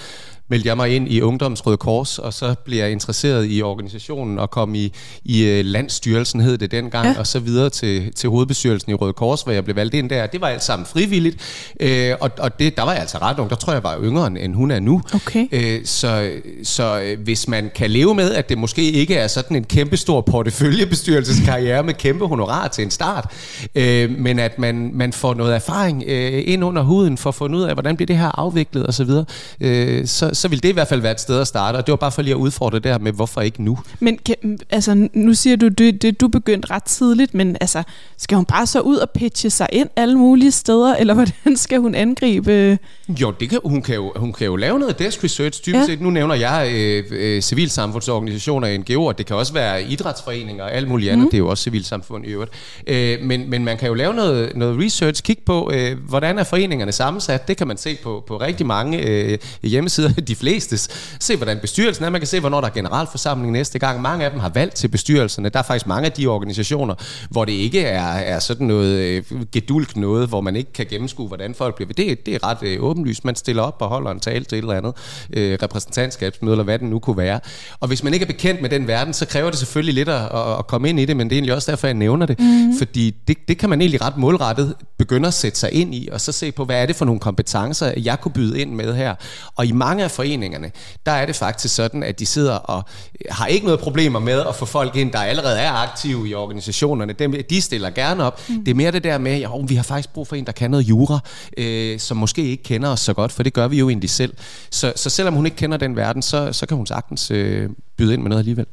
meldte 0.51 0.67
jeg 0.67 0.77
mig 0.77 0.95
ind 0.95 1.11
i 1.11 1.21
Ungdoms 1.21 1.65
Røde 1.65 1.77
Kors, 1.77 2.19
og 2.19 2.33
så 2.33 2.55
blev 2.65 2.77
jeg 2.77 2.91
interesseret 2.91 3.47
i 3.49 3.61
organisationen 3.61 4.39
og 4.39 4.49
kom 4.49 4.75
i, 4.75 4.93
i 5.23 5.43
øh, 5.43 5.65
landstyrelsen, 5.65 6.41
hed 6.41 6.57
det 6.57 6.71
dengang, 6.71 7.07
ja. 7.07 7.19
og 7.19 7.27
så 7.27 7.39
videre 7.39 7.69
til, 7.69 8.13
til 8.13 8.29
hovedbestyrelsen 8.29 8.91
i 8.91 8.93
Røde 8.93 9.13
Kors, 9.13 9.41
hvor 9.41 9.51
jeg 9.51 9.63
blev 9.63 9.75
valgt 9.75 9.93
ind 9.93 10.09
der. 10.09 10.27
Det 10.27 10.41
var 10.41 10.47
alt 10.47 10.63
sammen 10.63 10.85
frivilligt, 10.85 11.37
øh, 11.79 12.13
og, 12.19 12.31
og 12.39 12.59
det, 12.59 12.77
der 12.77 12.83
var 12.83 12.91
jeg 12.91 13.01
altså 13.01 13.17
ret 13.17 13.39
ung. 13.39 13.49
Der 13.49 13.55
tror 13.55 13.73
jeg, 13.73 13.83
jeg 13.83 13.91
var 13.91 14.03
yngre, 14.03 14.27
end 14.27 14.55
hun 14.55 14.71
er 14.71 14.79
nu. 14.79 15.01
Okay. 15.13 15.47
Øh, 15.51 15.85
så 15.85 16.31
så 16.63 17.01
øh, 17.01 17.19
hvis 17.23 17.47
man 17.47 17.71
kan 17.75 17.91
leve 17.91 18.15
med, 18.15 18.33
at 18.33 18.49
det 18.49 18.57
måske 18.57 18.91
ikke 18.91 19.15
er 19.15 19.27
sådan 19.27 19.57
en 19.57 19.63
kæmpestor 19.63 20.21
porteføljebestyrelseskarriere 20.21 21.83
med 21.83 21.93
kæmpe 21.93 22.27
honorar 22.27 22.67
til 22.67 22.83
en 22.83 22.91
start, 22.91 23.31
øh, 23.75 24.19
men 24.19 24.39
at 24.39 24.59
man, 24.59 24.91
man 24.93 25.13
får 25.13 25.33
noget 25.33 25.55
erfaring 25.55 26.03
øh, 26.07 26.43
ind 26.45 26.63
under 26.63 26.81
huden 26.81 27.17
for 27.17 27.29
at 27.29 27.35
finde 27.35 27.57
ud 27.57 27.63
af, 27.63 27.73
hvordan 27.73 27.95
bliver 27.95 28.07
det 28.07 28.17
her 28.17 28.39
afviklet 28.39 28.87
osv., 28.87 28.93
så, 28.93 29.03
videre, 29.03 29.25
øh, 29.61 30.07
så 30.33 30.40
så 30.41 30.47
vil 30.47 30.63
det 30.63 30.69
i 30.69 30.71
hvert 30.71 30.87
fald 30.87 31.01
være 31.01 31.11
et 31.11 31.19
sted 31.19 31.41
at 31.41 31.47
starte, 31.47 31.77
og 31.77 31.85
det 31.87 31.91
var 31.91 31.95
bare 31.95 32.11
for 32.11 32.21
lige 32.21 32.33
at 32.33 32.37
udfordre 32.37 32.79
det 32.79 32.91
her 32.91 32.99
med, 32.99 33.11
hvorfor 33.11 33.41
ikke 33.41 33.63
nu? 33.63 33.79
Men 33.99 34.17
kan, 34.25 34.59
altså, 34.69 35.07
nu 35.13 35.33
siger 35.33 35.55
du, 35.55 35.67
det, 35.67 36.01
det 36.01 36.21
du 36.21 36.27
begyndte 36.27 36.71
ret 36.71 36.83
tidligt, 36.83 37.33
men 37.33 37.57
altså, 37.61 37.83
skal 38.17 38.35
hun 38.35 38.45
bare 38.45 38.67
så 38.67 38.79
ud 38.79 38.95
og 38.95 39.09
pitche 39.09 39.49
sig 39.49 39.67
ind 39.71 39.89
alle 39.95 40.17
mulige 40.17 40.51
steder, 40.51 40.95
eller 40.95 41.13
hvordan 41.13 41.57
skal 41.57 41.79
hun 41.79 41.95
angribe? 41.95 42.77
Jo, 43.07 43.31
det 43.39 43.49
kan, 43.49 43.59
hun, 43.65 43.81
kan 43.81 43.95
jo, 43.95 44.13
hun 44.15 44.33
kan 44.33 44.45
jo 44.45 44.55
lave 44.55 44.79
noget 44.79 44.99
desk 44.99 45.23
research, 45.23 45.61
typisk 45.61 45.79
ja. 45.79 45.85
set. 45.85 46.01
Nu 46.01 46.09
nævner 46.09 46.35
jeg 46.35 46.71
øh, 46.73 47.03
øh, 47.11 47.41
civilsamfundsorganisationer, 47.41 48.77
NGO'er, 48.77 49.11
det 49.17 49.25
kan 49.25 49.35
også 49.35 49.53
være 49.53 49.83
idrætsforeninger 49.83 50.63
og 50.63 50.73
alt 50.73 50.87
muligt 50.87 51.11
andet, 51.11 51.23
mm. 51.23 51.29
det 51.29 51.37
er 51.37 51.39
jo 51.39 51.47
også 51.47 51.63
civilsamfund 51.63 52.25
i 52.25 52.29
øvrigt. 52.29 52.51
Øh, 52.87 53.17
men, 53.21 53.49
men 53.49 53.65
man 53.65 53.77
kan 53.77 53.87
jo 53.87 53.93
lave 53.93 54.13
noget, 54.13 54.51
noget 54.55 54.85
research, 54.85 55.23
kigge 55.23 55.41
på, 55.45 55.71
øh, 55.73 55.97
hvordan 56.09 56.39
er 56.39 56.43
foreningerne 56.43 56.91
sammensat, 56.91 57.47
det 57.47 57.57
kan 57.57 57.67
man 57.67 57.77
se 57.77 57.97
på, 58.03 58.23
på 58.27 58.37
rigtig 58.37 58.65
mange 58.65 59.07
øh, 59.07 59.37
hjemmesider, 59.63 60.21
de 60.31 60.35
fleste. 60.35 60.77
Se, 61.19 61.35
hvordan 61.35 61.59
bestyrelsen 61.59 62.05
er, 62.05 62.09
man 62.09 62.21
kan 62.21 62.27
se, 62.27 62.39
hvornår 62.39 62.61
der 62.61 62.67
er 62.67 62.73
generalforsamling 62.73 63.51
næste 63.51 63.79
gang. 63.79 64.01
Mange 64.01 64.25
af 64.25 64.31
dem 64.31 64.39
har 64.39 64.49
valgt 64.49 64.75
til 64.75 64.87
bestyrelserne. 64.87 65.49
Der 65.49 65.59
er 65.59 65.63
faktisk 65.63 65.87
mange 65.87 66.05
af 66.05 66.11
de 66.11 66.27
organisationer, 66.27 66.95
hvor 67.29 67.45
det 67.45 67.51
ikke 67.51 67.81
er, 67.81 68.03
er 68.03 68.39
sådan 68.39 68.67
noget 68.67 68.99
øh, 68.99 69.23
gedulk 69.51 69.95
noget, 69.95 70.27
hvor 70.27 70.41
man 70.41 70.55
ikke 70.55 70.73
kan 70.73 70.85
gennemskue, 70.89 71.27
hvordan 71.27 71.55
folk 71.55 71.75
bliver. 71.75 71.93
Det, 71.93 72.25
det 72.25 72.35
er 72.35 72.47
ret 72.47 72.57
øh, 72.61 72.83
åbenlyst. 72.83 73.25
Man 73.25 73.35
stiller 73.35 73.63
op 73.63 73.77
og 73.79 73.87
holder 73.87 74.11
en 74.11 74.19
tale 74.19 74.45
til 74.45 74.57
et 74.57 74.61
eller 74.61 74.73
andet 74.73 74.93
øh, 75.33 75.57
repræsentantskabsmøde, 75.63 76.53
eller 76.53 76.63
hvad 76.63 76.79
det 76.79 76.87
nu 76.87 76.99
kunne 76.99 77.17
være. 77.17 77.39
Og 77.79 77.87
hvis 77.87 78.03
man 78.03 78.13
ikke 78.13 78.23
er 78.23 78.27
bekendt 78.27 78.61
med 78.61 78.69
den 78.69 78.87
verden, 78.87 79.13
så 79.13 79.25
kræver 79.25 79.49
det 79.49 79.59
selvfølgelig 79.59 79.95
lidt 79.95 80.09
at, 80.09 80.21
at 80.59 80.67
komme 80.67 80.89
ind 80.89 80.99
i 80.99 81.05
det, 81.05 81.17
men 81.17 81.29
det 81.29 81.35
er 81.35 81.37
egentlig 81.37 81.55
også 81.55 81.71
derfor, 81.71 81.87
jeg 81.87 81.93
nævner 81.93 82.25
det. 82.25 82.39
Mm. 82.39 82.77
Fordi 82.77 83.15
det, 83.27 83.37
det 83.47 83.57
kan 83.57 83.69
man 83.69 83.81
egentlig 83.81 84.01
ret 84.01 84.17
målrettet 84.17 84.75
begynde 84.97 85.27
at 85.27 85.33
sætte 85.33 85.59
sig 85.59 85.71
ind 85.71 85.95
i, 85.95 86.09
og 86.11 86.21
så 86.21 86.31
se 86.31 86.51
på, 86.51 86.65
hvad 86.65 86.81
er 86.81 86.85
det 86.85 86.95
for 86.95 87.05
nogle 87.05 87.19
kompetencer, 87.19 87.93
jeg 87.97 88.19
kunne 88.21 88.31
byde 88.31 88.59
ind 88.59 88.71
med 88.71 88.95
her. 88.95 89.15
Og 89.55 89.65
i 89.65 89.71
mange 89.71 90.03
af 90.03 90.10
foreningerne, 90.11 90.71
der 91.05 91.11
er 91.11 91.25
det 91.25 91.35
faktisk 91.35 91.75
sådan, 91.75 92.03
at 92.03 92.19
de 92.19 92.25
sidder 92.25 92.55
og 92.55 92.83
har 93.29 93.45
ikke 93.45 93.65
noget 93.65 93.79
problemer 93.79 94.19
med 94.19 94.39
at 94.49 94.55
få 94.55 94.65
folk 94.65 94.95
ind, 94.95 95.11
der 95.11 95.19
allerede 95.19 95.59
er 95.59 95.71
aktive 95.71 96.29
i 96.29 96.33
organisationerne. 96.33 97.13
Dem, 97.13 97.35
de 97.49 97.61
stiller 97.61 97.89
gerne 97.89 98.23
op. 98.23 98.41
Mm. 98.49 98.63
Det 98.63 98.71
er 98.71 98.75
mere 98.75 98.91
det 98.91 99.03
der 99.03 99.17
med, 99.17 99.31
at 99.31 99.49
vi 99.69 99.75
har 99.75 99.83
faktisk 99.83 100.13
brug 100.13 100.27
for 100.27 100.35
en, 100.35 100.45
der 100.45 100.51
kan 100.51 100.71
noget 100.71 100.83
jura, 100.83 101.19
øh, 101.57 101.99
som 101.99 102.17
måske 102.17 102.43
ikke 102.43 102.63
kender 102.63 102.89
os 102.89 102.99
så 102.99 103.13
godt, 103.13 103.31
for 103.31 103.43
det 103.43 103.53
gør 103.53 103.67
vi 103.67 103.79
jo 103.79 103.89
egentlig 103.89 104.09
selv. 104.09 104.33
Så, 104.71 104.93
så 104.95 105.09
selvom 105.09 105.33
hun 105.33 105.45
ikke 105.45 105.57
kender 105.57 105.77
den 105.77 105.95
verden, 105.95 106.21
så, 106.21 106.53
så 106.53 106.65
kan 106.65 106.77
hun 106.77 106.87
sagtens 106.87 107.31
øh, 107.31 107.69
byde 107.97 108.13
ind 108.13 108.21
med 108.21 108.29
noget 108.29 108.39
alligevel. 108.39 108.65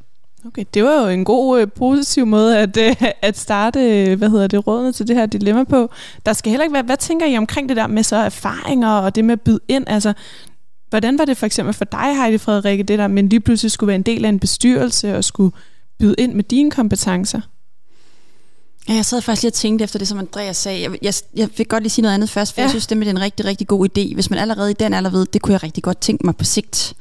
Okay, 0.46 0.64
det 0.74 0.84
var 0.84 1.02
jo 1.02 1.08
en 1.08 1.24
god, 1.24 1.60
øh, 1.60 1.68
positiv 1.76 2.26
måde 2.26 2.58
at, 2.58 2.76
øh, 2.76 2.96
at 3.22 3.38
starte, 3.38 3.80
øh, 3.80 4.18
hvad 4.18 4.30
hedder 4.30 4.46
det, 4.46 4.66
rådene 4.66 4.92
til 4.92 5.08
det 5.08 5.16
her 5.16 5.26
dilemma 5.26 5.64
på. 5.64 5.90
Der 6.26 6.32
skal 6.32 6.50
heller 6.50 6.64
ikke 6.64 6.74
være, 6.74 6.82
hvad 6.82 6.96
tænker 6.96 7.26
I 7.26 7.36
omkring 7.36 7.68
det 7.68 7.76
der 7.76 7.86
med 7.86 8.02
så 8.02 8.16
erfaringer 8.16 8.90
og 8.90 9.14
det 9.14 9.24
med 9.24 9.32
at 9.32 9.40
byde 9.40 9.60
ind? 9.68 9.84
Altså, 9.86 10.12
hvordan 10.90 11.18
var 11.18 11.24
det 11.24 11.36
for 11.36 11.46
eksempel 11.46 11.74
for 11.74 11.84
dig, 11.84 12.16
Heidi 12.16 12.38
Frederikke, 12.38 12.84
det 12.84 12.98
der, 12.98 13.06
men 13.06 13.28
lige 13.28 13.40
pludselig 13.40 13.70
skulle 13.70 13.88
være 13.88 13.96
en 13.96 14.02
del 14.02 14.24
af 14.24 14.28
en 14.28 14.38
bestyrelse 14.38 15.16
og 15.16 15.24
skulle 15.24 15.52
byde 15.98 16.14
ind 16.18 16.34
med 16.34 16.44
dine 16.44 16.70
kompetencer? 16.70 17.40
Ja, 18.88 18.94
jeg 18.94 19.04
sad 19.04 19.22
faktisk 19.22 19.42
lige 19.42 19.50
og 19.50 19.54
tænkte 19.54 19.82
efter 19.82 19.98
det, 19.98 20.08
som 20.08 20.18
Andreas 20.18 20.56
sagde. 20.56 20.82
Jeg, 20.82 20.98
jeg, 21.02 21.14
jeg 21.34 21.48
vil 21.56 21.66
godt 21.66 21.82
lige 21.82 21.90
sige 21.90 22.02
noget 22.02 22.14
andet 22.14 22.30
først, 22.30 22.54
for 22.54 22.60
ja. 22.60 22.64
jeg 22.64 22.70
synes, 22.70 22.86
det 22.86 23.06
er 23.06 23.10
en 23.10 23.20
rigtig, 23.20 23.46
rigtig 23.46 23.66
god 23.66 23.88
idé. 23.88 24.14
Hvis 24.14 24.30
man 24.30 24.38
allerede 24.38 24.70
i 24.70 24.74
den 24.74 24.94
alder 24.94 25.10
ved, 25.10 25.26
det 25.26 25.42
kunne 25.42 25.52
jeg 25.52 25.62
rigtig 25.62 25.82
godt 25.82 26.00
tænke 26.00 26.26
mig 26.26 26.36
på 26.36 26.44
sigt. 26.44 26.94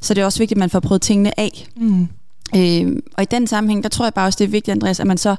Så 0.00 0.14
det 0.14 0.20
er 0.20 0.24
også 0.24 0.38
vigtigt, 0.38 0.56
at 0.56 0.60
man 0.60 0.70
får 0.70 0.80
prøvet 0.80 1.02
tingene 1.02 1.40
af. 1.40 1.66
Mm. 1.76 2.08
Øh, 2.56 2.96
og 3.14 3.22
i 3.22 3.26
den 3.30 3.46
sammenhæng, 3.46 3.82
der 3.82 3.88
tror 3.88 4.04
jeg 4.04 4.14
bare 4.14 4.26
også, 4.26 4.36
det 4.36 4.44
er 4.44 4.48
vigtigt, 4.48 4.72
Andreas, 4.72 5.00
at 5.00 5.06
man 5.06 5.18
så 5.18 5.36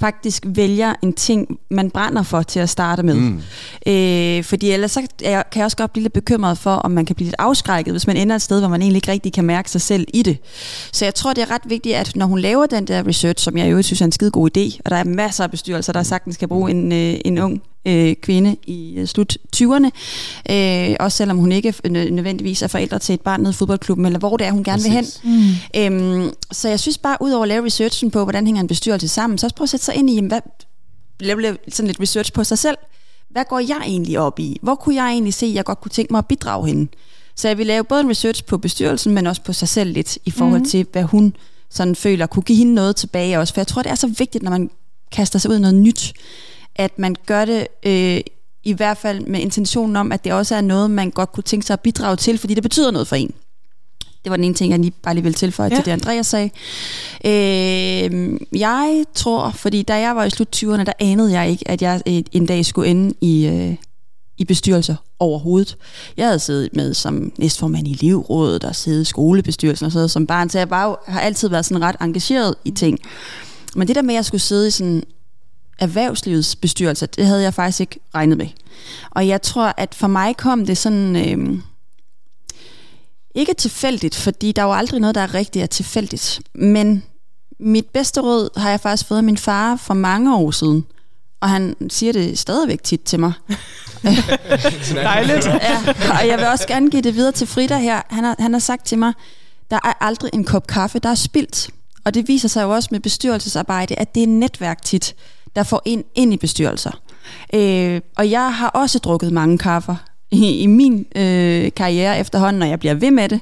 faktisk 0.00 0.44
vælger 0.46 0.94
en 1.02 1.12
ting, 1.12 1.58
man 1.70 1.90
brænder 1.90 2.22
for 2.22 2.42
til 2.42 2.60
at 2.60 2.68
starte 2.68 3.02
med. 3.02 3.14
Mm. 3.14 3.40
Øh, 3.86 4.44
fordi 4.44 4.70
ellers 4.70 4.90
så 4.90 5.06
kan 5.22 5.44
jeg 5.56 5.64
også 5.64 5.76
godt 5.76 5.92
blive 5.92 6.02
lidt 6.02 6.12
bekymret 6.12 6.58
for, 6.58 6.70
om 6.70 6.90
man 6.90 7.06
kan 7.06 7.16
blive 7.16 7.26
lidt 7.26 7.36
afskrækket, 7.38 7.92
hvis 7.92 8.06
man 8.06 8.16
ender 8.16 8.36
et 8.36 8.42
sted, 8.42 8.60
hvor 8.60 8.68
man 8.68 8.82
egentlig 8.82 8.96
ikke 8.96 9.12
rigtig 9.12 9.32
kan 9.32 9.44
mærke 9.44 9.70
sig 9.70 9.80
selv 9.80 10.06
i 10.14 10.22
det. 10.22 10.38
Så 10.92 11.04
jeg 11.04 11.14
tror, 11.14 11.32
det 11.32 11.42
er 11.42 11.50
ret 11.50 11.62
vigtigt, 11.64 11.96
at 11.96 12.16
når 12.16 12.26
hun 12.26 12.38
laver 12.38 12.66
den 12.66 12.86
der 12.86 13.06
research, 13.06 13.44
som 13.44 13.56
jeg 13.56 13.72
jo 13.72 13.82
synes 13.82 14.00
er 14.00 14.04
en 14.04 14.12
skide 14.12 14.30
god 14.30 14.50
idé, 14.56 14.78
og 14.84 14.90
der 14.90 14.96
er 14.96 15.04
masser 15.04 15.44
af 15.44 15.50
bestyrelser, 15.50 15.92
der 15.92 16.02
sagtens 16.02 16.34
skal 16.34 16.48
bruge 16.48 16.70
en, 16.70 16.92
øh, 16.92 17.14
en 17.24 17.38
ung 17.38 17.62
øh, 17.90 18.14
kvinde 18.14 18.56
i 18.66 18.94
øh, 18.96 19.06
slut 19.06 19.38
20'erne, 19.56 19.90
øh, 20.50 20.96
også 21.00 21.16
selvom 21.16 21.38
hun 21.38 21.52
ikke 21.52 21.74
nødvendigvis 21.90 22.62
er 22.62 22.66
forældre 22.66 22.98
til 22.98 23.14
et 23.14 23.20
barn 23.20 23.40
nede 23.40 23.50
i 23.50 23.54
fodboldklubben, 23.54 24.06
eller 24.06 24.18
hvor 24.18 24.36
det 24.36 24.46
er, 24.46 24.52
hun 24.52 24.64
gerne 24.64 24.82
Præcis. 24.82 25.20
vil 25.24 25.32
hen. 25.32 25.94
Mm. 25.94 26.22
Øhm, 26.22 26.32
så 26.52 26.68
jeg 26.68 26.80
synes 26.80 26.98
bare, 26.98 27.16
ud 27.20 27.30
over 27.30 27.42
at 27.42 27.48
lave 27.48 27.64
researchen 27.64 28.10
på, 28.10 28.22
hvordan 28.22 28.46
hænger 28.46 28.60
en 28.60 28.68
bestyrelse 28.68 29.08
sammen, 29.08 29.38
så 29.38 29.46
også 29.46 29.56
prøv 29.56 29.64
at 29.64 29.70
sætte 29.70 29.84
sig 29.84 29.94
ind 29.94 30.10
i, 30.10 30.14
jamen, 30.14 30.28
hvad, 30.28 30.40
lave 31.20 31.56
sådan 31.68 31.86
lidt 31.86 32.00
research 32.00 32.32
på 32.32 32.44
sig 32.44 32.58
selv. 32.58 32.76
Hvad 33.30 33.44
går 33.48 33.58
jeg 33.58 33.80
egentlig 33.86 34.18
op 34.18 34.38
i? 34.38 34.58
Hvor 34.62 34.74
kunne 34.74 34.94
jeg 34.94 35.10
egentlig 35.10 35.34
se, 35.34 35.46
at 35.46 35.54
jeg 35.54 35.64
godt 35.64 35.80
kunne 35.80 35.90
tænke 35.90 36.12
mig 36.12 36.18
at 36.18 36.26
bidrage 36.26 36.66
hende? 36.66 36.88
Så 37.36 37.48
jeg 37.48 37.58
vil 37.58 37.66
lave 37.66 37.84
både 37.84 38.00
en 38.00 38.10
research 38.10 38.44
på 38.44 38.58
bestyrelsen, 38.58 39.14
men 39.14 39.26
også 39.26 39.42
på 39.42 39.52
sig 39.52 39.68
selv 39.68 39.92
lidt, 39.92 40.18
i 40.24 40.30
forhold 40.30 40.60
mm. 40.60 40.66
til, 40.66 40.86
hvad 40.92 41.02
hun 41.02 41.34
sådan 41.70 41.96
føler 41.96 42.26
kunne 42.26 42.42
give 42.42 42.58
hende 42.58 42.74
noget 42.74 42.96
tilbage 42.96 43.38
også. 43.38 43.54
For 43.54 43.60
jeg 43.60 43.66
tror, 43.66 43.82
det 43.82 43.90
er 43.90 43.94
så 43.94 44.06
vigtigt, 44.06 44.44
når 44.44 44.50
man 44.50 44.70
kaster 45.12 45.38
sig 45.38 45.50
ud 45.50 45.56
i 45.56 45.60
noget 45.60 45.74
nyt, 45.74 46.12
at 46.76 46.98
man 46.98 47.16
gør 47.26 47.44
det 47.44 47.66
øh, 47.86 48.20
i 48.64 48.72
hvert 48.72 48.98
fald 48.98 49.20
med 49.20 49.40
intentionen 49.40 49.96
om, 49.96 50.12
at 50.12 50.24
det 50.24 50.32
også 50.32 50.54
er 50.54 50.60
noget, 50.60 50.90
man 50.90 51.10
godt 51.10 51.32
kunne 51.32 51.44
tænke 51.44 51.66
sig 51.66 51.74
at 51.74 51.80
bidrage 51.80 52.16
til, 52.16 52.38
fordi 52.38 52.54
det 52.54 52.62
betyder 52.62 52.90
noget 52.90 53.08
for 53.08 53.16
en. 53.16 53.34
Det 54.24 54.30
var 54.30 54.36
den 54.36 54.44
ene 54.44 54.54
ting, 54.54 54.70
jeg 54.70 54.78
lige 54.78 54.92
bare 55.02 55.14
lige 55.14 55.24
vil 55.24 55.34
tilføje 55.34 55.68
ja. 55.70 55.76
til 55.76 55.84
det, 55.84 55.90
Andreas 55.90 56.26
sagde. 56.26 56.50
Øh, 57.24 58.40
jeg 58.52 59.04
tror, 59.14 59.50
fordi 59.50 59.82
da 59.82 59.98
jeg 59.98 60.16
var 60.16 60.24
i 60.24 60.30
slut 60.30 60.56
20'erne, 60.56 60.84
der 60.84 60.92
anede 61.00 61.40
jeg 61.40 61.50
ikke, 61.50 61.68
at 61.68 61.82
jeg 61.82 62.02
en 62.32 62.46
dag 62.46 62.66
skulle 62.66 62.90
ende 62.90 63.14
i, 63.20 63.46
øh, 63.46 63.76
i 64.38 64.44
bestyrelser 64.44 64.96
overhovedet. 65.18 65.76
Jeg 66.16 66.26
havde 66.26 66.38
siddet 66.38 66.76
med 66.76 66.94
som 66.94 67.32
næstformand 67.38 67.88
i 67.88 67.92
elevrådet 67.92 68.64
og 68.64 68.76
siddet 68.76 69.02
i 69.02 69.04
skolebestyrelsen 69.04 69.86
og 69.86 69.92
sådan 69.92 70.08
som 70.08 70.26
barn, 70.26 70.50
så 70.50 70.58
jeg 70.58 70.70
var 70.70 70.86
jo, 70.86 70.96
har 71.06 71.20
altid 71.20 71.48
været 71.48 71.64
sådan 71.64 71.82
ret 71.82 71.96
engageret 72.00 72.54
i 72.64 72.70
ting. 72.70 72.98
Men 73.76 73.88
det 73.88 73.96
der 73.96 74.02
med, 74.02 74.14
at 74.14 74.16
jeg 74.16 74.24
skulle 74.24 74.40
sidde 74.40 74.68
i 74.68 74.70
sådan 74.70 75.02
erhvervslivets 75.80 76.56
bestyrelse, 76.56 77.06
det 77.06 77.26
havde 77.26 77.42
jeg 77.42 77.54
faktisk 77.54 77.80
ikke 77.80 78.00
regnet 78.14 78.38
med. 78.38 78.46
Og 79.10 79.28
jeg 79.28 79.42
tror, 79.42 79.74
at 79.76 79.94
for 79.94 80.06
mig 80.06 80.36
kom 80.36 80.66
det 80.66 80.78
sådan... 80.78 81.16
Øh, 81.16 81.58
ikke 83.34 83.54
tilfældigt, 83.54 84.16
fordi 84.16 84.52
der 84.52 84.62
er 84.62 84.66
jo 84.66 84.72
aldrig 84.72 85.00
noget, 85.00 85.14
der 85.14 85.20
er 85.20 85.34
rigtigt 85.34 85.62
er 85.62 85.66
tilfældigt. 85.66 86.40
Men 86.54 87.02
mit 87.60 87.86
bedste 87.86 88.20
råd 88.20 88.60
har 88.60 88.70
jeg 88.70 88.80
faktisk 88.80 89.08
fået 89.08 89.18
af 89.18 89.24
min 89.24 89.38
far 89.38 89.76
for 89.76 89.94
mange 89.94 90.36
år 90.36 90.50
siden. 90.50 90.86
Og 91.40 91.48
han 91.48 91.76
siger 91.88 92.12
det 92.12 92.38
stadigvæk 92.38 92.82
tit 92.82 93.00
til 93.00 93.20
mig. 93.20 93.32
Dejligt. 94.94 95.46
ja, 95.68 95.94
og 96.20 96.28
jeg 96.28 96.38
vil 96.38 96.46
også 96.46 96.66
gerne 96.66 96.90
give 96.90 97.02
det 97.02 97.14
videre 97.14 97.32
til 97.32 97.46
Frida 97.46 97.78
her. 97.78 98.02
Han 98.10 98.24
har, 98.24 98.36
han 98.38 98.52
har 98.52 98.60
sagt 98.60 98.86
til 98.86 98.98
mig, 98.98 99.12
der 99.70 99.76
er 99.76 100.04
aldrig 100.04 100.30
en 100.34 100.44
kop 100.44 100.66
kaffe, 100.66 100.98
der 100.98 101.08
er 101.08 101.14
spildt. 101.14 101.70
Og 102.04 102.14
det 102.14 102.28
viser 102.28 102.48
sig 102.48 102.62
jo 102.62 102.70
også 102.70 102.88
med 102.92 103.00
bestyrelsesarbejde, 103.00 103.94
at 103.94 104.14
det 104.14 104.22
er 104.22 104.26
netværk 104.26 104.82
tit 104.82 105.14
der 105.56 105.62
får 105.62 105.82
ind, 105.84 106.04
ind 106.14 106.32
i 106.32 106.36
bestyrelser. 106.36 107.00
Øh, 107.54 108.00
og 108.16 108.30
jeg 108.30 108.54
har 108.54 108.68
også 108.68 108.98
drukket 108.98 109.32
mange 109.32 109.58
kaffer 109.58 109.96
i, 110.30 110.58
i 110.58 110.66
min 110.66 111.06
øh, 111.16 111.70
karriere 111.76 112.18
efterhånden, 112.18 112.62
og 112.62 112.68
jeg 112.68 112.78
bliver 112.78 112.94
ved 112.94 113.10
med 113.10 113.28
det. 113.28 113.40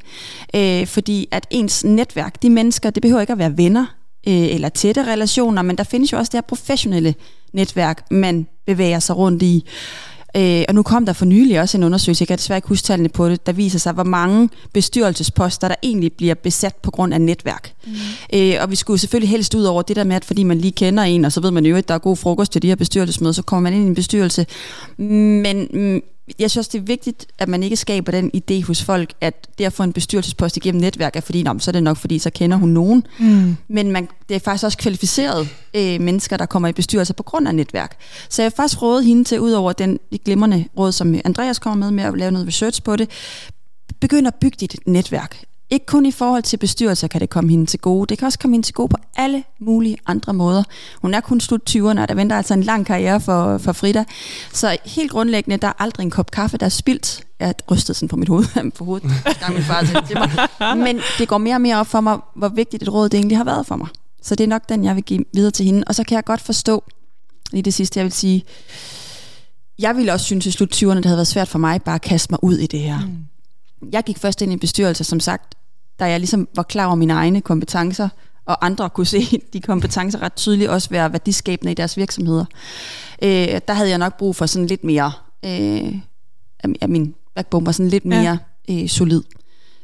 Øh, 0.54 0.86
fordi 0.86 1.28
at 1.30 1.46
ens 1.50 1.84
netværk, 1.84 2.42
de 2.42 2.50
mennesker, 2.50 2.90
det 2.90 3.02
behøver 3.02 3.20
ikke 3.20 3.32
at 3.32 3.38
være 3.38 3.56
venner 3.56 3.86
øh, 4.28 4.54
eller 4.54 4.68
tætte 4.68 5.06
relationer, 5.06 5.62
men 5.62 5.78
der 5.78 5.84
findes 5.84 6.12
jo 6.12 6.18
også 6.18 6.30
det 6.30 6.36
her 6.36 6.42
professionelle 6.42 7.14
netværk, 7.52 8.04
man 8.10 8.46
bevæger 8.66 8.98
sig 8.98 9.16
rundt 9.16 9.42
i. 9.42 9.64
Øh, 10.36 10.64
og 10.68 10.74
nu 10.74 10.82
kom 10.82 11.06
der 11.06 11.12
for 11.12 11.24
nylig 11.24 11.60
også 11.60 11.78
en 11.78 11.84
undersøgelse, 11.84 12.22
jeg 12.22 12.28
kan 12.28 12.36
desværre 12.36 12.58
ikke 12.58 12.68
huske 12.68 12.84
tallene 12.84 13.08
på 13.08 13.28
det, 13.28 13.46
der 13.46 13.52
viser 13.52 13.78
sig, 13.78 13.92
hvor 13.92 14.04
mange 14.04 14.48
bestyrelsesposter, 14.72 15.68
der 15.68 15.74
egentlig 15.82 16.12
bliver 16.12 16.34
besat 16.34 16.74
på 16.76 16.90
grund 16.90 17.14
af 17.14 17.20
netværk. 17.20 17.72
Mm. 17.86 17.92
Øh, 18.34 18.54
og 18.60 18.70
vi 18.70 18.76
skulle 18.76 18.98
selvfølgelig 18.98 19.30
helst 19.30 19.54
ud 19.54 19.64
over 19.64 19.82
det 19.82 19.96
der 19.96 20.04
med, 20.04 20.16
at 20.16 20.24
fordi 20.24 20.42
man 20.42 20.58
lige 20.58 20.72
kender 20.72 21.02
en, 21.02 21.24
og 21.24 21.32
så 21.32 21.40
ved 21.40 21.50
man 21.50 21.66
jo, 21.66 21.76
at 21.76 21.88
der 21.88 21.94
er 21.94 21.98
god 21.98 22.16
frokost 22.16 22.52
til 22.52 22.62
de 22.62 22.68
her 22.68 22.76
bestyrelsesmøder, 22.76 23.32
så 23.32 23.42
kommer 23.42 23.70
man 23.70 23.72
ind 23.78 23.84
i 23.84 23.88
en 23.88 23.94
bestyrelse. 23.94 24.46
Men 24.96 25.68
mm, 25.72 26.02
jeg 26.38 26.50
synes 26.50 26.68
det 26.68 26.78
er 26.78 26.82
vigtigt, 26.82 27.26
at 27.38 27.48
man 27.48 27.62
ikke 27.62 27.76
skaber 27.76 28.12
den 28.12 28.30
idé 28.36 28.66
hos 28.66 28.82
folk, 28.82 29.12
at 29.20 29.48
det 29.58 29.64
at 29.64 29.72
få 29.72 29.82
en 29.82 29.92
bestyrelsespost 29.92 30.56
igennem 30.56 30.80
netværk 30.80 31.16
er 31.16 31.20
fordi, 31.20 31.44
så 31.58 31.70
er 31.70 31.72
det 31.72 31.82
nok 31.82 31.96
fordi, 31.96 32.18
så 32.18 32.30
kender 32.30 32.56
hun 32.56 32.68
nogen. 32.68 33.06
Mm. 33.18 33.56
Men 33.68 33.90
man, 33.90 34.08
det 34.28 34.34
er 34.34 34.40
faktisk 34.40 34.64
også 34.64 34.78
kvalificeret 34.78 35.48
øh, 35.74 36.00
mennesker, 36.00 36.36
der 36.36 36.46
kommer 36.46 36.68
i 36.68 36.72
bestyrelser 36.72 37.14
på 37.14 37.22
grund 37.22 37.48
af 37.48 37.54
netværk. 37.54 37.96
Så 38.28 38.42
jeg 38.42 38.46
har 38.46 38.54
faktisk 38.56 38.82
rådet 38.82 39.04
hende 39.04 39.24
til, 39.24 39.40
ud 39.40 39.52
over 39.52 39.72
den 39.72 39.98
glimrende 40.24 40.64
råd, 40.78 40.92
som 40.92 41.14
Andreas 41.24 41.58
kommer 41.58 41.86
med, 41.86 41.90
med 41.90 42.04
at 42.04 42.18
lave 42.18 42.30
noget 42.30 42.46
research 42.46 42.82
på 42.82 42.96
det, 42.96 43.10
begynd 44.00 44.26
at 44.26 44.34
bygge 44.34 44.56
dit 44.60 44.76
netværk. 44.86 45.44
Ikke 45.70 45.86
kun 45.86 46.06
i 46.06 46.10
forhold 46.10 46.42
til 46.42 46.56
bestyrelser 46.56 47.08
kan 47.08 47.20
det 47.20 47.30
komme 47.30 47.50
hende 47.50 47.66
til 47.66 47.80
gode. 47.80 48.06
Det 48.06 48.18
kan 48.18 48.26
også 48.26 48.38
komme 48.38 48.54
hende 48.54 48.66
til 48.66 48.74
gode 48.74 48.88
på 48.88 48.96
alle 49.16 49.44
mulige 49.58 49.98
andre 50.06 50.34
måder. 50.34 50.62
Hun 51.02 51.14
er 51.14 51.20
kun 51.20 51.40
slut 51.40 51.60
20'erne, 51.70 52.00
og 52.00 52.08
der 52.08 52.14
venter 52.14 52.36
altså 52.36 52.54
en 52.54 52.62
lang 52.62 52.86
karriere 52.86 53.20
for, 53.20 53.58
for 53.58 53.72
Frida. 53.72 54.04
Så 54.52 54.76
helt 54.84 55.10
grundlæggende, 55.10 55.56
der 55.56 55.68
er 55.68 55.72
aldrig 55.82 56.04
en 56.04 56.10
kop 56.10 56.30
kaffe, 56.30 56.56
der 56.56 56.66
er 56.66 56.70
spildt. 56.70 57.24
Jeg 57.40 57.54
rystede 57.70 57.98
sådan 57.98 58.08
på 58.08 58.16
mit 58.16 58.28
hoved, 58.28 58.70
på 58.78 58.84
hovedet, 58.84 59.10
gang 59.40 59.54
min 59.54 59.62
far 59.62 59.82
til 59.82 60.16
mig. 60.16 60.76
Men 60.78 61.00
det 61.18 61.28
går 61.28 61.38
mere 61.38 61.54
og 61.54 61.60
mere 61.60 61.76
op 61.76 61.86
for 61.86 62.00
mig, 62.00 62.18
hvor 62.36 62.48
vigtigt 62.48 62.82
et 62.82 62.92
råd 62.92 63.08
det 63.08 63.18
egentlig 63.18 63.36
har 63.36 63.44
været 63.44 63.66
for 63.66 63.76
mig. 63.76 63.88
Så 64.22 64.34
det 64.34 64.44
er 64.44 64.48
nok 64.48 64.68
den, 64.68 64.84
jeg 64.84 64.94
vil 64.94 65.04
give 65.04 65.24
videre 65.34 65.50
til 65.50 65.66
hende. 65.66 65.84
Og 65.86 65.94
så 65.94 66.04
kan 66.04 66.14
jeg 66.14 66.24
godt 66.24 66.40
forstå, 66.40 66.84
lige 67.52 67.62
det 67.62 67.74
sidste, 67.74 67.98
jeg 67.98 68.04
vil 68.04 68.12
sige, 68.12 68.44
jeg 69.78 69.96
ville 69.96 70.12
også 70.12 70.26
synes 70.26 70.46
i 70.46 70.50
slut 70.50 70.74
20'erne, 70.74 70.94
det 70.94 71.04
havde 71.04 71.16
været 71.16 71.26
svært 71.26 71.48
for 71.48 71.58
mig 71.58 71.82
bare 71.82 71.94
at 71.94 72.02
kaste 72.02 72.32
mig 72.32 72.44
ud 72.44 72.56
i 72.56 72.66
det 72.66 72.80
her. 72.80 73.00
Mm 73.00 73.18
jeg 73.92 74.04
gik 74.04 74.18
først 74.18 74.42
ind 74.42 74.52
i 74.52 74.56
bestyrelse, 74.56 75.04
som 75.04 75.20
sagt, 75.20 75.54
da 76.00 76.04
jeg 76.04 76.20
ligesom 76.20 76.48
var 76.56 76.62
klar 76.62 76.86
over 76.86 76.94
mine 76.94 77.12
egne 77.12 77.40
kompetencer, 77.40 78.08
og 78.46 78.66
andre 78.66 78.90
kunne 78.90 79.06
se 79.06 79.40
de 79.52 79.60
kompetencer 79.60 80.22
ret 80.22 80.34
tydeligt 80.34 80.70
også 80.70 80.90
være 80.90 81.12
værdiskabende 81.12 81.72
i 81.72 81.74
deres 81.74 81.96
virksomheder. 81.96 82.44
Øh, 83.22 83.60
der 83.68 83.72
havde 83.72 83.90
jeg 83.90 83.98
nok 83.98 84.18
brug 84.18 84.36
for 84.36 84.46
sådan 84.46 84.66
lidt 84.66 84.84
mere, 84.84 85.12
øh, 85.44 85.94
at 86.80 86.90
min 86.90 87.14
backbone 87.34 87.66
var 87.66 87.72
sådan 87.72 87.90
lidt 87.90 88.04
mere 88.04 88.38
ja. 88.68 88.82
øh, 88.82 88.88
solid. 88.88 89.22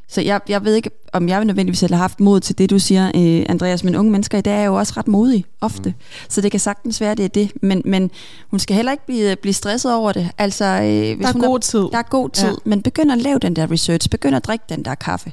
Så 0.08 0.20
jeg, 0.20 0.40
jeg 0.48 0.64
ved 0.64 0.74
ikke, 0.74 0.90
om 1.12 1.28
jeg 1.28 1.44
nødvendigvis 1.44 1.80
have 1.80 1.96
haft 1.96 2.20
mod 2.20 2.40
til 2.40 2.58
det, 2.58 2.70
du 2.70 2.78
siger, 2.78 3.06
øh, 3.06 3.46
Andreas, 3.48 3.84
men 3.84 3.96
unge 3.96 4.12
mennesker 4.12 4.38
i 4.38 4.40
dag 4.40 4.60
er 4.60 4.64
jo 4.64 4.74
også 4.74 4.92
ret 4.96 5.08
modige, 5.08 5.44
ofte. 5.60 5.88
Mm. 5.90 5.94
Så 6.28 6.40
det 6.40 6.50
kan 6.50 6.60
sagtens 6.60 7.00
være, 7.00 7.14
det 7.14 7.24
er 7.24 7.28
det. 7.28 7.52
Men, 7.62 7.82
men 7.84 8.10
hun 8.50 8.60
skal 8.60 8.76
heller 8.76 8.92
ikke 8.92 9.06
blive, 9.06 9.36
blive 9.36 9.52
stresset 9.52 9.94
over 9.94 10.12
det. 10.12 10.30
Altså, 10.38 10.64
øh, 10.64 11.16
hvis 11.16 11.18
der 11.18 11.28
er 11.28 11.32
hun 11.32 11.42
god 11.42 11.60
tid. 11.60 11.80
Der 11.80 11.98
er 11.98 12.02
god 12.02 12.30
tid, 12.30 12.48
ja. 12.48 12.54
men 12.64 12.82
begynd 12.82 13.12
at 13.12 13.18
lave 13.18 13.38
den 13.38 13.56
der 13.56 13.70
research. 13.70 14.10
Begynd 14.10 14.36
at 14.36 14.44
drikke 14.44 14.64
den 14.68 14.84
der 14.84 14.94
kaffe. 14.94 15.32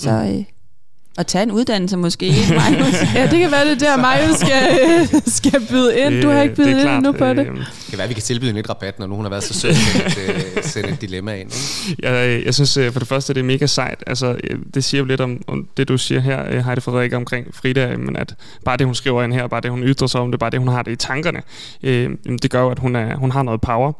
Så, 0.00 0.44
øh, 1.18 1.20
at 1.20 1.26
tage 1.26 1.42
en 1.42 1.50
uddannelse 1.50 1.96
måske, 1.96 2.26
ja, 3.14 3.26
det 3.30 3.38
kan 3.38 3.50
være 3.50 3.70
det 3.70 3.80
der, 3.80 3.96
Marius 3.96 4.36
skal, 4.36 4.62
skal 5.38 5.66
byde 5.70 5.98
ind. 5.98 6.22
Du 6.22 6.28
har 6.28 6.42
ikke 6.42 6.54
bydet 6.54 6.80
ind 6.80 7.02
nu 7.02 7.12
på 7.12 7.26
det. 7.26 7.38
Øh, 7.38 7.56
det 7.56 7.66
kan 7.88 7.98
være, 7.98 8.08
vi 8.08 8.14
kan 8.14 8.22
tilbyde 8.22 8.50
en 8.50 8.56
lidt 8.56 8.70
rabat, 8.70 8.98
når 8.98 9.06
nogen 9.06 9.24
har 9.24 9.30
været 9.30 9.44
så 9.44 9.54
sød 9.54 9.70
at 9.70 10.18
øh, 10.28 10.62
sende 10.62 10.88
et 10.88 11.00
dilemma 11.00 11.34
ind. 11.34 11.52
Ikke? 11.88 12.08
Jeg, 12.08 12.44
jeg 12.44 12.54
synes 12.54 12.76
øh, 12.76 12.92
for 12.92 12.98
det 12.98 13.08
første, 13.08 13.34
det 13.34 13.40
er 13.40 13.44
mega 13.44 13.66
sejt. 13.66 14.04
Altså, 14.06 14.36
det 14.74 14.84
siger 14.84 14.98
jo 14.98 15.04
lidt 15.04 15.20
om, 15.20 15.42
om 15.46 15.68
det, 15.76 15.88
du 15.88 15.98
siger 15.98 16.20
her, 16.20 16.62
Heidi 16.62 16.80
Frederik, 16.80 17.12
omkring 17.12 17.54
Frida, 17.54 17.96
men 17.96 18.16
at 18.16 18.34
bare 18.64 18.76
det, 18.76 18.86
hun 18.86 18.94
skriver 18.94 19.22
ind 19.22 19.32
her, 19.32 19.46
bare 19.46 19.60
det, 19.60 19.70
hun 19.70 19.82
ytrer 19.82 20.06
sig 20.08 20.20
om 20.20 20.30
det, 20.30 20.40
bare 20.40 20.50
det, 20.50 20.58
hun 20.58 20.68
har 20.68 20.82
det 20.82 20.92
i 20.92 20.96
tankerne, 20.96 21.42
det 22.42 22.50
gør 22.50 22.60
jo, 22.60 22.70
at 22.70 22.78
hun, 22.78 22.96
er, 22.96 23.16
hun 23.16 23.30
har 23.30 23.42
noget 23.42 23.60
power. 23.60 23.92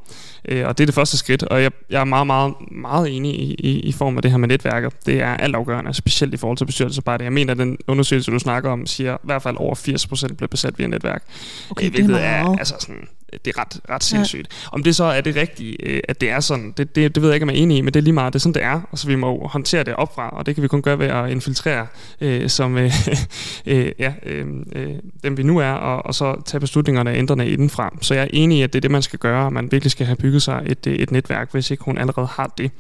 Øh, 0.49 0.67
og 0.67 0.79
det 0.79 0.85
er 0.85 0.87
det 0.87 0.95
første 0.95 1.17
skridt, 1.17 1.43
og 1.43 1.63
jeg, 1.63 1.71
jeg 1.91 2.01
er 2.01 2.05
meget, 2.05 2.27
meget, 2.27 2.55
meget 2.71 3.17
enig 3.17 3.41
i, 3.41 3.55
i, 3.55 3.81
i 3.81 3.93
form 3.93 4.17
af 4.17 4.23
det 4.23 4.31
her 4.31 4.39
med 4.39 4.49
netværker. 4.49 4.91
Det 5.07 5.21
er 5.21 5.37
altafgørende, 5.37 5.95
specielt 5.95 6.35
i 6.35 6.37
forhold 6.37 6.57
til 6.57 6.67
bestyrelsesarbejde. 7.01 7.25
Jeg 7.25 7.33
mener, 7.33 7.53
at 7.53 7.59
den 7.59 7.79
undersøgelse, 7.87 8.31
du 8.31 8.39
snakker 8.39 8.71
om, 8.71 8.87
siger, 8.87 9.15
i 9.15 9.19
hvert 9.23 9.43
fald 9.43 9.57
over 9.59 9.75
80% 9.75 10.35
bliver 10.35 10.49
besat 10.49 10.79
via 10.79 10.87
netværk. 10.87 11.23
Okay, 11.71 11.87
øh, 11.87 11.93
det 11.93 12.11
er, 12.11 12.19
er 12.19 12.57
altså 12.59 12.75
sådan, 12.81 13.09
det 13.33 13.57
er 13.57 13.61
ret, 13.61 13.81
ret 13.91 14.05
sindssygt. 14.05 14.49
Ja. 14.51 14.69
Om 14.73 14.83
det 14.83 14.97
så 14.97 15.05
er 15.05 15.21
det 15.21 15.37
rigtigt, 15.37 15.77
øh, 15.83 16.01
at 16.09 16.21
det 16.21 16.31
er 16.31 16.41
sådan, 16.41 16.75
det, 16.77 16.97
det, 16.97 17.15
det 17.15 17.23
ved 17.23 17.31
jeg 17.31 17.35
ikke, 17.35 17.45
om 17.45 17.51
jeg 17.51 17.57
er 17.57 17.63
enig 17.63 17.77
i, 17.77 17.81
men 17.81 17.95
det 17.95 18.01
er 18.01 18.05
lige 18.05 18.15
meget, 18.15 18.33
det 18.33 18.39
er 18.39 18.41
sådan, 18.41 18.55
det 18.55 18.63
er, 18.63 18.81
og 18.91 18.99
så 18.99 19.07
vi 19.07 19.15
må 19.15 19.47
håndtere 19.47 19.85
det 19.85 19.95
opfra, 19.95 20.29
og 20.29 20.47
det 20.47 20.55
kan 20.55 20.63
vi 20.63 20.69
kun 20.69 20.83
gøre 20.83 20.99
ved 20.99 21.07
at 21.07 21.31
infiltrere, 21.31 21.87
øh, 22.21 22.49
som 22.49 22.79
øh, 22.79 22.93
øh, 23.67 23.93
ja, 23.99 24.13
øh, 24.27 24.47
øh, 24.73 24.95
dem 25.25 25.37
vi 25.37 25.43
nu 25.43 25.59
er, 25.59 25.71
og, 25.71 26.07
og 26.07 26.15
så 26.15 26.43
tage 26.45 26.61
beslutningerne 26.61 27.11
og 27.11 27.17
ændrene 27.17 27.51
indenfra. 27.51 27.97
Så 28.01 28.15
jeg 28.15 28.23
er 28.23 28.29
enig 28.33 28.59
i, 28.59 28.63
at 28.63 28.73
det 28.73 28.79
er 28.79 28.81
det, 28.81 28.91
man 28.91 29.03
skal 29.03 29.19
gøre, 29.19 29.45
og 29.45 29.53
man 29.53 29.73
virkelig 29.73 29.91
skal 29.91 30.07
have 30.07 30.17
bygget 30.17 30.43
sig 30.43 30.63
et, 30.67 30.87
et 30.87 31.11
netværk, 31.11 31.53
hvis 31.53 31.71
ikke 31.71 31.85
hun 31.85 31.99
allerede 31.99 32.27
har 32.27 32.55
det. 32.59 32.71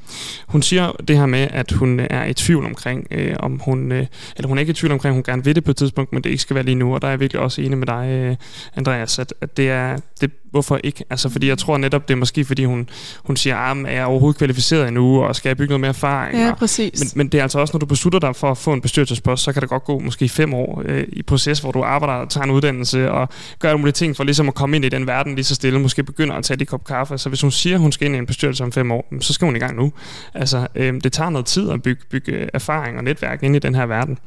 Hun 0.46 0.62
siger 0.62 0.92
det 1.08 1.18
her 1.18 1.26
med, 1.26 1.48
at 1.50 1.72
hun 1.72 2.00
er 2.00 2.24
i 2.24 2.34
tvivl 2.34 2.66
omkring, 2.66 3.06
øh, 3.10 3.36
om 3.38 3.60
hun, 3.64 3.92
øh, 3.92 4.06
eller 4.36 4.48
hun 4.48 4.58
er 4.58 4.60
ikke 4.60 4.70
i 4.70 4.74
tvivl 4.74 4.92
omkring, 4.92 5.14
hun 5.14 5.22
gerne 5.22 5.44
vil 5.44 5.54
det 5.54 5.64
på 5.64 5.70
et 5.70 5.76
tidspunkt, 5.76 6.12
men 6.12 6.24
det 6.24 6.30
ikke 6.30 6.42
skal 6.42 6.54
være 6.54 6.64
lige 6.64 6.74
nu, 6.74 6.94
og 6.94 7.02
der 7.02 7.08
er 7.08 7.12
jeg 7.12 7.20
virkelig 7.20 7.42
også 7.42 7.62
enig 7.62 7.78
med 7.78 7.86
dig, 7.86 8.08
øh, 8.10 8.36
Andreas, 8.76 9.18
at, 9.18 9.34
at 9.40 9.56
det 9.56 9.70
er, 9.70 9.98
det 10.20 10.30
hvorfor 10.50 10.80
ikke? 10.84 11.04
Altså, 11.10 11.28
fordi 11.28 11.48
jeg 11.48 11.58
tror 11.58 11.76
netop, 11.76 12.08
det 12.08 12.14
er 12.14 12.18
måske, 12.18 12.44
fordi 12.44 12.64
hun, 12.64 12.88
hun 13.24 13.36
siger, 13.36 13.56
ah, 13.56 13.78
er 13.78 13.90
jeg 13.90 14.04
overhovedet 14.04 14.38
kvalificeret 14.38 14.88
endnu, 14.88 15.22
og 15.22 15.36
skal 15.36 15.48
jeg 15.48 15.56
bygge 15.56 15.70
noget 15.70 15.80
mere 15.80 15.88
erfaring? 15.88 16.38
Ja, 16.38 16.54
præcis. 16.54 17.00
Men, 17.00 17.08
men 17.14 17.28
det 17.28 17.38
er 17.38 17.42
altså 17.42 17.58
også, 17.58 17.72
når 17.74 17.78
du 17.78 17.86
beslutter 17.86 18.18
dig 18.18 18.36
for 18.36 18.50
at 18.50 18.58
få 18.58 18.72
en 18.72 18.80
bestyrelsespost, 18.80 19.42
så 19.42 19.52
kan 19.52 19.62
det 19.62 19.68
godt 19.68 19.84
gå 19.84 19.98
måske 19.98 20.28
fem 20.28 20.54
år 20.54 20.82
øh, 20.84 21.04
i 21.12 21.22
proces, 21.22 21.58
hvor 21.60 21.72
du 21.72 21.82
arbejder 21.82 22.14
og 22.14 22.30
tager 22.30 22.44
en 22.44 22.50
uddannelse, 22.50 23.10
og 23.10 23.28
gør 23.58 23.68
alle 23.68 23.78
mulige 23.78 23.92
ting 23.92 24.16
for 24.16 24.24
ligesom 24.24 24.48
at 24.48 24.54
komme 24.54 24.76
ind 24.76 24.84
i 24.84 24.88
den 24.88 25.06
verden 25.06 25.34
lige 25.34 25.44
så 25.44 25.54
stille, 25.54 25.80
måske 25.80 26.02
begynder 26.02 26.34
at 26.34 26.44
tage 26.44 26.56
de 26.56 26.66
kop 26.66 26.84
kaffe. 26.84 27.18
Så 27.18 27.28
hvis 27.28 27.40
hun 27.40 27.50
siger, 27.50 27.76
at 27.76 27.80
hun 27.80 27.92
skal 27.92 28.06
ind 28.06 28.14
i 28.14 28.18
en 28.18 28.26
bestyrelse 28.26 28.64
om 28.64 28.72
fem 28.72 28.92
år, 28.92 29.14
så 29.20 29.32
skal 29.32 29.44
hun 29.44 29.56
i 29.56 29.58
gang 29.58 29.76
nu. 29.76 29.92
Altså, 30.34 30.66
øh, 30.74 30.94
det 31.04 31.12
tager 31.12 31.30
noget 31.30 31.46
tid 31.46 31.70
at 31.70 31.82
bygge, 31.82 32.02
bygge 32.10 32.48
erfaring 32.54 32.98
og 32.98 33.04
netværk 33.04 33.42
ind 33.42 33.56
i 33.56 33.58
den 33.58 33.74
her 33.74 33.86
verden. 33.86 34.18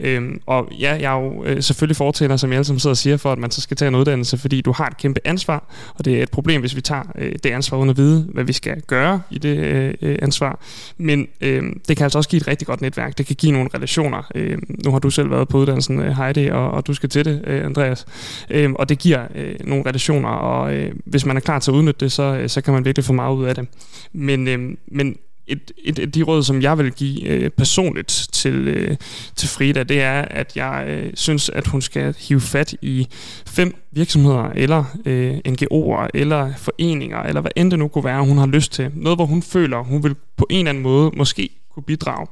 Øhm, 0.00 0.40
og 0.46 0.68
ja, 0.80 0.92
jeg 1.00 1.16
er 1.16 1.20
jo 1.22 1.44
øh, 1.44 1.62
selvfølgelig 1.62 1.96
fortæller, 1.96 2.36
som 2.36 2.50
jeg 2.50 2.56
alle 2.56 2.64
sammen 2.64 2.80
sidder 2.80 2.92
og 2.92 2.96
siger, 2.96 3.16
for 3.16 3.32
at 3.32 3.38
man 3.38 3.50
så 3.50 3.60
skal 3.60 3.76
tage 3.76 3.88
en 3.88 3.94
uddannelse, 3.94 4.38
fordi 4.38 4.60
du 4.60 4.72
har 4.72 4.86
et 4.86 4.96
kæmpe 4.96 5.20
ansvar, 5.24 5.64
og 5.94 6.04
det 6.04 6.18
er 6.18 6.22
et 6.22 6.30
problem, 6.30 6.60
hvis 6.60 6.76
vi 6.76 6.80
tager 6.80 7.02
øh, 7.18 7.32
det 7.32 7.50
ansvar 7.50 7.78
uden 7.78 7.90
at 7.90 7.96
vide, 7.96 8.26
hvad 8.32 8.44
vi 8.44 8.52
skal 8.52 8.80
gøre 8.80 9.22
i 9.30 9.38
det 9.38 9.56
øh, 9.58 9.94
øh 10.02 10.18
ansvar. 10.22 10.58
Men 10.96 11.28
øh, 11.40 11.62
det 11.88 11.96
kan 11.96 12.04
altså 12.04 12.18
også 12.18 12.30
give 12.30 12.40
et 12.40 12.48
rigtig 12.48 12.66
godt 12.66 12.80
netværk. 12.80 13.18
Det 13.18 13.26
kan 13.26 13.36
give 13.36 13.52
nogle 13.52 13.68
relationer. 13.74 14.22
Øh, 14.34 14.58
nu 14.84 14.90
har 14.90 14.98
du 14.98 15.10
selv 15.10 15.30
været 15.30 15.48
på 15.48 15.58
uddannelsen, 15.58 16.00
øh, 16.00 16.16
Heidi, 16.16 16.46
og, 16.46 16.70
og 16.70 16.86
du 16.86 16.94
skal 16.94 17.08
til 17.08 17.24
det, 17.24 17.42
øh, 17.46 17.64
Andreas. 17.64 18.06
Øh, 18.50 18.72
og 18.72 18.88
det 18.88 18.98
giver 18.98 19.26
øh, 19.34 19.54
nogle 19.64 19.86
relationer, 19.86 20.28
og 20.28 20.74
øh, 20.74 20.92
hvis 21.04 21.26
man 21.26 21.36
er 21.36 21.40
klar 21.40 21.58
til 21.58 21.70
at 21.70 21.74
udnytte 21.74 22.00
det, 22.00 22.12
så, 22.12 22.22
øh, 22.22 22.48
så 22.48 22.60
kan 22.60 22.74
man 22.74 22.84
virkelig 22.84 23.04
få 23.04 23.12
meget 23.12 23.36
ud 23.36 23.44
af 23.44 23.54
det. 23.54 23.66
Men, 24.12 24.48
øh, 24.48 24.76
men 24.86 25.16
et, 25.46 25.72
et 25.84 25.98
et 25.98 26.14
de 26.14 26.22
råd, 26.22 26.42
som 26.42 26.62
jeg 26.62 26.78
vil 26.78 26.92
give 26.92 27.28
øh, 27.28 27.50
personligt 27.50 28.28
til, 28.32 28.68
øh, 28.68 28.96
til 29.36 29.48
Frida, 29.48 29.82
det 29.82 30.00
er, 30.00 30.22
at 30.22 30.56
jeg 30.56 30.84
øh, 30.88 31.12
synes, 31.14 31.48
at 31.48 31.66
hun 31.66 31.82
skal 31.82 32.14
hive 32.18 32.40
fat 32.40 32.74
i 32.82 33.06
fem 33.46 33.74
virksomheder, 33.92 34.50
eller 34.54 34.84
øh, 35.04 35.38
NGO'er, 35.48 36.08
eller 36.14 36.52
foreninger, 36.56 37.22
eller 37.22 37.40
hvad 37.40 37.50
end 37.56 37.70
det 37.70 37.78
nu 37.78 37.88
kunne 37.88 38.04
være, 38.04 38.24
hun 38.24 38.38
har 38.38 38.46
lyst 38.46 38.72
til. 38.72 38.90
Noget, 38.94 39.18
hvor 39.18 39.26
hun 39.26 39.42
føler, 39.42 39.78
hun 39.78 40.02
vil 40.02 40.14
på 40.36 40.46
en 40.50 40.58
eller 40.58 40.68
anden 40.68 40.82
måde 40.82 41.10
måske 41.16 41.48
kunne 41.74 41.82
bidrage. 41.82 42.26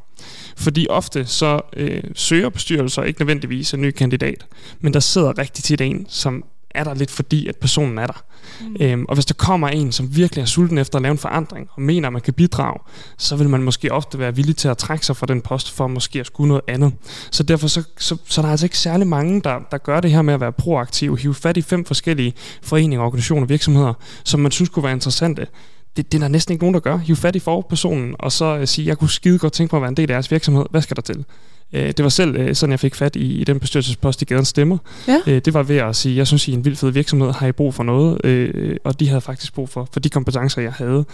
Fordi 0.57 0.87
ofte 0.91 1.27
så 1.27 1.61
øh, 1.77 2.03
søger 2.15 2.49
bestyrelser 2.49 3.03
ikke 3.03 3.21
nødvendigvis 3.21 3.75
en 3.75 3.81
ny 3.81 3.91
kandidat, 3.91 4.47
men 4.81 4.95
der 4.95 5.01
sidder 5.01 5.39
rigtig 5.39 5.65
tit 5.65 5.81
en, 5.81 6.07
som 6.09 6.45
er 6.75 6.85
der 6.85 6.95
lidt 6.95 7.11
fordi, 7.11 7.47
at 7.47 7.57
personen 7.57 7.99
er 7.99 8.07
der. 8.07 8.23
Mm. 8.61 8.77
Øhm, 8.81 9.05
og 9.09 9.15
hvis 9.15 9.27
der 9.27 9.35
kommer 9.35 9.69
en, 9.69 9.93
som 9.93 10.17
virkelig 10.17 10.43
er 10.43 10.47
sulten 10.47 10.79
efter 10.79 10.97
at 10.97 11.03
lave 11.03 11.13
en 11.13 11.19
forandring, 11.19 11.69
og 11.73 11.83
mener, 11.83 12.09
at 12.09 12.13
man 12.13 12.23
kan 12.23 12.35
bidrage, 12.35 12.79
så 13.19 13.37
vil 13.37 13.49
man 13.49 13.63
måske 13.63 13.93
ofte 13.93 14.19
være 14.19 14.37
villig 14.37 14.57
til 14.57 14.69
at 14.69 14.79
trække 14.79 15.07
sig 15.07 15.17
fra 15.17 15.27
den 15.27 15.41
post, 15.41 15.71
for 15.71 15.87
måske 15.87 16.21
at 16.21 16.27
skulle 16.27 16.49
noget 16.49 16.63
andet. 16.69 16.93
Så 17.31 17.43
derfor 17.43 17.69
så, 17.69 17.83
så, 17.99 18.17
så 18.25 18.43
der 18.43 18.49
er 18.49 18.53
altså 18.53 18.67
ikke 18.67 18.79
særlig 18.79 19.07
mange, 19.07 19.41
der, 19.41 19.59
der 19.71 19.79
gør 19.79 20.01
det 20.01 20.11
her 20.11 20.23
med 20.23 20.35
at 20.35 20.41
være 20.41 20.53
proaktiv, 20.53 21.17
hive 21.17 21.35
fat 21.35 21.57
i 21.57 21.63
fem 21.63 21.85
forskellige 21.85 22.35
foreninger, 22.63 23.05
organisationer 23.05 23.43
og 23.43 23.49
virksomheder, 23.49 23.95
som 24.25 24.41
man 24.41 24.53
synes 24.53 24.69
kunne 24.69 24.83
være 24.83 24.93
interessante 24.93 25.47
det, 25.97 26.13
det 26.13 26.19
er 26.19 26.23
der 26.23 26.29
næsten 26.29 26.53
ikke 26.53 26.63
nogen, 26.65 26.75
der 26.75 26.81
gør. 26.81 26.97
Hive 26.97 27.17
fat 27.17 27.37
i 27.37 27.39
forpersonen, 27.39 28.15
og 28.19 28.33
så 28.33 28.59
uh, 28.59 28.65
sige, 28.65 28.89
jeg 28.89 28.99
kunne 28.99 29.11
skide 29.11 29.39
godt 29.39 29.53
tænke 29.53 29.75
mig 29.75 29.79
at 29.79 29.83
være 29.83 29.89
en 29.89 29.97
del 29.97 30.03
af 30.03 30.15
deres 30.15 30.31
virksomhed. 30.31 30.65
Hvad 30.71 30.83
skal 30.83 30.97
der 30.97 31.03
til? 31.03 31.25
Uh, 31.73 31.81
det 31.81 32.03
var 32.03 32.09
selv 32.09 32.41
uh, 32.41 32.55
sådan, 32.55 32.71
jeg 32.71 32.81
fik 32.81 32.95
fat 32.95 33.17
i, 33.17 33.41
i 33.41 33.45
den 33.45 33.61
bestyrelsespost 33.61 34.23
i 34.23 34.25
Gadens 34.25 34.49
Stemmer. 34.49 34.79
Ja. 35.09 35.17
Uh, 35.27 35.33
det 35.33 35.55
var 35.55 35.63
ved 35.63 35.77
at 35.77 35.97
sige, 35.97 36.17
jeg 36.17 36.27
synes, 36.27 36.49
I 36.49 36.53
en 36.53 36.65
vild 36.65 36.77
fed 36.77 36.91
virksomhed 36.91 37.33
har 37.33 37.47
I 37.47 37.53
brug 37.53 37.75
for 37.75 37.83
noget, 37.83 38.79
og 38.85 39.01
de 39.01 39.09
havde 39.09 39.21
faktisk 39.21 39.55
brug 39.55 39.69
for, 39.69 39.89
for 39.93 40.01
de 40.01 40.09
kompetencer, 40.09 40.63
jeg 40.63 40.73
havde. 40.73 41.05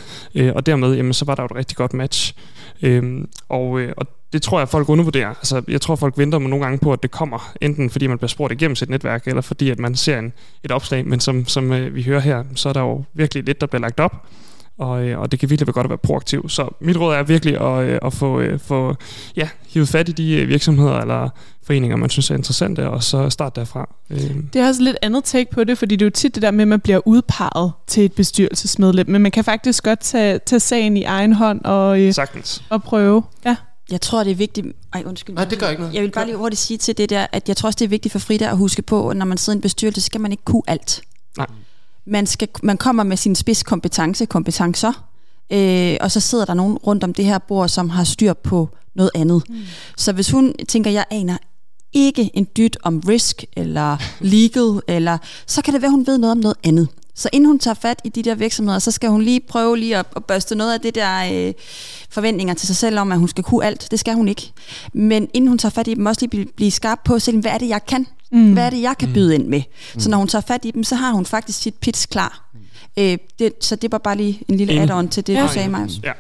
Og 0.54 0.66
dermed, 0.66 0.94
jamen, 0.94 1.12
så 1.12 1.24
var 1.24 1.34
der 1.34 1.42
jo 1.42 1.46
et 1.46 1.56
rigtig 1.56 1.76
godt 1.76 1.94
match. 1.94 2.34
Uh, 2.82 3.02
og, 3.48 3.80
og 3.96 4.06
det 4.32 4.42
tror 4.42 4.58
jeg, 4.58 4.68
folk 4.68 4.88
undervurderer. 4.88 5.28
Altså, 5.28 5.62
jeg 5.68 5.80
tror, 5.80 5.96
folk 5.96 6.18
venter 6.18 6.38
nogle 6.38 6.64
gange 6.64 6.78
på, 6.78 6.92
at 6.92 7.02
det 7.02 7.10
kommer, 7.10 7.52
enten 7.60 7.90
fordi 7.90 8.06
man 8.06 8.18
bliver 8.18 8.28
spurgt 8.28 8.52
igennem 8.52 8.76
sit 8.76 8.90
netværk, 8.90 9.26
eller 9.26 9.42
fordi 9.42 9.70
at 9.70 9.78
man 9.78 9.96
ser 9.96 10.18
en, 10.18 10.32
et 10.64 10.72
opslag. 10.72 11.06
Men 11.06 11.20
som, 11.20 11.46
som 11.46 11.94
vi 11.94 12.02
hører 12.02 12.20
her, 12.20 12.44
så 12.54 12.68
er 12.68 12.72
der 12.72 12.80
jo 12.80 13.04
virkelig 13.14 13.44
lidt, 13.44 13.60
der 13.60 13.66
bliver 13.66 13.80
lagt 13.80 14.00
op 14.00 14.26
og, 14.78 15.04
øh, 15.06 15.18
og 15.20 15.32
det 15.32 15.40
kan 15.40 15.50
virkelig 15.50 15.66
være 15.66 15.72
godt 15.72 15.84
at 15.84 15.90
være 15.90 15.98
proaktiv. 15.98 16.48
Så 16.48 16.68
mit 16.80 16.96
råd 16.96 17.14
er 17.14 17.22
virkelig 17.22 17.60
at, 17.60 17.88
øh, 17.88 17.98
at 18.02 18.12
få, 18.12 18.40
øh, 18.40 18.58
få 18.60 18.96
ja, 19.36 19.48
hivet 19.68 19.88
fat 19.88 20.08
i 20.08 20.12
de 20.12 20.46
virksomheder 20.46 21.00
eller 21.00 21.28
foreninger, 21.62 21.96
man 21.96 22.10
synes 22.10 22.30
er 22.30 22.34
interessante, 22.34 22.90
og 22.90 23.02
så 23.02 23.30
starte 23.30 23.60
derfra. 23.60 23.94
Det 24.52 24.56
er 24.56 24.68
også 24.68 24.82
lidt 24.82 24.96
andet 25.02 25.24
take 25.24 25.50
på 25.50 25.64
det, 25.64 25.78
fordi 25.78 25.96
det 25.96 26.02
er 26.02 26.06
jo 26.06 26.10
tit 26.10 26.34
det 26.34 26.42
der 26.42 26.50
med, 26.50 26.62
at 26.62 26.68
man 26.68 26.80
bliver 26.80 27.00
udpeget 27.04 27.72
til 27.86 28.04
et 28.04 28.12
bestyrelsesmedlem, 28.12 29.10
men 29.10 29.22
man 29.22 29.32
kan 29.32 29.44
faktisk 29.44 29.84
godt 29.84 30.00
tage, 30.00 30.38
tage 30.38 30.60
sagen 30.60 30.96
i 30.96 31.02
egen 31.02 31.32
hånd 31.32 31.64
og, 31.64 32.14
Sagtens. 32.14 32.64
og 32.70 32.82
prøve. 32.82 33.22
Ja. 33.44 33.56
Jeg 33.90 34.00
tror, 34.00 34.24
det 34.24 34.30
er 34.30 34.34
vigtigt... 34.34 34.66
Ej, 34.92 35.02
undskyld. 35.06 35.34
Nej, 35.34 35.44
det 35.44 35.58
gør 35.58 35.68
ikke 35.68 35.82
noget. 35.82 35.94
Jeg 35.94 36.02
vil 36.02 36.10
bare 36.10 36.26
lige 36.26 36.36
hurtigt 36.36 36.60
sige 36.60 36.78
til 36.78 36.98
det 36.98 37.10
der, 37.10 37.26
at 37.32 37.48
jeg 37.48 37.56
tror 37.56 37.66
også, 37.66 37.76
det 37.76 37.84
er 37.84 37.88
vigtigt 37.88 38.12
for 38.12 38.18
Frida 38.18 38.44
at 38.44 38.56
huske 38.56 38.82
på, 38.82 39.08
at 39.08 39.16
når 39.16 39.26
man 39.26 39.38
sidder 39.38 39.56
i 39.56 39.58
en 39.58 39.62
bestyrelse, 39.62 40.00
så 40.00 40.04
skal 40.06 40.20
man 40.20 40.30
ikke 40.30 40.44
kunne 40.44 40.62
alt. 40.66 41.02
Nej 41.38 41.46
man, 42.06 42.26
skal, 42.26 42.48
man 42.62 42.76
kommer 42.76 43.02
med 43.02 43.16
sin 43.16 43.34
spidskompetence, 43.34 44.26
kompetencer, 44.26 45.08
øh, 45.52 45.96
og 46.00 46.10
så 46.10 46.20
sidder 46.20 46.44
der 46.44 46.54
nogen 46.54 46.76
rundt 46.76 47.04
om 47.04 47.14
det 47.14 47.24
her 47.24 47.38
bord, 47.38 47.68
som 47.68 47.90
har 47.90 48.04
styr 48.04 48.32
på 48.32 48.68
noget 48.94 49.10
andet. 49.14 49.42
Mm. 49.48 49.56
Så 49.96 50.12
hvis 50.12 50.30
hun 50.30 50.54
tænker, 50.68 50.90
jeg 50.90 51.04
aner 51.10 51.36
ikke 51.92 52.30
en 52.34 52.46
dyt 52.56 52.76
om 52.82 53.02
risk 53.08 53.44
eller 53.56 53.96
legal, 54.20 54.80
eller, 54.88 55.18
så 55.46 55.62
kan 55.62 55.74
det 55.74 55.82
være, 55.82 55.90
hun 55.90 56.06
ved 56.06 56.18
noget 56.18 56.32
om 56.32 56.38
noget 56.38 56.56
andet. 56.64 56.88
Så 57.16 57.29
inden 57.33 57.46
hun 57.46 57.59
tager 57.59 57.74
fat 57.74 58.00
i 58.05 58.09
de 58.09 58.22
der 58.22 58.35
virksomheder, 58.35 58.79
så 58.79 58.90
skal 58.90 59.11
hun 59.11 59.22
lige 59.22 59.40
prøve 59.40 59.76
lige 59.76 59.97
at, 59.97 60.07
at 60.16 60.24
børste 60.24 60.55
noget 60.55 60.74
af 60.74 60.80
det 60.80 60.95
der 60.95 61.47
øh, 61.49 61.55
forventninger 62.11 62.55
til 62.55 62.66
sig 62.66 62.76
selv 62.76 62.99
om, 62.99 63.12
at 63.12 63.18
hun 63.18 63.28
skal 63.28 63.45
kunne 63.45 63.64
alt. 63.64 63.88
Det 63.90 64.01
skal 64.01 64.14
hun 64.14 64.28
ikke. 64.28 64.53
Men 64.93 65.28
inden 65.34 65.49
hun 65.49 65.59
tager 65.59 65.70
fat 65.70 65.88
i 65.88 65.95
dem, 65.95 66.07
også 66.07 66.20
lige 66.20 66.30
blive, 66.30 66.47
blive 66.57 66.70
skarp 66.70 67.01
på 67.05 67.18
selv, 67.18 67.40
hvad 67.40 67.51
er 67.51 67.59
det, 67.59 67.68
jeg 67.68 67.86
kan? 67.86 68.07
Mm. 68.32 68.53
Hvad 68.53 68.66
er 68.66 68.70
det, 68.70 68.82
jeg 68.82 68.95
kan 68.99 69.12
byde 69.12 69.34
ind 69.34 69.47
med? 69.47 69.62
Mm. 69.95 70.01
Så 70.01 70.11
når 70.11 70.18
hun 70.18 70.28
tager 70.28 70.43
fat 70.43 70.64
i 70.64 70.70
dem, 70.70 70.84
så 70.84 70.95
har 70.95 71.12
hun 71.12 71.26
faktisk 71.26 71.62
sit 71.62 71.74
pitch 71.74 72.09
klar. 72.09 72.51
Mm. 72.55 72.61
Øh, 73.03 73.18
det, 73.38 73.53
så 73.61 73.76
det 73.76 73.93
var 73.93 73.99
bare 73.99 74.16
lige 74.16 74.43
en 74.49 74.57
lille 74.57 74.82
add-on 74.82 75.09
til 75.09 75.26
det, 75.26 75.34
ja. 75.34 75.43
du 75.43 75.53
sagde, 75.53 75.68
Marius. 75.68 76.01
Ja. 76.05 76.12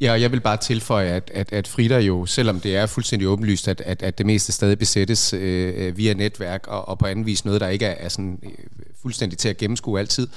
Ja, 0.00 0.12
og 0.12 0.20
jeg 0.20 0.32
vil 0.32 0.40
bare 0.40 0.56
tilføje, 0.56 1.08
at, 1.08 1.30
at, 1.34 1.52
at 1.52 1.68
Frida 1.68 1.98
jo, 1.98 2.26
selvom 2.26 2.60
det 2.60 2.76
er 2.76 2.86
fuldstændig 2.86 3.28
åbenlyst, 3.28 3.68
at, 3.68 3.80
at, 3.80 4.02
at 4.02 4.18
det 4.18 4.26
meste 4.26 4.52
stadig 4.52 4.78
besættes 4.78 5.32
øh, 5.32 5.74
øh 5.76 5.96
via 5.96 6.14
netværk 6.14 6.66
og, 6.66 6.88
og 6.88 6.98
på 6.98 7.06
anden 7.06 7.26
vis 7.26 7.44
noget, 7.44 7.60
der 7.60 7.68
ikke 7.68 7.86
er, 7.86 8.04
er 8.04 8.08
sådan 8.08 8.38
øh, 8.42 8.50
fuldstændig 9.02 9.38
til 9.38 9.48
at 9.48 9.56
gennemskue 9.56 9.98
altid, 9.98 10.28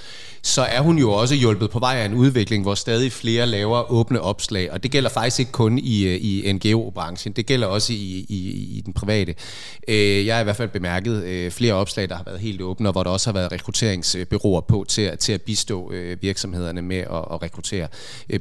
så 0.45 0.61
er 0.61 0.81
hun 0.81 0.97
jo 0.97 1.11
også 1.11 1.35
hjulpet 1.35 1.69
på 1.69 1.79
vej 1.79 1.95
af 1.95 2.05
en 2.05 2.13
udvikling, 2.13 2.63
hvor 2.63 2.75
stadig 2.75 3.11
flere 3.11 3.45
laver 3.45 3.91
åbne 3.91 4.21
opslag, 4.21 4.71
og 4.71 4.83
det 4.83 4.91
gælder 4.91 5.09
faktisk 5.09 5.39
ikke 5.39 5.51
kun 5.51 5.79
i, 5.79 6.03
øh, 6.03 6.19
i 6.21 6.51
NGO-branchen, 6.53 7.33
det 7.33 7.45
gælder 7.45 7.67
også 7.67 7.93
i, 7.93 8.25
i, 8.29 8.49
i 8.77 8.81
den 8.85 8.93
private. 8.93 9.35
Øh, 9.87 10.25
jeg 10.25 10.35
har 10.35 10.41
i 10.41 10.43
hvert 10.43 10.55
fald 10.55 10.69
bemærket 10.69 11.23
øh, 11.23 11.51
flere 11.51 11.73
opslag, 11.73 12.09
der 12.09 12.15
har 12.15 12.23
været 12.23 12.39
helt 12.39 12.61
åbne, 12.61 12.89
og 12.89 12.93
hvor 12.93 13.03
der 13.03 13.09
også 13.09 13.27
har 13.27 13.33
været 13.33 13.51
rekrutteringsbyråer 13.51 14.61
på 14.61 14.85
til, 14.87 15.17
til 15.17 15.33
at 15.33 15.41
bistå 15.41 15.93
virksomhederne 16.21 16.81
med 16.81 16.97
at, 16.97 17.25
at 17.31 17.43
rekruttere 17.43 17.87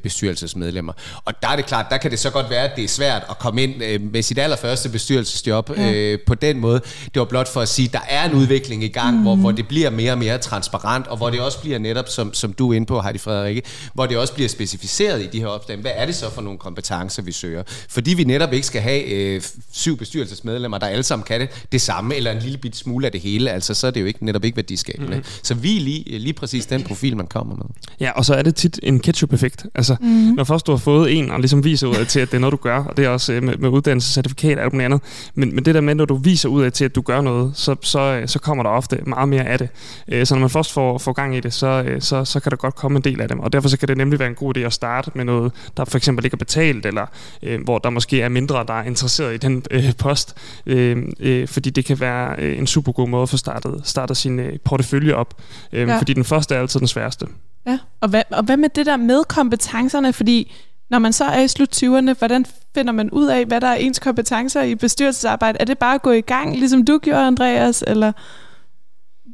bestyrelsesmedlemmer. 0.02 0.92
Og 1.24 1.34
der 1.42 1.48
er 1.48 1.56
det 1.56 1.66
klart, 1.66 1.86
der 1.90 1.96
kan 1.96 2.10
det 2.10 2.18
så 2.18 2.30
godt 2.30 2.50
være, 2.50 2.70
at 2.70 2.76
det 2.76 2.84
er 2.84 2.88
svært 2.88 3.22
at 3.30 3.38
komme 3.38 3.62
ind 3.62 4.00
med 4.00 4.22
sit 4.22 4.38
allerførste 4.38 4.88
bestyrelsesjob 4.88 5.70
ja. 5.76 6.16
på 6.26 6.34
den 6.34 6.58
måde. 6.58 6.80
Det 7.04 7.20
var 7.20 7.24
blot 7.24 7.48
for 7.48 7.60
at 7.60 7.68
sige, 7.68 7.86
at 7.86 7.92
der 7.92 8.00
er 8.08 8.24
en 8.24 8.34
udvikling 8.34 8.84
i 8.84 8.88
gang, 8.88 9.16
mm. 9.16 9.22
hvor, 9.22 9.36
hvor 9.36 9.50
det 9.50 9.68
bliver 9.68 9.90
mere 9.90 10.12
og 10.12 10.18
mere 10.18 10.38
transparent, 10.38 11.06
og 11.06 11.16
hvor 11.16 11.30
det 11.30 11.40
også 11.40 11.60
bliver 11.60 11.78
netop, 11.92 12.08
som, 12.08 12.34
som 12.34 12.52
du 12.52 12.72
er 12.72 12.76
inde 12.76 12.86
på, 12.86 13.00
Heidi 13.00 13.18
Frederikke, 13.18 13.62
hvor 13.94 14.06
det 14.06 14.16
også 14.16 14.34
bliver 14.34 14.48
specificeret 14.48 15.22
i 15.22 15.26
de 15.26 15.40
her 15.40 15.46
opslag. 15.46 15.78
Hvad 15.78 15.92
er 15.94 16.06
det 16.06 16.14
så 16.14 16.30
for 16.30 16.42
nogle 16.42 16.58
kompetencer, 16.58 17.22
vi 17.22 17.32
søger? 17.32 17.62
Fordi 17.88 18.14
vi 18.14 18.24
netop 18.24 18.52
ikke 18.52 18.66
skal 18.66 18.80
have 18.80 19.04
øh, 19.04 19.42
syv 19.72 19.96
bestyrelsesmedlemmer, 19.96 20.78
der 20.78 20.86
alle 20.86 21.02
sammen 21.02 21.24
kan 21.24 21.40
det, 21.40 21.66
det 21.72 21.80
samme, 21.80 22.16
eller 22.16 22.30
en 22.30 22.38
lille 22.38 22.58
bit 22.58 22.76
smule 22.76 23.06
af 23.06 23.12
det 23.12 23.20
hele, 23.20 23.50
altså 23.50 23.74
så 23.74 23.86
er 23.86 23.90
det 23.90 24.00
jo 24.00 24.06
ikke, 24.06 24.24
netop 24.24 24.44
ikke 24.44 24.56
værdiskabende. 24.56 25.16
Mm. 25.16 25.24
Så 25.42 25.54
vi 25.54 25.76
er 25.76 25.80
lige, 25.80 26.18
lige 26.18 26.32
præcis 26.32 26.66
den 26.66 26.82
profil, 26.82 27.16
man 27.16 27.26
kommer 27.26 27.56
med. 27.56 27.64
Ja, 28.00 28.10
og 28.10 28.24
så 28.24 28.34
er 28.34 28.42
det 28.42 28.54
tit 28.54 28.80
en 28.82 29.00
ketchup-effekt. 29.00 29.66
Altså, 29.74 29.96
mm. 30.00 30.08
når 30.08 30.44
først 30.44 30.66
du 30.66 30.72
har 30.72 30.78
fået 30.78 31.18
en, 31.18 31.30
og 31.30 31.40
ligesom 31.40 31.64
viser 31.64 31.86
ud 31.86 31.94
af 31.94 32.06
til, 32.06 32.20
at 32.20 32.30
det 32.30 32.36
er 32.36 32.40
noget, 32.40 32.52
du 32.52 32.56
gør, 32.56 32.84
og 32.84 32.96
det 32.96 33.04
er 33.04 33.08
også 33.08 33.32
øh, 33.32 33.42
med, 33.42 33.56
med 33.56 33.68
uddannelse, 33.68 34.12
certifikat 34.12 34.58
og 34.58 34.64
alt 34.64 34.72
muligt 34.72 34.84
andet, 34.84 35.00
men, 35.34 35.54
men 35.54 35.64
det 35.64 35.74
der 35.74 35.80
med, 35.80 35.94
når 35.94 36.04
du 36.04 36.14
viser 36.14 36.48
ud 36.48 36.62
af 36.62 36.72
til, 36.72 36.84
at 36.84 36.94
du 36.94 37.00
gør 37.00 37.20
noget, 37.20 37.52
så, 37.54 37.76
så, 37.82 38.00
øh, 38.00 38.28
så 38.28 38.38
kommer 38.38 38.62
der 38.62 38.70
ofte 38.70 38.98
meget 39.06 39.28
mere 39.28 39.44
af 39.44 39.58
det. 39.58 39.68
Øh, 40.08 40.26
så 40.26 40.34
når 40.34 40.40
man 40.40 40.50
først 40.50 40.72
får, 40.72 40.98
får 40.98 41.12
gang 41.12 41.36
i 41.36 41.40
det, 41.40 41.52
så, 41.52 41.81
så, 42.00 42.24
så 42.24 42.40
kan 42.40 42.50
der 42.50 42.56
godt 42.56 42.74
komme 42.74 42.96
en 42.96 43.04
del 43.04 43.20
af 43.20 43.28
dem, 43.28 43.40
og 43.40 43.52
derfor 43.52 43.68
så 43.68 43.78
kan 43.78 43.88
det 43.88 43.96
nemlig 43.96 44.18
være 44.18 44.28
en 44.28 44.34
god 44.34 44.56
idé 44.56 44.60
at 44.60 44.72
starte 44.72 45.10
med 45.14 45.24
noget, 45.24 45.52
der 45.76 45.84
for 45.84 45.96
eksempel 45.96 46.24
ikke 46.24 46.34
er 46.34 46.38
betalt, 46.38 46.86
eller 46.86 47.06
øh, 47.42 47.64
hvor 47.64 47.78
der 47.78 47.90
måske 47.90 48.20
er 48.20 48.28
mindre, 48.28 48.64
der 48.68 48.74
er 48.74 48.82
interesseret 48.82 49.34
i 49.34 49.36
den 49.36 49.64
øh, 49.70 49.96
post, 49.98 50.36
øh, 50.66 51.02
øh, 51.20 51.48
fordi 51.48 51.70
det 51.70 51.84
kan 51.84 52.00
være 52.00 52.34
øh, 52.38 52.58
en 52.58 52.66
super 52.66 52.92
god 52.92 53.08
måde 53.08 53.22
at 53.22 53.28
få 53.28 53.36
startet, 53.36 53.80
startet 53.84 54.16
sin 54.16 54.38
øh, 54.38 54.58
portefølje 54.64 55.14
op, 55.14 55.42
øh, 55.72 55.88
ja. 55.88 55.98
fordi 55.98 56.12
den 56.12 56.24
første 56.24 56.54
er 56.54 56.60
altid 56.60 56.80
den 56.80 56.88
sværeste. 56.88 57.26
Ja, 57.66 57.78
og 58.00 58.08
hvad, 58.08 58.22
og 58.30 58.42
hvad 58.42 58.56
med 58.56 58.68
det 58.68 58.86
der 58.86 58.96
med 58.96 59.24
kompetencerne, 59.24 60.12
fordi 60.12 60.52
når 60.90 60.98
man 60.98 61.12
så 61.12 61.24
er 61.24 61.40
i 61.40 61.48
slut 61.48 61.82
20'erne, 61.82 62.18
hvordan 62.18 62.46
finder 62.74 62.92
man 62.92 63.10
ud 63.10 63.26
af, 63.26 63.44
hvad 63.44 63.60
der 63.60 63.66
er 63.66 63.74
ens 63.74 63.98
kompetencer 63.98 64.62
i 64.62 64.74
bestyrelsesarbejde? 64.74 65.58
Er 65.60 65.64
det 65.64 65.78
bare 65.78 65.94
at 65.94 66.02
gå 66.02 66.10
i 66.10 66.20
gang, 66.20 66.56
ligesom 66.56 66.84
du 66.84 66.98
gjorde, 66.98 67.26
Andreas, 67.26 67.84
eller 67.86 68.12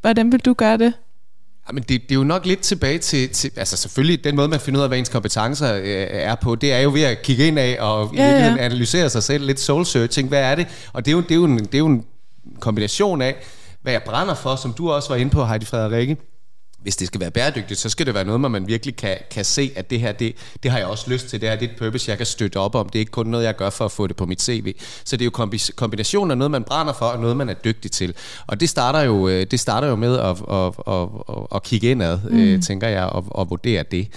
hvordan 0.01 0.32
vil 0.32 0.40
du 0.40 0.53
gøre 0.53 0.76
det? 0.76 0.92
Jamen 1.69 1.83
det, 1.83 2.03
det 2.03 2.11
er 2.11 2.14
jo 2.14 2.25
nok 2.25 2.47
lidt 2.47 2.61
tilbage 2.61 2.99
til, 2.99 3.29
til, 3.29 3.51
altså 3.57 3.77
selvfølgelig 3.77 4.25
den 4.25 4.37
måde, 4.37 4.49
man 4.49 4.61
finder 4.61 4.81
ud 4.81 4.83
af, 4.83 4.91
hvad 4.91 4.99
ens 4.99 5.09
kompetencer 5.09 5.75
øh, 5.75 6.07
er 6.11 6.35
på, 6.35 6.55
det 6.55 6.73
er 6.73 6.79
jo 6.79 6.91
ved 6.93 7.03
at 7.03 7.23
kigge 7.23 7.47
ind 7.47 7.59
af 7.59 7.77
og 7.81 8.11
ja, 8.14 8.31
ja. 8.31 8.57
analysere 8.59 9.11
sig 9.11 9.23
selv, 9.23 9.47
lidt 9.47 9.61
soul 9.61 9.87
searching, 9.87 10.29
hvad 10.29 10.43
er 10.43 10.55
det? 10.55 10.66
Og 10.93 11.05
det 11.05 11.11
er 11.11 11.16
jo, 11.16 11.21
det 11.21 11.31
er 11.31 11.35
jo, 11.35 11.45
en, 11.45 11.59
det 11.59 11.75
er 11.75 11.79
jo 11.79 11.87
en 11.87 12.05
kombination 12.61 13.23
af, 13.23 13.37
hvad 13.83 13.93
jeg 13.93 14.03
brænder 14.03 14.35
for, 14.35 14.57
som 14.57 14.73
du 14.73 14.91
også 14.91 15.09
var 15.09 15.16
inde 15.16 15.31
på, 15.31 15.45
Heidi 15.45 15.66
Frederikke, 15.66 16.16
hvis 16.83 16.97
det 16.97 17.07
skal 17.07 17.20
være 17.20 17.31
bæredygtigt, 17.31 17.81
så 17.81 17.89
skal 17.89 18.07
det 18.07 18.14
være 18.14 18.24
noget, 18.24 18.41
hvor 18.41 18.49
man 18.49 18.68
virkelig 18.68 18.97
kan, 18.97 19.16
kan 19.31 19.45
se, 19.45 19.72
at 19.76 19.91
det 19.91 20.01
her, 20.01 20.12
det, 20.12 20.37
det 20.62 20.70
har 20.70 20.79
jeg 20.79 20.87
også 20.87 21.11
lyst 21.11 21.29
til, 21.29 21.41
det 21.41 21.49
her 21.49 21.57
det 21.57 21.68
er 21.68 21.72
et 21.72 21.79
purpose, 21.79 22.11
jeg 22.11 22.16
kan 22.16 22.26
støtte 22.26 22.57
op 22.57 22.74
om, 22.74 22.89
det 22.89 22.99
er 22.99 23.01
ikke 23.01 23.12
kun 23.12 23.26
noget, 23.26 23.45
jeg 23.45 23.57
gør 23.57 23.70
for 23.70 23.85
at 23.85 23.93
få 23.93 24.07
det 24.07 24.16
på 24.16 24.26
mit 24.26 24.43
CV. 24.43 24.74
Så 25.05 25.16
det 25.16 25.22
er 25.22 25.31
jo 25.39 25.49
kombinationen 25.76 26.31
af 26.31 26.39
noget, 26.39 26.51
man 26.51 26.64
brænder 26.64 26.93
for, 26.93 27.07
og 27.07 27.20
noget, 27.20 27.37
man 27.37 27.49
er 27.49 27.55
dygtig 27.55 27.91
til. 27.91 28.14
Og 28.47 28.61
det 28.61 28.68
starter 28.68 29.01
jo, 29.01 29.29
øh, 29.29 29.47
det 29.51 29.61
starter 29.61 29.89
jo 29.89 29.97
med 29.97 30.18
at, 30.18 30.24
at, 30.51 30.74
at, 30.95 31.09
at, 31.29 31.47
at 31.55 31.62
kigge 31.62 31.91
indad, 31.91 32.18
mm. 32.31 32.39
øh, 32.39 32.62
tænker 32.62 32.89
jeg, 32.89 33.05
og, 33.05 33.24
og 33.29 33.51
vurdere 33.51 33.85
det. 33.91 34.09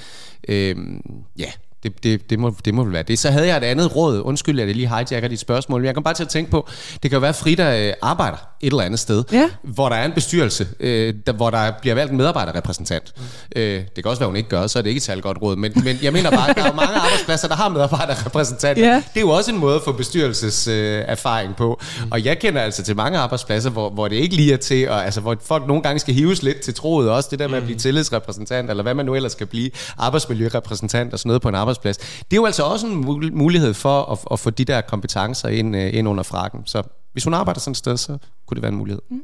Øhm, 0.47 1.01
ja, 1.37 1.51
det, 1.83 2.03
det, 2.03 2.29
det, 2.29 2.39
må, 2.39 2.55
det 2.65 2.73
må 2.73 2.83
vel 2.83 2.93
være 2.93 3.03
det. 3.03 3.19
Så 3.19 3.31
havde 3.31 3.47
jeg 3.47 3.57
et 3.57 3.63
andet 3.63 3.95
råd. 3.95 4.21
Undskyld, 4.21 4.59
at 4.59 4.67
jeg 4.67 4.75
lige 4.75 4.87
hijacker 4.87 5.27
dit 5.27 5.39
spørgsmål. 5.39 5.81
Men 5.81 5.85
jeg 5.85 5.93
kan 5.93 6.03
bare 6.03 6.13
til 6.13 6.23
at 6.23 6.29
tænke 6.29 6.51
på, 6.51 6.67
det 6.93 7.11
kan 7.11 7.11
jo 7.11 7.19
være, 7.19 7.29
at 7.29 7.35
Frida 7.35 7.87
øh, 7.87 7.93
arbejder 8.01 8.50
et 8.63 8.71
eller 8.71 8.83
andet 8.83 8.99
sted, 8.99 9.23
ja. 9.31 9.49
hvor 9.63 9.89
der 9.89 9.95
er 9.95 10.05
en 10.05 10.11
bestyrelse, 10.11 10.67
øh, 10.79 11.13
der, 11.27 11.33
hvor 11.33 11.49
der 11.49 11.71
bliver 11.81 11.95
valgt 11.95 12.11
en 12.11 12.17
medarbejderrepræsentant. 12.17 13.13
Øh, 13.55 13.81
det 13.95 14.03
kan 14.03 14.05
også 14.05 14.19
være, 14.19 14.27
hun 14.27 14.35
ikke 14.35 14.49
gør, 14.49 14.67
så 14.67 14.79
er 14.79 14.83
det 14.83 14.89
ikke 14.89 14.99
et 14.99 15.03
særligt 15.03 15.23
godt 15.23 15.37
råd. 15.41 15.55
Men, 15.55 15.73
men 15.83 15.99
jeg 16.01 16.13
mener 16.13 16.31
bare, 16.31 16.49
at 16.49 16.55
der 16.55 16.63
er 16.63 16.73
mange 16.73 16.95
arbejdspladser, 16.95 17.47
der 17.47 17.55
har 17.55 17.69
medarbejderrepræsentanter. 17.69 18.87
Ja. 18.87 18.95
Det 18.95 19.17
er 19.17 19.21
jo 19.21 19.29
også 19.29 19.51
en 19.51 19.57
måde 19.57 19.75
at 19.75 19.81
få 19.81 19.91
bestyrelseserfaring 19.91 21.49
øh, 21.49 21.55
på. 21.55 21.81
Og 22.11 22.25
jeg 22.25 22.39
kender 22.39 22.61
altså 22.61 22.83
til 22.83 22.95
mange 22.95 23.19
arbejdspladser, 23.19 23.69
hvor, 23.69 23.89
hvor 23.89 24.07
det 24.07 24.15
ikke 24.15 24.35
lige 24.35 24.53
er 24.53 24.57
til, 24.57 24.89
og, 24.89 25.05
altså, 25.05 25.21
hvor 25.21 25.37
folk 25.41 25.67
nogle 25.67 25.83
gange 25.83 25.99
skal 25.99 26.13
hives 26.13 26.43
lidt 26.43 26.61
til 26.61 26.73
troet 26.73 27.09
også, 27.09 27.27
det 27.31 27.39
der 27.39 27.47
med 27.47 27.57
at 27.57 27.63
blive 27.63 27.75
mm. 27.75 27.79
tillidsrepræsentant, 27.79 28.69
eller 28.69 28.83
hvad 28.83 28.93
man 28.93 29.05
nu 29.05 29.15
ellers 29.15 29.31
skal 29.31 29.47
blive, 29.47 29.69
arbejdsmiljørepræsentant 29.97 31.13
og 31.13 31.19
sådan 31.19 31.29
noget 31.29 31.41
på 31.41 31.49
en 31.49 31.55
arbejdsplads. 31.55 31.97
Det 31.97 32.07
er 32.31 32.35
jo 32.35 32.45
altså 32.45 32.63
også 32.63 32.87
en 32.87 33.31
mulighed 33.33 33.73
for 33.73 34.11
at, 34.11 34.19
at 34.31 34.39
få 34.39 34.49
de 34.49 34.65
der 34.65 34.81
kompetencer 34.81 35.49
ind, 35.49 35.75
øh, 35.75 35.93
ind 35.93 36.07
under 36.07 36.23
frakken. 36.23 36.61
Så 36.65 36.83
hvis 37.11 37.23
hun 37.23 37.33
arbejder 37.33 37.59
sådan 37.59 37.71
et 37.71 37.77
sted, 37.77 37.97
så 37.97 38.17
kunne 38.45 38.55
det 38.55 38.61
være 38.61 38.71
en 38.71 38.77
mulighed. 38.77 39.01
Mm. 39.09 39.23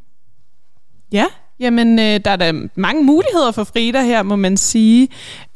Ja, 1.12 1.26
jamen 1.60 2.00
øh, 2.00 2.20
der 2.26 2.32
er 2.32 2.36
da 2.36 2.54
mange 2.76 3.04
muligheder 3.04 3.52
for 3.52 3.64
Frida 3.64 4.04
her, 4.04 4.24
må 4.24 4.36
man 4.36 4.58
sige. 4.58 5.08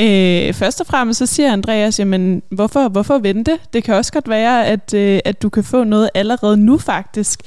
Øh, 0.01 0.53
først 0.53 0.81
og 0.81 0.87
fremmest 0.87 1.17
så 1.19 1.25
siger 1.25 1.53
Andreas, 1.53 1.99
jamen 1.99 2.41
hvorfor, 2.51 2.89
hvorfor 2.89 3.17
vente? 3.17 3.59
Det 3.73 3.83
kan 3.83 3.95
også 3.95 4.13
godt 4.13 4.29
være, 4.29 4.65
at, 4.65 4.93
øh, 4.93 5.19
at 5.25 5.41
du 5.41 5.49
kan 5.49 5.63
få 5.63 5.83
noget 5.83 6.09
allerede 6.13 6.57
nu 6.57 6.77
faktisk, 6.77 7.39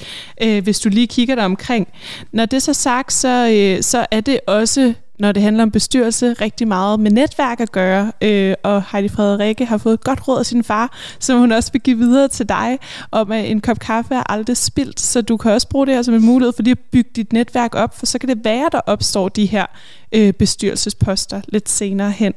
øh, 0.42 0.62
hvis 0.62 0.80
du 0.80 0.88
lige 0.88 1.06
kigger 1.06 1.34
dig 1.34 1.44
omkring. 1.44 1.88
Når 2.32 2.46
det 2.46 2.56
er 2.56 2.60
så 2.60 2.74
sagt, 2.74 3.12
så, 3.12 3.48
øh, 3.52 3.82
så 3.82 4.06
er 4.10 4.20
det 4.20 4.40
også 4.46 4.94
når 5.18 5.32
det 5.32 5.42
handler 5.42 5.62
om 5.62 5.70
bestyrelse, 5.70 6.32
rigtig 6.32 6.68
meget 6.68 7.00
med 7.00 7.10
netværk 7.10 7.60
at 7.60 7.72
gøre. 7.72 8.12
Øh, 8.22 8.54
og 8.62 8.82
Heidi 8.92 9.08
Frederikke 9.08 9.66
har 9.66 9.78
fået 9.78 10.04
godt 10.04 10.28
råd 10.28 10.38
af 10.38 10.46
sin 10.46 10.64
far, 10.64 10.98
som 11.18 11.38
hun 11.38 11.52
også 11.52 11.72
vil 11.72 11.80
give 11.80 11.98
videre 11.98 12.28
til 12.28 12.48
dig, 12.48 12.78
om 13.10 13.32
at 13.32 13.50
en 13.50 13.60
kop 13.60 13.78
kaffe 13.78 14.14
er 14.14 14.32
aldrig 14.32 14.56
spildt. 14.56 15.00
Så 15.00 15.22
du 15.22 15.36
kan 15.36 15.52
også 15.52 15.68
bruge 15.68 15.86
det 15.86 15.94
her 15.94 16.02
som 16.02 16.14
en 16.14 16.26
mulighed 16.26 16.52
for 16.56 16.62
lige 16.62 16.72
at 16.72 16.78
bygge 16.92 17.10
dit 17.16 17.32
netværk 17.32 17.74
op, 17.74 17.98
for 17.98 18.06
så 18.06 18.18
kan 18.18 18.28
det 18.28 18.44
være, 18.44 18.68
der 18.72 18.80
opstår 18.86 19.28
de 19.28 19.46
her 19.46 19.66
øh, 20.14 20.32
bestyrelsesposter 20.32 21.40
lidt 21.48 21.68
senere 21.68 22.10
hen. 22.10 22.34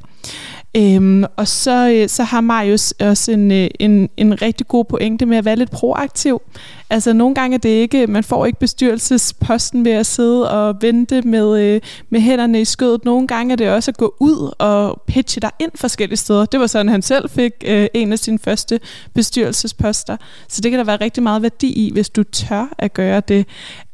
Øhm, 0.77 1.23
og 1.35 1.47
så, 1.47 1.89
øh, 1.89 2.09
så 2.09 2.23
har 2.23 2.41
Marius 2.41 2.91
også 2.91 3.31
en, 3.31 3.51
øh, 3.51 3.67
en, 3.79 4.09
en 4.17 4.41
rigtig 4.41 4.67
god 4.67 4.85
pointe 4.85 5.25
med 5.25 5.37
at 5.37 5.45
være 5.45 5.55
lidt 5.55 5.71
proaktiv. 5.71 6.41
Altså 6.89 7.13
nogle 7.13 7.35
gange 7.35 7.55
er 7.55 7.59
det 7.59 7.69
ikke, 7.69 8.07
man 8.07 8.23
får 8.23 8.45
ikke 8.45 8.59
bestyrelsesposten 8.59 9.85
ved 9.85 9.91
at 9.91 10.05
sidde 10.05 10.51
og 10.51 10.75
vente 10.81 11.21
med, 11.21 11.61
øh, 11.61 11.81
med 12.09 12.19
hænderne 12.19 12.61
i 12.61 12.65
skødet. 12.65 13.05
Nogle 13.05 13.27
gange 13.27 13.51
er 13.51 13.55
det 13.55 13.69
også 13.69 13.91
at 13.91 13.97
gå 13.97 14.15
ud 14.19 14.53
og 14.59 15.01
pitche 15.07 15.39
dig 15.41 15.49
ind 15.59 15.71
forskellige 15.75 16.17
steder. 16.17 16.45
Det 16.45 16.59
var 16.59 16.67
sådan, 16.67 16.89
han 16.89 17.01
selv 17.01 17.29
fik 17.29 17.51
øh, 17.65 17.87
en 17.93 18.11
af 18.11 18.19
sine 18.19 18.39
første 18.39 18.79
bestyrelsesposter. 19.13 20.17
Så 20.47 20.61
det 20.61 20.71
kan 20.71 20.79
der 20.79 20.85
være 20.85 21.01
rigtig 21.01 21.23
meget 21.23 21.41
værdi 21.41 21.67
i, 21.73 21.91
hvis 21.91 22.09
du 22.09 22.23
tør 22.23 22.73
at 22.77 22.93
gøre 22.93 23.21
det. 23.27 23.45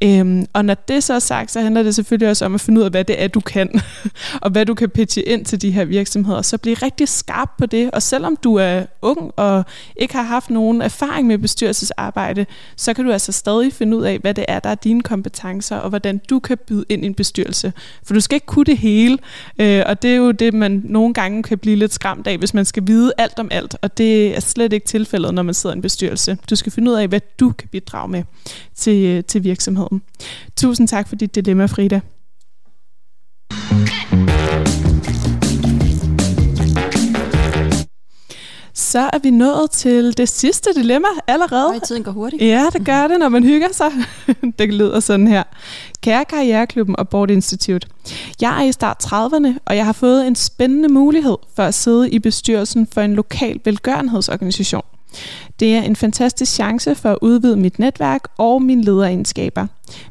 Øhm, 0.03 0.45
og 0.53 0.65
når 0.65 0.73
det 0.73 1.03
så 1.03 1.13
er 1.13 1.19
sagt, 1.19 1.51
så 1.51 1.61
handler 1.61 1.83
det 1.83 1.95
selvfølgelig 1.95 2.29
også 2.29 2.45
om 2.45 2.55
at 2.55 2.61
finde 2.61 2.79
ud 2.79 2.85
af, 2.85 2.91
hvad 2.91 3.03
det 3.03 3.23
er, 3.23 3.27
du 3.27 3.39
kan. 3.39 3.72
og 4.43 4.51
hvad 4.51 4.65
du 4.65 4.73
kan 4.73 4.89
pitche 4.89 5.21
ind 5.21 5.45
til 5.45 5.61
de 5.61 5.71
her 5.71 5.85
virksomheder. 5.85 6.41
Så 6.41 6.57
bliv 6.57 6.75
rigtig 6.75 7.07
skarp 7.07 7.49
på 7.57 7.65
det. 7.65 7.91
Og 7.91 8.01
selvom 8.01 8.35
du 8.35 8.55
er 8.55 8.85
ung 9.01 9.31
og 9.35 9.65
ikke 9.95 10.13
har 10.13 10.23
haft 10.23 10.49
nogen 10.49 10.81
erfaring 10.81 11.27
med 11.27 11.37
bestyrelsesarbejde, 11.37 12.45
så 12.75 12.93
kan 12.93 13.05
du 13.05 13.11
altså 13.11 13.31
stadig 13.31 13.73
finde 13.73 13.97
ud 13.97 14.03
af, 14.03 14.19
hvad 14.19 14.33
det 14.33 14.45
er, 14.47 14.59
der 14.59 14.69
er 14.69 14.75
dine 14.75 15.01
kompetencer, 15.01 15.77
og 15.77 15.89
hvordan 15.89 16.21
du 16.29 16.39
kan 16.39 16.57
byde 16.67 16.85
ind 16.89 17.03
i 17.03 17.07
en 17.07 17.13
bestyrelse. 17.13 17.73
For 18.03 18.13
du 18.13 18.19
skal 18.19 18.35
ikke 18.35 18.45
kunne 18.45 18.65
det 18.65 18.77
hele, 18.77 19.17
øh, 19.59 19.83
og 19.85 20.01
det 20.01 20.11
er 20.11 20.15
jo 20.15 20.31
det, 20.31 20.53
man 20.53 20.81
nogle 20.85 21.13
gange 21.13 21.43
kan 21.43 21.57
blive 21.57 21.75
lidt 21.75 21.93
skræmt 21.93 22.27
af, 22.27 22.37
hvis 22.37 22.53
man 22.53 22.65
skal 22.65 22.83
vide 22.87 23.13
alt 23.17 23.39
om 23.39 23.47
alt, 23.51 23.75
og 23.81 23.97
det 23.97 24.35
er 24.35 24.39
slet 24.39 24.73
ikke 24.73 24.87
tilfældet, 24.87 25.33
når 25.33 25.43
man 25.43 25.53
sidder 25.53 25.75
i 25.75 25.77
en 25.77 25.81
bestyrelse. 25.81 26.37
Du 26.49 26.55
skal 26.55 26.71
finde 26.71 26.91
ud 26.91 26.95
af, 26.95 27.07
hvad 27.07 27.21
du 27.39 27.51
kan 27.51 27.69
bidrage 27.71 28.07
med 28.09 28.23
til, 28.75 29.05
øh, 29.05 29.23
til 29.23 29.43
virksomheden. 29.43 30.01
Tusind 30.55 30.87
tak 30.87 31.07
for 31.07 31.15
dit 31.15 31.35
dilemma, 31.35 31.65
Frida. 31.65 32.01
Så 38.93 39.09
er 39.13 39.19
vi 39.23 39.29
nået 39.29 39.71
til 39.71 40.17
det 40.17 40.29
sidste 40.29 40.69
dilemma 40.75 41.07
allerede. 41.27 41.67
Og 41.67 41.83
tiden 41.87 42.03
går 42.03 42.11
hurtigt. 42.11 42.41
Ja, 42.41 42.65
det 42.73 42.85
gør 42.85 43.07
det, 43.07 43.19
når 43.19 43.29
man 43.29 43.43
hygger 43.43 43.67
sig. 43.71 43.91
det 44.59 44.73
lyder 44.73 44.99
sådan 44.99 45.27
her. 45.27 45.43
Kære 46.01 46.25
Karriereklubben 46.25 46.95
og 46.99 47.09
Board 47.09 47.29
Institute. 47.31 47.87
Jeg 48.41 48.63
er 48.63 48.63
i 48.63 48.71
start 48.71 49.05
30'erne, 49.05 49.57
og 49.65 49.75
jeg 49.75 49.85
har 49.85 49.93
fået 49.93 50.27
en 50.27 50.35
spændende 50.35 50.89
mulighed 50.89 51.37
for 51.55 51.63
at 51.63 51.73
sidde 51.73 52.09
i 52.09 52.19
bestyrelsen 52.19 52.87
for 52.93 53.01
en 53.01 53.13
lokal 53.13 53.59
velgørenhedsorganisation. 53.65 54.83
Det 55.59 55.75
er 55.75 55.81
en 55.81 55.95
fantastisk 55.95 56.53
chance 56.53 56.95
for 56.95 57.09
at 57.11 57.17
udvide 57.21 57.57
mit 57.57 57.79
netværk 57.79 58.21
og 58.37 58.61
mine 58.61 58.83
lederegenskaber. 58.83 59.67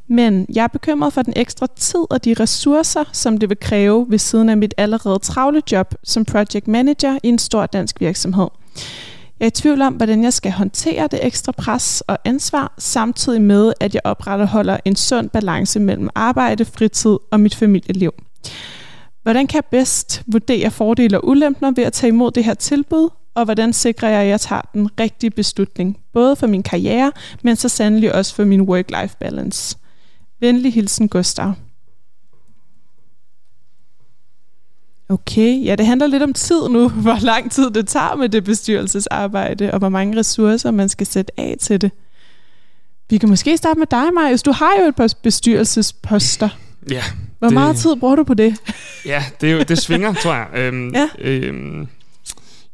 Men 0.08 0.46
jeg 0.54 0.64
er 0.64 0.68
bekymret 0.68 1.12
for 1.12 1.22
den 1.22 1.32
ekstra 1.36 1.66
tid 1.76 2.04
og 2.10 2.24
de 2.24 2.34
ressourcer, 2.40 3.04
som 3.12 3.38
det 3.38 3.48
vil 3.48 3.58
kræve 3.60 4.06
ved 4.08 4.18
siden 4.18 4.48
af 4.48 4.56
mit 4.56 4.74
allerede 4.76 5.18
travle 5.18 5.62
job 5.72 5.94
som 6.04 6.24
project 6.24 6.68
manager 6.68 7.18
i 7.22 7.28
en 7.28 7.38
stor 7.38 7.66
dansk 7.66 8.00
virksomhed. 8.00 8.48
Jeg 9.40 9.46
er 9.46 9.50
i 9.50 9.50
tvivl 9.50 9.82
om, 9.82 9.94
hvordan 9.94 10.24
jeg 10.24 10.32
skal 10.32 10.52
håndtere 10.52 11.06
det 11.06 11.26
ekstra 11.26 11.52
pres 11.52 12.00
og 12.00 12.18
ansvar, 12.24 12.74
samtidig 12.78 13.42
med, 13.42 13.72
at 13.80 13.94
jeg 13.94 14.02
opretholder 14.04 14.76
en 14.84 14.96
sund 14.96 15.30
balance 15.30 15.80
mellem 15.80 16.08
arbejde, 16.14 16.64
fritid 16.64 17.16
og 17.30 17.40
mit 17.40 17.54
familieliv. 17.54 18.12
Hvordan 19.22 19.46
kan 19.46 19.56
jeg 19.56 19.64
bedst 19.70 20.22
vurdere 20.26 20.70
fordele 20.70 21.20
og 21.20 21.28
ulemper 21.28 21.70
ved 21.76 21.84
at 21.84 21.92
tage 21.92 22.08
imod 22.08 22.30
det 22.30 22.44
her 22.44 22.54
tilbud, 22.54 23.08
og 23.34 23.44
hvordan 23.44 23.72
sikrer 23.72 24.08
jeg, 24.08 24.20
at 24.20 24.28
jeg 24.28 24.40
tager 24.40 24.62
den 24.74 25.00
rigtige 25.00 25.30
beslutning, 25.30 25.98
både 26.12 26.36
for 26.36 26.46
min 26.46 26.62
karriere, 26.62 27.12
men 27.42 27.56
så 27.56 27.68
sandelig 27.68 28.14
også 28.14 28.34
for 28.34 28.44
min 28.44 28.60
work-life 28.60 29.16
balance. 29.20 29.76
Venlig 30.40 30.74
hilsen, 30.74 31.08
Gustav. 31.08 31.52
Okay, 35.08 35.64
ja, 35.64 35.76
det 35.76 35.86
handler 35.86 36.06
lidt 36.06 36.22
om 36.22 36.32
tid 36.32 36.68
nu, 36.68 36.88
hvor 37.04 37.24
lang 37.24 37.50
tid 37.50 37.70
det 37.70 37.88
tager 37.88 38.16
med 38.16 38.28
det 38.28 38.44
bestyrelsesarbejde, 38.44 39.72
og 39.72 39.78
hvor 39.78 39.88
mange 39.88 40.18
ressourcer 40.18 40.70
man 40.70 40.88
skal 40.88 41.06
sætte 41.06 41.40
af 41.40 41.56
til 41.60 41.80
det. 41.80 41.90
Vi 43.10 43.18
kan 43.18 43.28
måske 43.28 43.56
starte 43.56 43.78
med 43.78 43.86
dig, 43.86 44.14
Marius. 44.14 44.42
Du 44.42 44.52
har 44.52 44.72
jo 44.80 44.88
et 44.88 44.96
par 44.96 45.14
bestyrelsesposter. 45.22 46.48
Ja. 46.90 47.02
Hvor 47.38 47.48
det, 47.48 47.54
meget 47.54 47.76
tid 47.76 47.96
bruger 47.96 48.16
du 48.16 48.24
på 48.24 48.34
det? 48.34 48.56
Ja, 49.06 49.24
det, 49.40 49.68
det 49.68 49.78
svinger, 49.78 50.14
tror 50.14 50.34
jeg. 50.34 50.46
Øhm, 50.60 50.94
ja. 50.94 51.08
øhm, 51.18 51.88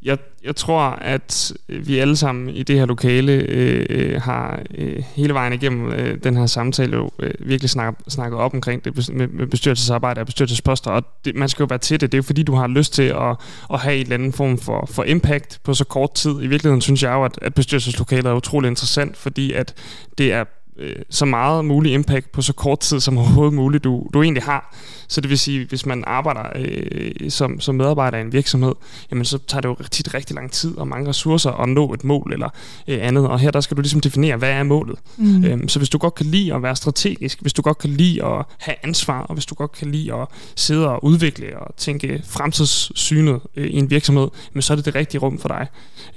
jeg, 0.03 0.19
jeg 0.45 0.57
tror, 0.57 0.81
at 0.81 1.53
øh, 1.69 1.87
vi 1.87 1.99
alle 1.99 2.17
sammen 2.17 2.49
i 2.49 2.63
det 2.63 2.79
her 2.79 2.87
lokale 2.87 3.33
øh, 3.33 3.87
øh, 3.91 4.23
har 4.23 4.63
øh, 4.75 5.03
hele 5.15 5.35
vejen 5.35 5.53
igennem 5.53 5.93
øh, 5.93 6.19
den 6.25 6.37
her 6.37 6.47
samtale 6.47 6.97
jo 6.97 7.11
øh, 7.19 7.31
virkelig 7.41 7.71
snakket, 7.71 8.13
snakket 8.13 8.39
op 8.39 8.55
omkring 8.55 8.85
det 8.85 9.13
med, 9.13 9.27
med 9.29 9.47
bestyrelsesarbejde 9.47 10.21
og 10.21 10.27
bestyrelsesposter, 10.27 10.91
og 10.91 11.03
det, 11.25 11.37
man 11.37 11.49
skal 11.49 11.63
jo 11.63 11.67
være 11.71 11.79
til 11.79 12.01
det. 12.01 12.13
Det 12.13 12.19
er 12.19 12.19
jo 12.19 12.23
fordi, 12.23 12.43
du 12.43 12.55
har 12.55 12.67
lyst 12.67 12.93
til 12.93 13.03
at, 13.03 13.37
at 13.73 13.81
have 13.81 13.97
en 13.97 14.03
eller 14.03 14.15
anden 14.15 14.33
form 14.33 14.59
for, 14.59 14.89
for 14.91 15.05
impact 15.05 15.61
på 15.65 15.75
så 15.75 15.85
kort 15.85 16.15
tid. 16.15 16.43
I 16.43 16.47
virkeligheden 16.47 16.81
synes 16.81 17.03
jeg 17.03 17.13
jo, 17.13 17.25
at, 17.25 17.39
at 17.43 17.55
bestyrelseslokalet 17.55 18.27
er 18.27 18.35
utrolig 18.35 18.69
interessant, 18.69 19.17
fordi 19.17 19.53
at 19.53 19.75
det 20.19 20.33
er 20.33 20.45
øh, 20.79 20.97
så 21.11 21.25
meget 21.25 21.65
mulig 21.65 21.93
impact 21.93 22.33
på 22.33 22.43
så 22.43 22.53
kort 22.53 22.81
tid 22.81 23.01
som 23.01 23.19
overhovedet 23.19 23.55
muligt, 23.55 23.85
du, 23.85 24.07
du 24.15 24.23
egentlig 24.23 24.43
har. 24.43 24.75
Så 25.09 25.21
det 25.21 25.31
vil 25.31 25.39
sige, 25.39 25.67
hvis 25.69 25.87
man 25.87 26.05
arbejder 26.07 26.43
øh, 26.57 27.31
som, 27.31 27.61
som 27.61 27.75
medarbejder 27.75 28.19
i 28.19 28.21
en 28.21 28.33
virksomhed, 28.33 28.75
jamen 29.11 29.25
så 29.25 29.39
tager 29.39 29.61
det 29.61 29.69
jo 29.69 29.77
tit 29.91 30.15
rigtig 30.15 30.37
lang 30.37 30.53
tid 30.53 30.79
og 30.79 30.89
mange 30.89 31.09
ressourcer 31.09 31.51
at 31.51 31.69
nå 31.69 31.93
et 31.93 32.05
mål 32.05 32.33
eller 32.33 32.49
øh, 32.89 32.99
andet. 33.01 33.29
Og 33.29 33.39
her 33.39 33.51
der 33.51 33.61
skal 33.61 33.77
du 33.77 33.81
ligesom 33.83 34.01
definere, 34.01 34.37
hvad 34.37 34.51
er 34.51 34.63
målet. 34.63 34.99
Mm. 35.17 35.45
Øhm, 35.45 35.69
så 35.69 35.79
hvis 35.79 35.89
du 35.89 35.99
godt 35.99 36.15
kan 36.15 36.27
lide 36.27 36.55
at 36.55 36.63
være 36.63 36.77
strategisk, 36.77 37.41
hvis 37.41 37.53
du 37.53 37.63
godt 37.63 37.79
kan 37.79 37.91
lide 37.91 38.25
at 38.25 38.45
have 38.59 38.75
ansvar, 38.83 39.21
og 39.21 39.35
hvis 39.35 39.47
du 39.47 39.55
godt 39.55 39.73
kan 39.73 39.91
lide 39.91 40.15
at 40.15 40.29
sidde 40.57 40.89
og 40.89 41.05
udvikle 41.05 41.59
og 41.59 41.77
tænke 41.77 42.23
fremtidssynet 42.25 43.41
øh, 43.57 43.67
i 43.67 43.77
en 43.77 43.91
virksomhed, 43.91 44.29
jamen 44.55 44.63
så 44.63 44.73
er 44.73 44.77
det 44.77 44.85
det 44.85 44.95
rigtige 44.95 45.21
rum 45.21 45.39
for 45.39 45.49
dig. 45.49 45.67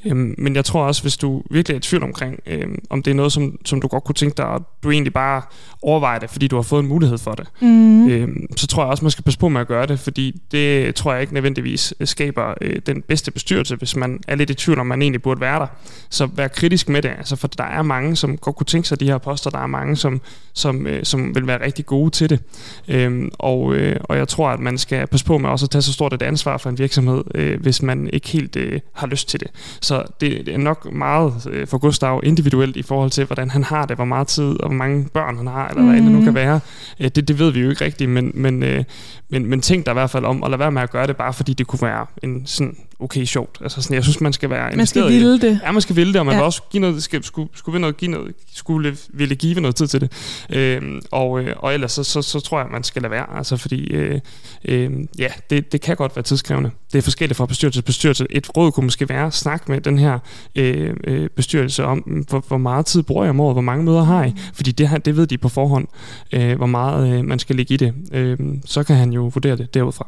Øhm, 0.05 0.35
men 0.37 0.55
jeg 0.55 0.65
tror 0.65 0.83
også, 0.83 1.01
hvis 1.01 1.17
du 1.17 1.43
virkelig 1.51 1.75
er 1.75 1.77
i 1.77 1.81
tvivl 1.81 2.03
omkring, 2.03 2.39
øh, 2.45 2.67
om 2.89 3.03
det 3.03 3.11
er 3.11 3.15
noget, 3.15 3.31
som, 3.31 3.57
som 3.65 3.81
du 3.81 3.87
godt 3.87 4.03
kunne 4.03 4.15
tænke 4.15 4.37
dig, 4.37 4.45
og 4.51 4.67
du 4.83 4.91
egentlig 4.91 5.13
bare 5.13 5.41
overvejer 5.81 6.19
det, 6.19 6.29
fordi 6.29 6.47
du 6.47 6.55
har 6.55 6.63
fået 6.63 6.83
en 6.83 6.89
mulighed 6.89 7.17
for 7.17 7.31
det, 7.31 7.47
mm. 7.61 8.09
øh, 8.09 8.29
så 8.57 8.67
tror 8.67 8.83
jeg 8.83 8.89
også, 8.89 9.05
man 9.05 9.11
skal 9.11 9.23
passe 9.23 9.39
på 9.39 9.49
med 9.49 9.61
at 9.61 9.67
gøre 9.67 9.85
det, 9.85 9.99
fordi 9.99 10.41
det 10.51 10.95
tror 10.95 11.13
jeg 11.13 11.21
ikke 11.21 11.33
nødvendigvis 11.33 11.93
skaber 12.03 12.53
øh, 12.61 12.81
den 12.85 13.01
bedste 13.01 13.31
bestyrelse, 13.31 13.75
hvis 13.75 13.95
man 13.95 14.19
er 14.27 14.35
lidt 14.35 14.49
i 14.49 14.53
tvivl 14.53 14.79
om, 14.79 14.87
man 14.87 15.01
egentlig 15.01 15.21
burde 15.21 15.41
være 15.41 15.59
der. 15.59 15.67
Så 16.09 16.25
vær 16.25 16.47
kritisk 16.47 16.89
med 16.89 17.01
det, 17.01 17.09
altså, 17.17 17.35
for 17.35 17.47
der 17.47 17.63
er 17.63 17.81
mange, 17.81 18.15
som 18.15 18.37
godt 18.37 18.55
kunne 18.55 18.65
tænke 18.65 18.87
sig 18.87 18.99
de 18.99 19.05
her 19.05 19.17
poster, 19.17 19.49
der 19.49 19.59
er 19.59 19.67
mange, 19.67 19.95
som, 19.95 20.21
som, 20.53 20.87
øh, 20.87 21.03
som 21.03 21.35
vil 21.35 21.47
være 21.47 21.65
rigtig 21.65 21.85
gode 21.85 22.09
til 22.09 22.29
det. 22.29 22.39
Øh, 22.87 23.29
og, 23.39 23.75
øh, 23.75 23.95
og 24.03 24.17
jeg 24.17 24.27
tror, 24.27 24.49
at 24.49 24.59
man 24.59 24.77
skal 24.77 25.07
passe 25.07 25.25
på 25.25 25.37
med 25.37 25.49
også 25.49 25.65
at 25.65 25.69
tage 25.69 25.81
så 25.81 25.93
stort 25.93 26.13
et 26.13 26.21
ansvar 26.21 26.57
for 26.57 26.69
en 26.69 26.77
virksomhed, 26.77 27.23
øh, 27.35 27.61
hvis 27.61 27.81
man 27.81 28.09
ikke 28.13 28.29
helt 28.29 28.55
øh, 28.55 28.79
har 28.93 29.07
lyst 29.07 29.29
til 29.29 29.39
det. 29.39 29.47
Så 29.81 30.03
det, 30.21 30.45
det 30.45 30.53
er 30.53 30.57
nok 30.57 30.93
meget 30.93 31.47
øh, 31.51 31.67
for 31.67 31.77
Gustav 31.77 32.21
individuelt 32.23 32.77
i 32.77 32.81
forhold 32.81 33.11
til, 33.11 33.25
hvordan 33.25 33.49
han 33.49 33.63
har 33.63 33.85
det, 33.85 33.95
hvor 33.95 34.05
meget 34.05 34.27
tid 34.27 34.40
og 34.49 34.67
hvor 34.67 34.77
mange 34.77 35.07
børn 35.13 35.37
han 35.37 35.47
har, 35.47 35.67
eller 35.67 35.81
mm. 35.81 35.89
hvad 35.89 36.01
det 36.01 36.11
nu 36.11 36.19
kan 36.19 36.25
mhm. 36.25 36.35
være. 36.35 36.59
Øh, 36.99 37.09
det, 37.15 37.27
det 37.27 37.39
ved 37.39 37.51
vi 37.51 37.59
jo 37.59 37.69
ikke 37.69 37.85
rigtigt, 37.85 38.09
men, 38.09 38.31
men, 38.33 38.63
øh, 38.63 38.83
men, 39.29 39.45
men 39.45 39.61
tænk 39.61 39.85
dig 39.85 39.91
i 39.91 39.93
hvert 39.93 40.09
fald 40.09 40.25
om, 40.25 40.43
og 40.43 40.49
lad 40.49 40.57
være 40.57 40.71
med 40.71 40.81
at 40.81 40.91
gøre 40.91 41.07
det, 41.07 41.17
bare 41.17 41.33
fordi 41.33 41.53
det 41.53 41.67
kunne 41.67 41.81
være 41.81 42.05
en 42.23 42.45
sådan 42.45 42.75
okay 43.01 43.25
sjovt. 43.25 43.57
Altså 43.61 43.81
sådan, 43.81 43.95
jeg 43.95 44.03
synes, 44.03 44.21
man 44.21 44.33
skal 44.33 44.49
være 44.49 44.75
Man 44.75 44.87
skal 44.87 45.09
ville 45.09 45.41
det. 45.41 45.59
Ja, 45.63 45.71
man 45.71 45.81
skal 45.81 45.95
ville 45.95 46.13
det, 46.13 46.19
og 46.19 46.25
man 46.25 46.33
ja. 46.33 46.39
vil 46.39 46.45
også 46.45 46.61
give 46.71 46.81
noget, 46.81 47.03
skal, 47.03 47.23
skulle, 47.23 47.49
skulle, 47.53 47.79
noget, 47.79 47.97
give 47.97 48.11
noget, 48.11 48.33
skulle 48.53 48.97
ville 49.13 49.35
give 49.35 49.61
noget 49.61 49.75
tid 49.75 49.87
til 49.87 50.01
det. 50.01 50.11
Øhm, 50.49 51.01
og, 51.11 51.41
øh, 51.41 51.55
og 51.57 51.73
ellers 51.73 51.91
så, 51.91 52.03
så, 52.03 52.21
så, 52.21 52.39
tror 52.39 52.59
jeg, 52.59 52.67
man 52.71 52.83
skal 52.83 53.01
lade 53.01 53.11
være, 53.11 53.37
altså 53.37 53.57
fordi, 53.57 53.91
øh, 53.91 54.19
øh, 54.65 54.91
ja, 55.19 55.27
det, 55.49 55.71
det 55.71 55.81
kan 55.81 55.95
godt 55.95 56.15
være 56.15 56.23
tidskrævende. 56.23 56.71
Det 56.91 56.97
er 56.97 57.01
forskelligt 57.01 57.37
fra 57.37 57.45
bestyrelse 57.45 57.81
til 57.81 57.85
bestyrelse. 57.85 58.27
Et 58.29 58.57
råd 58.57 58.71
kunne 58.71 58.83
måske 58.83 59.09
være 59.09 59.25
at 59.25 59.33
snakke 59.33 59.71
med 59.71 59.81
den 59.81 59.99
her 59.99 60.19
øh, 60.55 60.93
øh, 61.03 61.29
bestyrelse 61.29 61.85
om, 61.85 61.97
hvor, 62.29 62.43
hvor 62.47 62.57
meget 62.57 62.85
tid 62.85 63.03
bruger 63.03 63.23
jeg 63.23 63.29
om 63.29 63.39
året, 63.39 63.55
hvor 63.55 63.61
mange 63.61 63.85
møder 63.85 64.03
har 64.03 64.20
I? 64.25 64.33
Fordi 64.53 64.71
det 64.71 65.05
det 65.05 65.17
ved 65.17 65.27
de 65.27 65.37
på 65.37 65.49
forhånd, 65.49 65.87
øh, 66.31 66.57
hvor 66.57 66.65
meget 66.65 67.13
øh, 67.13 67.25
man 67.25 67.39
skal 67.39 67.55
ligge 67.55 67.73
i 67.73 67.77
det. 67.77 67.93
Øh, 68.11 68.37
så 68.65 68.83
kan 68.83 68.95
han 68.95 69.13
jo 69.13 69.21
vurdere 69.21 69.57
det 69.57 69.73
derudfra. 69.73 70.07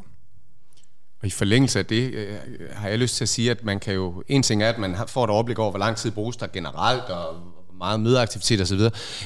Og 1.21 1.27
i 1.27 1.29
forlængelse 1.29 1.79
af 1.79 1.85
det 1.85 2.13
øh, 2.13 2.35
har 2.71 2.89
jeg 2.89 2.99
lyst 2.99 3.15
til 3.15 3.25
at 3.25 3.29
sige, 3.29 3.51
at 3.51 3.65
man 3.65 3.79
kan 3.79 3.93
jo, 3.93 4.23
en 4.27 4.43
ting 4.43 4.63
er, 4.63 4.69
at 4.69 4.77
man 4.77 4.95
får 5.07 5.23
et 5.23 5.29
overblik 5.29 5.59
over, 5.59 5.69
hvor 5.69 5.79
lang 5.79 5.97
tid 5.97 6.11
bruges 6.11 6.37
der 6.37 6.47
generelt, 6.47 7.03
og 7.03 7.35
meget 7.77 7.99
mødeaktivitet 7.99 8.61
osv. 8.61 8.79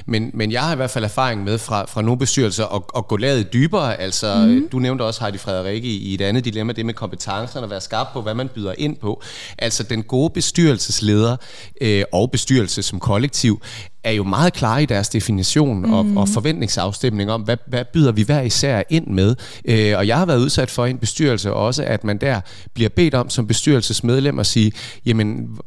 Men, 0.06 0.32
men 0.34 0.52
jeg 0.52 0.64
har 0.64 0.74
i 0.74 0.76
hvert 0.76 0.90
fald 0.90 1.06
erfaring 1.06 1.44
med 1.44 1.58
fra, 1.58 1.86
fra 1.86 2.02
nogle 2.02 2.20
bestyrelser 2.20 2.66
at, 2.66 2.82
at 2.98 3.08
gå 3.08 3.18
lavet 3.18 3.54
dybere. 3.54 4.00
Altså, 4.00 4.36
mm. 4.36 4.70
Du 4.70 4.80
nævnte 4.80 5.04
også 5.04 5.22
Heidi 5.24 5.38
Frederikke 5.38 5.88
i 5.88 6.14
et 6.14 6.22
andet 6.22 6.46
dilemma, 6.46 6.74
det 6.74 6.86
med 6.86 6.94
kompetencerne, 6.94 7.64
at 7.64 7.70
være 7.70 7.82
skarp 7.82 8.08
på, 8.14 8.22
hvad 8.22 8.34
man 8.34 8.48
byder 8.48 8.74
ind 8.78 8.98
på. 8.98 9.22
Altså 9.58 9.84
den 9.84 10.04
gode 10.04 10.30
bestyrelsesleder 10.30 11.38
øh, 11.82 12.04
og 12.14 12.32
bestyrelse 12.32 12.84
som 12.84 13.00
kollektiv 13.00 13.62
er 14.08 14.12
jo 14.12 14.24
meget 14.24 14.54
klare 14.54 14.84
i 14.84 14.86
deres 14.86 15.10
definition 15.10 15.78
mm. 15.78 15.94
og, 15.94 16.06
og 16.16 16.30
forventningsafstemning 16.30 17.32
om, 17.32 17.42
hvad, 17.42 17.58
hvad 17.68 17.86
byder 17.94 18.12
vi 18.12 18.22
hver 18.22 18.42
især 18.42 18.84
ind 18.90 19.08
med. 19.08 19.36
Øh, 19.66 19.98
og 19.98 20.08
jeg 20.08 20.18
har 20.18 20.26
været 20.26 20.40
udsat 20.40 20.72
for 20.72 20.86
en 20.86 20.98
bestyrelse 20.98 21.54
også, 21.54 21.84
at 21.84 22.04
man 22.04 22.18
der 22.18 22.42
bliver 22.74 22.90
bedt 22.90 23.14
om 23.14 23.30
som 23.30 23.48
bestyrelsesmedlem 23.48 24.40
at 24.40 24.46
sige, 24.46 24.72
jamen, 25.06 25.58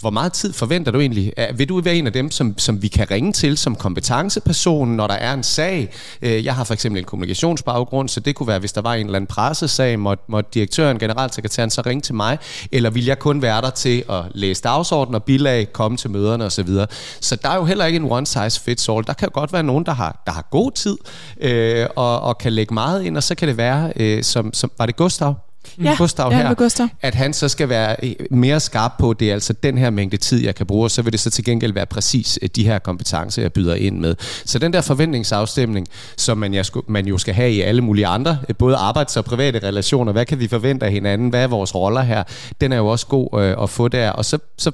hvor 0.00 0.10
meget 0.10 0.32
tid 0.32 0.52
forventer 0.52 0.92
du 0.92 1.00
egentlig? 1.00 1.32
Vil 1.54 1.68
du 1.68 1.80
være 1.80 1.94
en 1.94 2.06
af 2.06 2.12
dem, 2.12 2.30
som, 2.30 2.58
som 2.58 2.82
vi 2.82 2.88
kan 2.88 3.10
ringe 3.10 3.32
til 3.32 3.58
som 3.58 3.76
kompetenceperson, 3.76 4.88
når 4.88 5.06
der 5.06 5.14
er 5.14 5.34
en 5.34 5.42
sag? 5.42 5.88
Øh, 6.22 6.44
jeg 6.44 6.54
har 6.54 6.64
for 6.64 6.74
eksempel 6.74 6.98
en 6.98 7.04
kommunikationsbaggrund, 7.04 8.08
så 8.08 8.20
det 8.20 8.34
kunne 8.34 8.46
være, 8.46 8.58
hvis 8.58 8.72
der 8.72 8.80
var 8.80 8.94
en 8.94 9.06
eller 9.06 9.16
anden 9.16 9.26
pressesag, 9.26 9.98
måtte, 9.98 10.24
måtte 10.28 10.50
direktøren, 10.54 10.98
generalsekretæren 10.98 11.70
så 11.70 11.82
ringe 11.86 12.00
til 12.00 12.14
mig, 12.14 12.38
eller 12.72 12.90
vil 12.90 13.04
jeg 13.04 13.18
kun 13.18 13.42
være 13.42 13.60
der 13.60 13.70
til 13.70 14.04
at 14.10 14.22
læse 14.34 14.62
dagsordner, 14.62 15.18
bilag, 15.18 15.72
komme 15.72 15.96
til 15.96 16.10
møderne 16.10 16.44
osv. 16.44 16.68
Så, 16.68 16.86
så 17.20 17.36
der 17.36 17.48
er 17.48 17.56
jo 17.56 17.64
heller 17.64 17.81
heller 17.82 17.98
ikke 17.98 18.06
en 18.06 18.12
one 18.12 18.26
size 18.26 18.60
fits 18.60 18.88
all. 18.88 19.06
Der 19.06 19.12
kan 19.12 19.28
godt 19.32 19.52
være 19.52 19.62
nogen, 19.62 19.86
der 19.86 19.92
har, 19.92 20.22
der 20.26 20.32
har 20.32 20.46
god 20.50 20.72
tid 20.72 20.96
øh, 21.40 21.86
og, 21.96 22.20
og 22.20 22.38
kan 22.38 22.52
lægge 22.52 22.74
meget 22.74 23.02
ind, 23.02 23.16
og 23.16 23.22
så 23.22 23.34
kan 23.34 23.48
det 23.48 23.56
være, 23.56 23.92
øh, 23.96 24.22
som, 24.22 24.52
som 24.52 24.70
var 24.78 24.86
det 24.86 24.96
Gustav? 24.96 25.34
Ja, 25.82 25.94
Gustav 25.98 26.30
ja, 26.30 26.36
her, 26.36 26.54
Gustav. 26.54 26.88
at 27.00 27.14
han 27.14 27.32
så 27.32 27.48
skal 27.48 27.68
være 27.68 27.96
øh, 28.02 28.14
mere 28.30 28.60
skarp 28.60 28.92
på, 28.98 29.12
det 29.12 29.30
er 29.30 29.34
altså 29.34 29.52
den 29.52 29.78
her 29.78 29.90
mængde 29.90 30.16
tid, 30.16 30.44
jeg 30.44 30.54
kan 30.54 30.66
bruge, 30.66 30.86
og 30.86 30.90
så 30.90 31.02
vil 31.02 31.12
det 31.12 31.20
så 31.20 31.30
til 31.30 31.44
gengæld 31.44 31.72
være 31.72 31.86
præcis 31.86 32.38
øh, 32.42 32.48
de 32.56 32.64
her 32.64 32.78
kompetencer, 32.78 33.42
jeg 33.42 33.52
byder 33.52 33.74
ind 33.74 33.98
med. 33.98 34.14
Så 34.44 34.58
den 34.58 34.72
der 34.72 34.80
forventningsafstemning, 34.80 35.86
som 36.16 36.38
man, 36.38 36.54
jeg, 36.54 36.64
man 36.88 37.06
jo 37.06 37.18
skal 37.18 37.34
have 37.34 37.52
i 37.52 37.60
alle 37.60 37.80
mulige 37.80 38.06
andre, 38.06 38.38
øh, 38.48 38.56
både 38.56 38.76
arbejds- 38.76 39.16
og 39.16 39.24
private 39.24 39.58
relationer, 39.58 40.12
hvad 40.12 40.26
kan 40.26 40.38
vi 40.40 40.48
forvente 40.48 40.86
af 40.86 40.92
hinanden, 40.92 41.28
hvad 41.28 41.42
er 41.42 41.46
vores 41.46 41.74
roller 41.74 42.02
her, 42.02 42.22
den 42.60 42.72
er 42.72 42.76
jo 42.76 42.86
også 42.86 43.06
god 43.06 43.40
øh, 43.40 43.62
at 43.62 43.70
få 43.70 43.88
der, 43.88 44.10
og 44.10 44.24
så, 44.24 44.38
så 44.58 44.72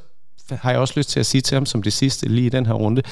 har 0.51 0.71
jeg 0.71 0.81
også 0.81 0.95
lyst 0.97 1.11
til 1.11 1.21
at 1.21 1.27
sige 1.27 1.41
til 1.41 1.55
ham 1.55 1.67
som 1.67 1.83
det 1.83 1.93
sidste 1.93 2.29
lige 2.29 2.47
i 2.47 2.51
den 2.51 2.67
her 2.67 2.73
runde. 2.73 3.03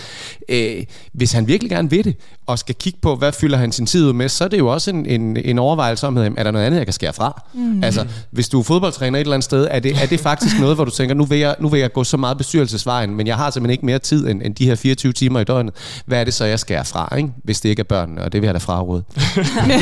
Øh, 0.49 0.85
hvis 1.13 1.33
han 1.33 1.49
virkelig 1.49 1.71
gerne 1.71 1.91
vil 1.91 2.05
det, 2.05 2.17
og 2.47 2.59
skal 2.59 2.75
kigge 2.75 2.99
på, 3.03 3.17
hvad 3.17 3.33
fylder 3.33 3.59
han 3.59 3.73
sin 3.73 3.87
tid 3.87 4.07
ud 4.07 4.13
med, 4.13 4.29
så 4.29 4.45
er 4.45 4.49
det 4.49 4.59
jo 4.59 4.67
også 4.67 4.91
en, 4.91 5.07
en, 5.07 5.37
en 5.37 5.59
overvejelse 5.59 6.07
om, 6.07 6.17
er 6.17 6.43
der 6.43 6.51
noget 6.51 6.67
andet, 6.67 6.79
jeg 6.79 6.87
kan 6.87 6.93
skære 6.93 7.13
fra? 7.13 7.43
Mm. 7.55 7.85
Altså, 7.85 8.07
hvis 8.31 8.49
du 8.49 8.59
er 8.59 8.63
fodboldtræner 8.63 9.19
et 9.19 9.21
eller 9.21 9.35
andet 9.35 9.45
sted, 9.45 9.69
er 9.71 9.81
det, 9.81 10.03
er 10.03 10.07
det 10.07 10.21
faktisk 10.21 10.61
noget, 10.61 10.77
hvor 10.77 10.85
du 10.85 10.91
tænker, 10.91 11.15
nu 11.15 11.25
vil, 11.25 11.39
jeg, 11.39 11.57
nu 11.61 11.69
vil 11.69 11.81
jeg 11.81 11.93
gå 11.93 12.05
så 12.05 12.17
meget 12.17 12.39
bestyrelsesvejen, 12.39 13.15
men 13.15 13.27
jeg 13.27 13.37
har 13.37 13.51
simpelthen 13.51 13.73
ikke 13.73 13.87
mere 13.87 13.99
tid 13.99 14.29
end, 14.29 14.43
end 14.43 14.55
de 14.55 14.67
her 14.67 14.75
24 14.75 15.13
timer 15.13 15.41
i 15.41 15.45
døgnet. 15.45 15.75
Hvad 16.07 16.21
er 16.21 16.25
det 16.25 16.35
så, 16.35 16.45
jeg 16.45 16.59
skærer 16.59 16.83
fra, 16.83 17.17
ikke? 17.17 17.31
hvis 17.45 17.61
det 17.61 17.69
ikke 17.69 17.81
er 17.81 17.85
børnene, 17.85 18.23
og 18.23 18.33
det 18.33 18.43
vil 18.43 18.47
jeg 18.47 18.55
da 18.55 18.59
fraråde. 18.59 19.03
men, 19.67 19.81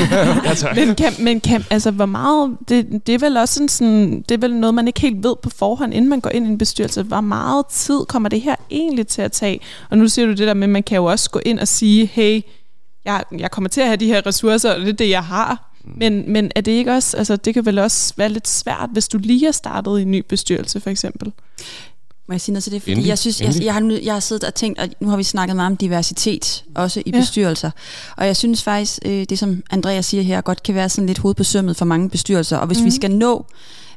men, 0.87 0.95
kan, 0.95 1.13
men 1.19 1.41
kan, 1.41 1.65
altså, 1.71 1.91
hvor 1.91 2.07
meget, 2.07 2.57
det, 2.69 3.07
det 3.07 3.15
er 3.15 3.19
vel 3.19 3.37
også 3.37 3.65
sådan, 3.69 4.25
det 4.29 4.35
er 4.35 4.39
vel 4.39 4.55
noget, 4.55 4.75
man 4.75 4.87
ikke 4.87 5.01
helt 5.01 5.25
ved 5.25 5.35
på 5.43 5.51
forhånd, 5.51 5.95
inden 5.95 6.11
man 6.11 6.21
går 6.21 6.31
ind 6.31 6.47
i 6.47 6.49
en 6.49 6.59
bestyrelse, 6.59 7.03
hvor 7.03 7.21
meget 7.21 7.67
tid 7.67 8.01
kommer 8.09 8.29
det 8.29 8.41
her 8.41 8.55
egentlig 8.71 9.07
til 9.07 9.23
at 9.23 9.33
tage? 9.33 9.61
Og 9.91 9.99
nu 9.99 10.09
siger 10.09 10.27
du 10.27 10.33
det 10.33 10.47
der 10.47 10.55
med, 10.55 10.65
at 10.65 10.71
man 10.71 10.83
kan 10.83 10.97
jo 10.97 11.05
også 11.05 11.31
gå 11.31 11.41
ind 11.45 11.59
og 11.59 11.69
sige, 11.69 12.07
hey, 12.07 12.41
jeg, 13.05 13.25
jeg 13.39 13.51
kommer 13.51 13.69
til 13.69 13.81
at 13.81 13.87
have 13.87 13.97
de 13.97 14.07
her 14.07 14.27
ressourcer, 14.27 14.75
og 14.75 14.81
det 14.81 14.89
er 14.89 14.93
det, 14.93 15.11
jeg 15.11 15.25
har. 15.25 15.71
Mm. 15.85 15.93
Men, 15.97 16.33
men 16.33 16.51
er 16.55 16.61
det 16.61 16.73
ikke 16.73 16.93
også, 16.93 17.17
altså 17.17 17.37
det 17.37 17.55
kan 17.55 17.67
vel 17.67 17.79
også 17.79 18.15
være 18.17 18.29
lidt 18.29 18.49
svært, 18.49 18.91
hvis 18.93 19.09
du 19.09 19.19
lige 19.19 19.47
er 19.47 19.53
startet 19.53 19.99
i 19.99 20.03
en 20.03 20.11
ny 20.11 20.25
bestyrelse 20.29 20.81
for 20.81 20.91
eksempel? 20.91 21.33
Må 22.29 22.35
jeg 22.35 22.41
sige 22.41 22.53
noget 22.53 22.63
til 22.63 22.73
det? 22.73 22.83
Fordi 22.83 22.93
endelig, 22.93 23.09
jeg 23.09 23.19
synes, 23.19 23.41
jeg, 23.41 23.55
jeg, 23.63 23.75
har, 23.75 23.99
jeg 24.03 24.13
har 24.13 24.21
siddet 24.21 24.45
og 24.45 24.55
tænkt, 24.55 24.79
og 24.79 24.89
nu 25.01 25.09
har 25.09 25.17
vi 25.17 25.23
snakket 25.23 25.57
meget 25.57 25.71
om 25.71 25.77
diversitet, 25.77 26.65
også 26.75 27.03
i 27.07 27.11
ja. 27.11 27.21
bestyrelser. 27.21 27.71
Og 28.17 28.27
jeg 28.27 28.37
synes 28.37 28.63
faktisk, 28.63 28.99
øh, 29.05 29.25
det 29.29 29.39
som 29.39 29.63
Andreas 29.71 30.07
siger 30.07 30.23
her, 30.23 30.41
godt 30.41 30.63
kan 30.63 30.75
være 30.75 30.89
sådan 30.89 31.07
lidt 31.07 31.19
hoved 31.19 31.35
på 31.35 31.45
sømmet 31.45 31.77
for 31.77 31.85
mange 31.85 32.11
bestyrelser. 32.11 32.57
Og 32.57 32.67
hvis 32.67 32.79
mm. 32.79 32.85
vi 32.85 32.89
mhm. 32.89 32.97
skal 32.97 33.11
nå 33.11 33.47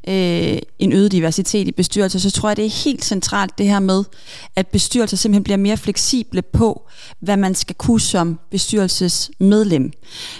øh, 0.08 0.58
en 0.78 0.92
øget 0.92 1.12
diversitet 1.12 1.68
i 1.68 1.72
bestyrelser, 1.72 2.18
så 2.18 2.30
tror 2.30 2.48
jeg, 2.48 2.56
det 2.56 2.64
er 2.64 2.84
helt 2.84 3.04
centralt 3.04 3.58
det 3.58 3.66
her 3.66 3.80
med, 3.80 4.04
at 4.56 4.66
bestyrelser 4.66 5.16
simpelthen 5.16 5.44
bliver 5.44 5.56
mere 5.56 5.76
fleksible 5.76 6.42
på, 6.42 6.88
hvad 7.20 7.36
man 7.36 7.54
skal 7.54 7.76
kunne 7.76 8.00
som 8.00 8.40
bestyrelsesmedlem. 8.50 9.92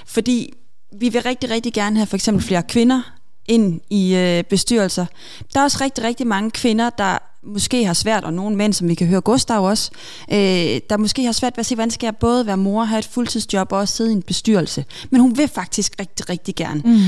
Fordi 0.06 0.52
vi 1.00 1.08
vil 1.08 1.22
rigtig, 1.22 1.50
rigtig 1.50 1.72
gerne 1.72 1.96
have 1.96 2.06
for 2.06 2.16
eksempel 2.16 2.44
flere 2.44 2.62
kvinder 2.62 3.02
ind 3.46 3.80
i 3.90 4.14
øh, 4.14 4.44
bestyrelser. 4.44 5.06
Der 5.54 5.60
er 5.60 5.64
også 5.64 5.78
rigtig, 5.80 6.04
rigtig 6.04 6.26
mange 6.26 6.50
kvinder, 6.50 6.90
der 6.90 7.18
måske 7.42 7.84
har 7.84 7.92
svært, 7.92 8.24
og 8.24 8.32
nogle 8.32 8.56
mænd, 8.56 8.72
som 8.72 8.88
vi 8.88 8.94
kan 8.94 9.06
høre 9.06 9.20
Gustav 9.20 9.64
også, 9.64 9.90
øh, 10.32 10.80
der 10.90 10.96
måske 10.96 11.24
har 11.24 11.32
svært 11.32 11.56
ved 11.56 11.60
at 11.60 11.66
se, 11.66 11.74
hvordan 11.74 11.90
skal 11.90 12.06
jeg 12.06 12.16
både 12.16 12.46
være 12.46 12.56
mor, 12.56 12.84
have 12.84 12.98
et 12.98 13.04
fuldtidsjob 13.04 13.72
og 13.72 13.78
også 13.78 13.96
sidde 13.96 14.10
i 14.10 14.14
en 14.14 14.22
bestyrelse. 14.22 14.84
Men 15.10 15.20
hun 15.20 15.36
vil 15.36 15.48
faktisk 15.48 15.92
rigtig, 16.00 16.28
rigtig 16.28 16.54
gerne. 16.54 16.82
Mm. 16.84 17.00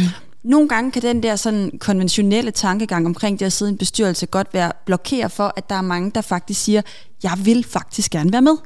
Nogle 0.43 0.69
gange 0.69 0.91
kan 0.91 1.03
den 1.03 1.23
der 1.23 1.37
sådan 1.37 1.79
konventionelle 1.79 2.51
tankegang 2.51 3.07
omkring 3.07 3.41
det 3.41 3.47
at 3.47 3.53
sidde 3.53 3.71
i 3.71 3.73
en 3.73 3.79
bestyrelse 3.79 4.27
godt 4.27 4.49
være 4.53 4.73
blokeret 4.87 5.33
for, 5.33 5.53
at 5.57 5.71
der 5.71 5.77
er 5.77 5.83
mange, 5.83 6.11
der 6.15 6.21
faktisk 6.21 6.65
siger, 6.65 6.83
jeg 7.23 7.39
vil 7.45 7.65
faktisk 7.65 8.11
gerne 8.11 8.33
være 8.33 8.43
med. 8.43 8.57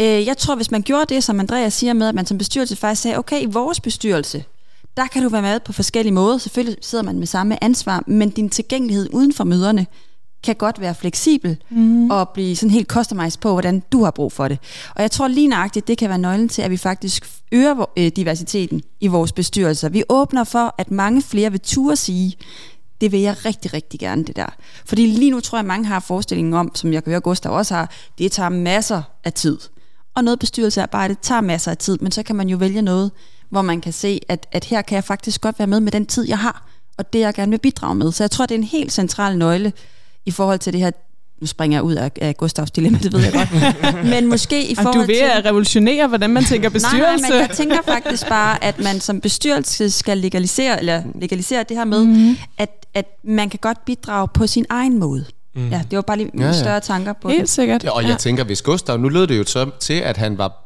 Øh, 0.00 0.26
jeg 0.26 0.38
tror, 0.38 0.54
hvis 0.54 0.70
man 0.70 0.82
gjorde 0.82 1.14
det, 1.14 1.24
som 1.24 1.40
Andreas 1.40 1.74
siger 1.74 1.92
med, 1.92 2.08
at 2.08 2.14
man 2.14 2.26
som 2.26 2.38
bestyrelse 2.38 2.76
faktisk 2.76 3.02
sagde, 3.02 3.18
okay, 3.18 3.42
i 3.42 3.46
vores 3.46 3.80
bestyrelse, 3.80 4.44
der 4.96 5.06
kan 5.06 5.22
du 5.22 5.28
være 5.28 5.42
med 5.42 5.60
på 5.60 5.72
forskellige 5.72 6.14
måder. 6.14 6.38
Selvfølgelig 6.38 6.76
sidder 6.80 7.04
man 7.04 7.18
med 7.18 7.26
samme 7.26 7.64
ansvar, 7.64 8.02
men 8.06 8.30
din 8.30 8.50
tilgængelighed 8.50 9.08
uden 9.12 9.32
for 9.32 9.44
møderne 9.44 9.86
kan 10.42 10.54
godt 10.54 10.80
være 10.80 10.94
fleksibel 10.94 11.56
mm. 11.70 12.10
og 12.10 12.28
blive 12.28 12.56
sådan 12.56 12.70
helt 12.70 12.88
customized 12.88 13.40
på, 13.40 13.52
hvordan 13.52 13.82
du 13.92 14.04
har 14.04 14.10
brug 14.10 14.32
for 14.32 14.48
det. 14.48 14.58
Og 14.94 15.02
jeg 15.02 15.10
tror 15.10 15.28
lige 15.28 15.48
nøjagtigt, 15.48 15.88
det 15.88 15.98
kan 15.98 16.08
være 16.08 16.18
nøglen 16.18 16.48
til, 16.48 16.62
at 16.62 16.70
vi 16.70 16.76
faktisk 16.76 17.42
øger 17.52 17.90
øh, 17.96 18.12
diversiteten 18.16 18.82
i 19.00 19.06
vores 19.06 19.32
bestyrelser. 19.32 19.88
Vi 19.88 20.02
åbner 20.08 20.44
for, 20.44 20.74
at 20.78 20.90
mange 20.90 21.22
flere 21.22 21.50
vil 21.50 21.60
turde 21.60 21.96
sige, 21.96 22.36
det 23.00 23.12
vil 23.12 23.20
jeg 23.20 23.44
rigtig, 23.44 23.74
rigtig 23.74 24.00
gerne, 24.00 24.24
det 24.24 24.36
der. 24.36 24.46
Fordi 24.84 25.06
lige 25.06 25.30
nu 25.30 25.40
tror 25.40 25.58
jeg, 25.58 25.60
at 25.60 25.66
mange 25.66 25.86
har 25.86 26.00
forestillingen 26.00 26.54
om, 26.54 26.74
som 26.74 26.92
jeg 26.92 27.04
kan 27.04 27.10
høre 27.10 27.20
Gustav 27.20 27.52
også 27.52 27.74
har, 27.74 27.90
det 28.18 28.32
tager 28.32 28.48
masser 28.48 29.02
af 29.24 29.32
tid. 29.32 29.58
Og 30.14 30.24
noget 30.24 30.38
bestyrelsearbejde 30.38 31.16
tager 31.22 31.40
masser 31.40 31.70
af 31.70 31.76
tid, 31.76 31.98
men 32.00 32.12
så 32.12 32.22
kan 32.22 32.36
man 32.36 32.48
jo 32.48 32.56
vælge 32.56 32.82
noget, 32.82 33.10
hvor 33.50 33.62
man 33.62 33.80
kan 33.80 33.92
se, 33.92 34.20
at, 34.28 34.46
at 34.52 34.64
her 34.64 34.82
kan 34.82 34.94
jeg 34.94 35.04
faktisk 35.04 35.40
godt 35.40 35.58
være 35.58 35.68
med 35.68 35.80
med 35.80 35.92
den 35.92 36.06
tid, 36.06 36.28
jeg 36.28 36.38
har, 36.38 36.66
og 36.98 37.12
det 37.12 37.18
jeg 37.18 37.34
gerne 37.34 37.50
vil 37.50 37.58
bidrage 37.58 37.94
med. 37.94 38.12
Så 38.12 38.22
jeg 38.22 38.30
tror, 38.30 38.46
det 38.46 38.54
er 38.54 38.58
en 38.58 38.64
helt 38.64 38.92
central 38.92 39.38
nøgle 39.38 39.72
i 40.26 40.30
forhold 40.30 40.58
til 40.58 40.72
det 40.72 40.80
her 40.80 40.90
nu 41.42 41.46
springer 41.46 41.78
jeg 41.78 41.82
ud 41.82 41.94
af, 41.94 42.10
af 42.20 42.36
Gustavs 42.36 42.70
dilemma, 42.70 42.98
det 42.98 43.12
ved 43.12 43.20
jeg 43.20 43.32
godt. 43.32 43.94
men 44.14 44.26
måske 44.26 44.66
i 44.66 44.74
forhold 44.74 45.06
til... 45.06 45.14
Du 45.14 45.20
vil 45.22 45.30
at 45.38 45.44
revolutionere, 45.44 46.08
hvordan 46.08 46.30
man 46.30 46.44
tænker 46.44 46.68
bestyrelse? 46.68 46.98
Nej, 46.98 47.16
nej, 47.16 47.30
men 47.30 47.40
jeg 47.40 47.50
tænker 47.50 47.76
faktisk 47.84 48.28
bare, 48.28 48.64
at 48.64 48.78
man 48.78 49.00
som 49.00 49.20
bestyrelse 49.20 49.90
skal 49.90 50.18
legalisere, 50.18 50.78
eller 50.78 51.02
legalisere 51.14 51.64
det 51.68 51.76
her 51.76 51.84
med, 51.84 52.04
mm-hmm. 52.04 52.36
at, 52.58 52.86
at 52.94 53.06
man 53.24 53.50
kan 53.50 53.58
godt 53.62 53.84
bidrage 53.84 54.28
på 54.34 54.46
sin 54.46 54.66
egen 54.70 54.98
måde. 54.98 55.24
Mm. 55.54 55.68
Ja, 55.68 55.82
det 55.90 55.96
var 55.96 56.02
bare 56.02 56.16
lige 56.16 56.30
ja, 56.38 56.46
ja. 56.46 56.52
større 56.52 56.80
tanker 56.80 57.12
på 57.12 57.28
Helt 57.28 57.40
det. 57.40 57.48
sikkert. 57.48 57.84
Ja, 57.84 57.90
og 57.90 58.02
jeg 58.02 58.10
ja. 58.10 58.16
tænker, 58.16 58.44
hvis 58.44 58.62
Gustav, 58.62 58.98
nu 58.98 59.08
lød 59.08 59.26
det 59.26 59.38
jo 59.38 59.44
så 59.44 59.70
til, 59.80 59.94
at 59.94 60.16
han 60.16 60.38
var 60.38 60.61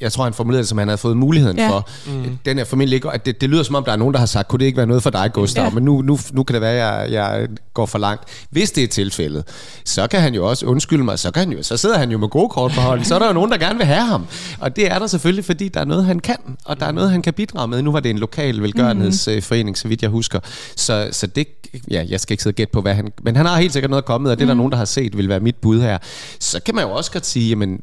jeg 0.00 0.12
tror, 0.12 0.24
han 0.24 0.34
formulerede 0.34 0.62
det, 0.62 0.68
som 0.68 0.78
han 0.78 0.88
havde 0.88 0.98
fået 0.98 1.16
muligheden 1.16 1.58
ja. 1.58 1.68
for. 1.68 1.88
Mm. 2.06 2.38
Den 2.44 2.58
er 2.58 2.64
formentlig 2.64 2.96
ikke, 2.96 3.10
at 3.10 3.26
det, 3.26 3.40
det 3.40 3.50
lyder 3.50 3.62
som 3.62 3.74
om, 3.74 3.84
der 3.84 3.92
er 3.92 3.96
nogen, 3.96 4.14
der 4.14 4.18
har 4.18 4.26
sagt, 4.26 4.48
kunne 4.48 4.60
det 4.60 4.66
ikke 4.66 4.76
være 4.76 4.86
noget 4.86 5.02
for 5.02 5.10
dig, 5.10 5.30
Gustav? 5.32 5.64
Ja. 5.64 5.70
Men 5.70 5.84
nu, 5.84 6.02
nu, 6.02 6.18
nu 6.32 6.42
kan 6.42 6.54
det 6.54 6.60
være, 6.60 7.02
at 7.02 7.12
jeg, 7.12 7.12
jeg 7.12 7.48
går 7.74 7.86
for 7.86 7.98
langt. 7.98 8.24
Hvis 8.50 8.70
det 8.70 8.84
er 8.84 8.88
tilfældet, 8.88 9.44
så 9.84 10.06
kan 10.06 10.20
han 10.20 10.34
jo 10.34 10.48
også 10.48 10.66
undskylde 10.66 11.04
mig, 11.04 11.18
så, 11.18 11.30
kan 11.30 11.40
han 11.40 11.52
jo, 11.52 11.62
så 11.62 11.76
sidder 11.76 11.98
han 11.98 12.10
jo 12.10 12.18
med 12.18 12.28
gode 12.28 12.48
kort 12.48 12.72
på 12.72 12.80
hånden, 12.80 13.04
så 13.04 13.14
er 13.14 13.18
der 13.18 13.26
jo 13.26 13.32
nogen, 13.32 13.50
der 13.50 13.58
gerne 13.58 13.78
vil 13.78 13.86
have 13.86 14.06
ham. 14.06 14.26
Og 14.60 14.76
det 14.76 14.90
er 14.90 14.98
der 14.98 15.06
selvfølgelig, 15.06 15.44
fordi 15.44 15.68
der 15.68 15.80
er 15.80 15.84
noget, 15.84 16.04
han 16.04 16.20
kan, 16.20 16.36
og 16.64 16.80
der 16.80 16.86
er 16.86 16.92
noget, 16.92 17.10
han 17.10 17.22
kan 17.22 17.34
bidrage 17.34 17.68
med. 17.68 17.82
Nu 17.82 17.92
var 17.92 18.00
det 18.00 18.10
en 18.10 18.18
lokal 18.18 18.62
velgørenhedsforening, 18.62 19.70
mm. 19.70 19.74
så 19.74 19.88
vidt 19.88 20.02
jeg 20.02 20.10
husker. 20.10 20.40
Så, 20.76 21.08
så 21.12 21.26
det, 21.26 21.46
ja, 21.90 22.04
jeg 22.08 22.20
skal 22.20 22.34
ikke 22.34 22.42
sidde 22.42 22.52
og 22.52 22.56
gætte 22.56 22.72
på, 22.72 22.80
hvad 22.80 22.94
han... 22.94 23.12
Men 23.22 23.36
han 23.36 23.46
har 23.46 23.60
helt 23.60 23.72
sikkert 23.72 23.90
noget 23.90 24.04
kommet, 24.04 24.32
og 24.32 24.38
det 24.38 24.42
er 24.42 24.46
der 24.46 24.54
mm. 24.54 24.58
nogen, 24.58 24.72
der 24.72 24.78
har 24.78 24.84
set, 24.84 25.16
vil 25.16 25.28
være 25.28 25.40
mit 25.40 25.56
bud 25.56 25.80
her. 25.80 25.98
Så 26.40 26.60
kan 26.66 26.74
man 26.74 26.84
jo 26.84 26.90
også 26.90 27.12
godt 27.12 27.26
sige, 27.26 27.48
jamen, 27.48 27.80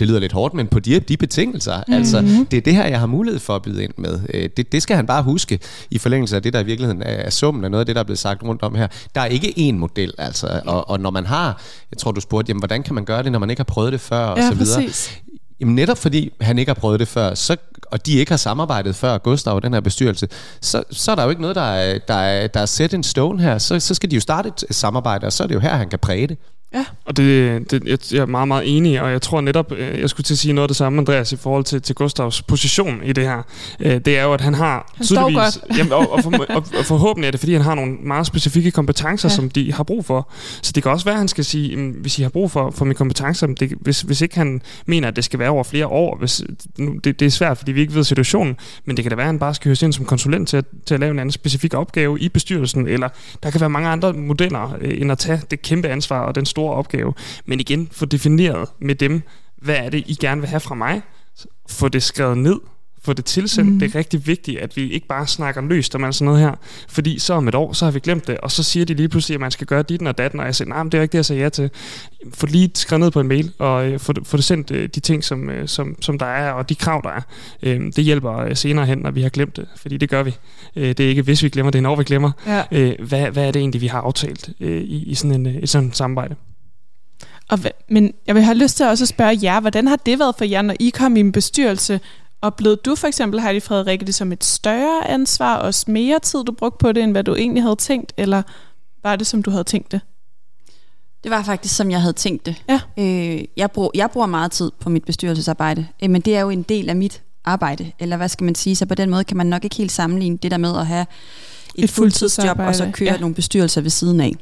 det 0.00 0.08
lyder 0.08 0.20
lidt 0.20 0.32
hårdt, 0.32 0.54
men 0.54 0.66
på 0.66 0.80
de, 0.80 1.00
de 1.00 1.16
betingelser. 1.16 1.76
Mm-hmm. 1.76 1.94
Altså, 1.94 2.44
det 2.50 2.56
er 2.56 2.60
det 2.60 2.74
her, 2.74 2.86
jeg 2.86 3.00
har 3.00 3.06
mulighed 3.06 3.40
for 3.40 3.56
at 3.56 3.62
byde 3.62 3.84
ind 3.84 3.92
med. 3.96 4.20
Øh, 4.34 4.48
det, 4.56 4.72
det 4.72 4.82
skal 4.82 4.96
han 4.96 5.06
bare 5.06 5.22
huske 5.22 5.58
i 5.90 5.98
forlængelse 5.98 6.36
af 6.36 6.42
det, 6.42 6.52
der 6.52 6.60
i 6.60 6.64
virkeligheden 6.64 7.02
er 7.02 7.30
summen 7.30 7.64
af 7.64 7.70
noget 7.70 7.80
af 7.80 7.86
det, 7.86 7.94
der 7.94 8.00
er 8.00 8.04
blevet 8.04 8.18
sagt 8.18 8.42
rundt 8.42 8.62
om 8.62 8.74
her. 8.74 8.86
Der 9.14 9.20
er 9.20 9.26
ikke 9.26 9.54
én 9.68 9.74
model, 9.74 10.14
altså. 10.18 10.60
Og, 10.66 10.90
og 10.90 11.00
når 11.00 11.10
man 11.10 11.26
har, 11.26 11.62
jeg 11.90 11.98
tror, 11.98 12.12
du 12.12 12.20
spurgte, 12.20 12.50
jamen, 12.50 12.60
hvordan 12.60 12.82
kan 12.82 12.94
man 12.94 13.04
gøre 13.04 13.22
det, 13.22 13.32
når 13.32 13.38
man 13.38 13.50
ikke 13.50 13.60
har 13.60 13.64
prøvet 13.64 13.92
det 13.92 14.00
før, 14.00 14.24
og 14.24 14.38
ja, 14.38 14.48
så 14.48 14.54
videre. 14.54 14.80
Præcis. 14.80 15.18
Jamen 15.60 15.74
netop 15.74 15.98
fordi 15.98 16.32
han 16.40 16.58
ikke 16.58 16.70
har 16.70 16.74
prøvet 16.80 17.00
det 17.00 17.08
før, 17.08 17.34
så, 17.34 17.56
og 17.86 18.06
de 18.06 18.12
ikke 18.12 18.32
har 18.32 18.36
samarbejdet 18.36 18.96
før, 18.96 19.18
Gustav 19.18 19.54
og 19.54 19.62
den 19.62 19.72
her 19.72 19.80
bestyrelse, 19.80 20.28
så, 20.60 20.82
så 20.90 21.10
er 21.10 21.14
der 21.14 21.22
jo 21.22 21.30
ikke 21.30 21.42
noget, 21.42 21.56
der 21.56 21.62
er, 21.62 21.98
der 21.98 22.14
er, 22.14 22.46
der 22.46 22.60
er 22.60 22.66
set 22.66 22.92
in 22.92 23.02
stone 23.02 23.42
her. 23.42 23.58
Så, 23.58 23.80
så 23.80 23.94
skal 23.94 24.10
de 24.10 24.14
jo 24.14 24.20
starte 24.20 24.48
et 24.48 24.76
samarbejde, 24.76 25.26
og 25.26 25.32
så 25.32 25.42
er 25.42 25.46
det 25.46 25.54
jo 25.54 25.60
her, 25.60 25.76
han 25.76 25.88
kan 25.88 25.98
præge 25.98 26.26
det. 26.26 26.38
Ja. 26.74 26.84
Og 27.04 27.16
det, 27.16 27.70
det, 27.70 27.82
jeg, 27.86 27.98
jeg 28.12 28.18
er 28.18 28.26
meget, 28.26 28.48
meget 28.48 28.76
enig, 28.76 29.02
og 29.02 29.10
jeg 29.10 29.22
tror 29.22 29.40
netop, 29.40 29.72
øh, 29.72 30.00
jeg 30.00 30.10
skulle 30.10 30.24
til 30.24 30.34
at 30.34 30.38
sige 30.38 30.52
noget 30.52 30.64
af 30.64 30.68
det 30.68 30.76
samme, 30.76 30.98
Andreas, 30.98 31.32
i 31.32 31.36
forhold 31.36 31.64
til, 31.64 31.82
til 31.82 31.94
Gustavs 31.94 32.42
position 32.42 33.00
i 33.04 33.12
det 33.12 33.24
her. 33.24 33.42
Øh, 33.80 34.00
det 34.00 34.18
er 34.18 34.22
jo, 34.22 34.32
at 34.32 34.40
han 34.40 34.54
har 34.54 34.92
han 34.96 35.06
tydeligvis... 35.06 35.34
Godt. 35.34 35.58
jamen, 35.78 35.92
og, 35.92 36.12
og, 36.12 36.22
for, 36.22 36.46
og, 36.48 36.64
og 36.78 36.84
forhåbentlig 36.84 37.26
er 37.26 37.30
det, 37.30 37.40
fordi 37.40 37.52
han 37.52 37.62
har 37.62 37.74
nogle 37.74 37.92
meget 37.92 38.26
specifikke 38.26 38.70
kompetencer, 38.70 39.28
ja. 39.28 39.34
som 39.34 39.50
de 39.50 39.72
har 39.72 39.82
brug 39.82 40.04
for. 40.04 40.30
Så 40.62 40.72
det 40.74 40.82
kan 40.82 40.92
også 40.92 41.04
være, 41.04 41.14
at 41.14 41.18
han 41.18 41.28
skal 41.28 41.44
sige, 41.44 41.92
hvis 41.92 42.18
I 42.18 42.22
har 42.22 42.30
brug 42.30 42.50
for, 42.50 42.70
for 42.70 42.84
mine 42.84 42.94
kompetencer, 42.94 43.46
det, 43.46 43.72
hvis, 43.80 44.00
hvis 44.00 44.20
ikke 44.20 44.36
han 44.36 44.62
mener, 44.86 45.08
at 45.08 45.16
det 45.16 45.24
skal 45.24 45.38
være 45.38 45.50
over 45.50 45.64
flere 45.64 45.86
år, 45.86 46.16
hvis, 46.18 46.42
nu, 46.78 46.92
det, 47.04 47.20
det 47.20 47.26
er 47.26 47.30
svært, 47.30 47.58
fordi 47.58 47.72
vi 47.72 47.80
ikke 47.80 47.94
ved 47.94 48.04
situationen, 48.04 48.56
men 48.84 48.96
det 48.96 49.04
kan 49.04 49.10
da 49.10 49.16
være, 49.16 49.24
at 49.24 49.28
han 49.28 49.38
bare 49.38 49.54
skal 49.54 49.68
høres 49.68 49.82
ind 49.82 49.92
som 49.92 50.04
konsulent 50.04 50.48
til 50.48 50.56
at, 50.56 50.64
til 50.86 50.94
at 50.94 51.00
lave 51.00 51.10
en 51.10 51.18
anden 51.18 51.32
specifik 51.32 51.74
opgave 51.74 52.20
i 52.20 52.28
bestyrelsen, 52.28 52.88
eller 52.88 53.08
der 53.42 53.50
kan 53.50 53.60
være 53.60 53.70
mange 53.70 53.88
andre 53.88 54.12
modeller, 54.12 54.76
øh, 54.80 55.00
end 55.00 55.12
at 55.12 55.18
tage 55.18 55.40
det 55.50 55.62
kæmpe 55.62 55.88
ansvar 55.88 56.20
og 56.20 56.34
den 56.34 56.46
store 56.46 56.61
store 56.62 56.74
opgave. 56.74 57.14
Men 57.46 57.60
igen, 57.60 57.88
få 57.92 58.06
defineret 58.06 58.68
med 58.80 58.94
dem, 58.94 59.22
hvad 59.56 59.76
er 59.76 59.90
det, 59.90 60.04
I 60.06 60.16
gerne 60.20 60.40
vil 60.40 60.50
have 60.50 60.60
fra 60.60 60.74
mig? 60.74 61.02
Få 61.70 61.88
det 61.88 62.02
skrevet 62.02 62.38
ned, 62.38 62.60
få 63.04 63.12
det 63.12 63.24
tilsendt. 63.24 63.72
Mm. 63.72 63.78
Det 63.78 63.94
er 63.94 63.98
rigtig 63.98 64.26
vigtigt, 64.26 64.58
at 64.58 64.76
vi 64.76 64.90
ikke 64.90 65.06
bare 65.06 65.26
snakker 65.26 65.60
løst 65.60 65.94
om 65.94 66.12
sådan 66.12 66.24
noget 66.24 66.40
her. 66.40 66.54
Fordi 66.88 67.18
så 67.18 67.34
om 67.34 67.48
et 67.48 67.54
år, 67.54 67.72
så 67.72 67.84
har 67.84 67.92
vi 67.92 68.00
glemt 68.00 68.26
det, 68.26 68.38
og 68.38 68.50
så 68.50 68.62
siger 68.62 68.86
de 68.86 68.94
lige 68.94 69.08
pludselig, 69.08 69.34
at 69.34 69.40
man 69.40 69.50
skal 69.50 69.66
gøre 69.66 69.82
dit 69.82 70.02
og 70.02 70.18
datten, 70.18 70.40
og 70.40 70.46
jeg 70.46 70.54
siger, 70.54 70.68
nej, 70.68 70.82
men 70.82 70.92
det 70.92 70.98
er 70.98 71.02
ikke 71.02 71.12
det, 71.12 71.18
jeg 71.18 71.24
siger 71.24 71.42
ja 71.42 71.48
til. 71.48 71.70
Få 72.34 72.46
lige 72.46 72.70
skrevet 72.74 73.00
ned 73.00 73.10
på 73.10 73.20
en 73.20 73.28
mail, 73.28 73.52
og 73.58 73.86
øh, 73.86 74.00
få, 74.00 74.12
få 74.24 74.36
det 74.36 74.44
sendt 74.44 74.70
øh, 74.70 74.88
de 74.94 75.00
ting, 75.00 75.24
som, 75.24 75.50
øh, 75.50 75.68
som, 75.68 75.96
som 76.00 76.18
der 76.18 76.26
er, 76.26 76.52
og 76.52 76.68
de 76.68 76.74
krav, 76.74 77.00
der 77.04 77.10
er. 77.10 77.20
Øh, 77.62 77.80
det 77.96 78.04
hjælper 78.04 78.54
senere 78.54 78.86
hen, 78.86 78.98
når 78.98 79.10
vi 79.10 79.22
har 79.22 79.28
glemt 79.28 79.56
det, 79.56 79.66
fordi 79.76 79.96
det 79.96 80.10
gør 80.10 80.22
vi. 80.22 80.34
Det 80.74 81.00
er 81.00 81.08
ikke, 81.08 81.22
hvis 81.22 81.42
vi 81.42 81.48
glemmer, 81.48 81.70
det 81.70 81.78
er 81.78 81.82
når 81.82 81.96
vi 81.96 82.04
glemmer. 82.04 82.30
Ja. 82.46 82.94
Hvad, 82.98 83.30
hvad 83.30 83.46
er 83.46 83.50
det 83.50 83.60
egentlig, 83.60 83.80
vi 83.80 83.86
har 83.86 84.00
aftalt 84.00 84.50
i, 84.60 85.04
i 85.06 85.14
sådan 85.14 85.34
en, 85.34 85.46
et 85.46 85.68
sådan 85.68 85.92
samarbejde? 85.92 86.34
Og, 87.48 87.58
men 87.88 88.14
jeg 88.26 88.34
vil 88.34 88.42
have 88.42 88.56
lyst 88.56 88.76
til 88.76 88.86
også 88.86 89.04
at 89.04 89.08
spørge 89.08 89.38
jer, 89.42 89.60
hvordan 89.60 89.86
har 89.86 89.96
det 89.96 90.18
været 90.18 90.34
for 90.38 90.44
jer, 90.44 90.62
når 90.62 90.74
I 90.80 90.90
kom 90.90 91.16
i 91.16 91.20
en 91.20 91.32
bestyrelse? 91.32 92.00
Oplevede 92.42 92.80
du 92.84 92.94
for 92.94 93.06
eksempel, 93.06 93.40
Heidi 93.40 93.60
Frederikke, 93.60 94.04
det 94.04 94.14
som 94.14 94.32
et 94.32 94.44
større 94.44 95.08
ansvar, 95.08 95.56
og 95.56 95.74
mere 95.86 96.18
tid, 96.18 96.44
du 96.44 96.52
brugte 96.52 96.78
på 96.78 96.92
det, 96.92 97.02
end 97.02 97.12
hvad 97.12 97.24
du 97.24 97.34
egentlig 97.34 97.62
havde 97.62 97.76
tænkt, 97.76 98.12
eller 98.16 98.42
var 99.02 99.16
det, 99.16 99.26
som 99.26 99.42
du 99.42 99.50
havde 99.50 99.64
tænkt 99.64 99.92
det? 99.92 100.00
Det 101.22 101.30
var 101.30 101.42
faktisk, 101.42 101.76
som 101.76 101.90
jeg 101.90 102.00
havde 102.00 102.12
tænkt 102.12 102.46
det. 102.46 102.62
Ja. 102.68 102.80
Øh, 102.98 103.44
jeg, 103.56 103.70
bruger, 103.70 103.90
jeg 103.94 104.10
bruger 104.10 104.26
meget 104.26 104.52
tid 104.52 104.70
på 104.80 104.90
mit 104.90 105.04
bestyrelsesarbejde, 105.04 105.86
øh, 106.02 106.10
men 106.10 106.20
det 106.20 106.36
er 106.36 106.40
jo 106.40 106.50
en 106.50 106.62
del 106.62 106.88
af 106.88 106.96
mit 106.96 107.22
arbejde, 107.44 107.92
eller 107.98 108.16
hvad 108.16 108.28
skal 108.28 108.44
man 108.44 108.54
sige, 108.54 108.76
så 108.76 108.86
på 108.86 108.94
den 108.94 109.10
måde 109.10 109.24
kan 109.24 109.36
man 109.36 109.46
nok 109.46 109.64
ikke 109.64 109.76
helt 109.76 109.92
sammenligne 109.92 110.36
det 110.36 110.50
der 110.50 110.56
med 110.56 110.78
at 110.78 110.86
have 110.86 111.06
et, 111.74 111.84
et 111.84 111.90
fuldtidsjob, 111.90 112.58
og 112.58 112.74
så 112.74 112.90
køre 112.92 113.12
ja. 113.12 113.20
nogle 113.20 113.34
bestyrelser 113.34 113.80
ved 113.80 113.90
siden 113.90 114.20
af. 114.20 114.32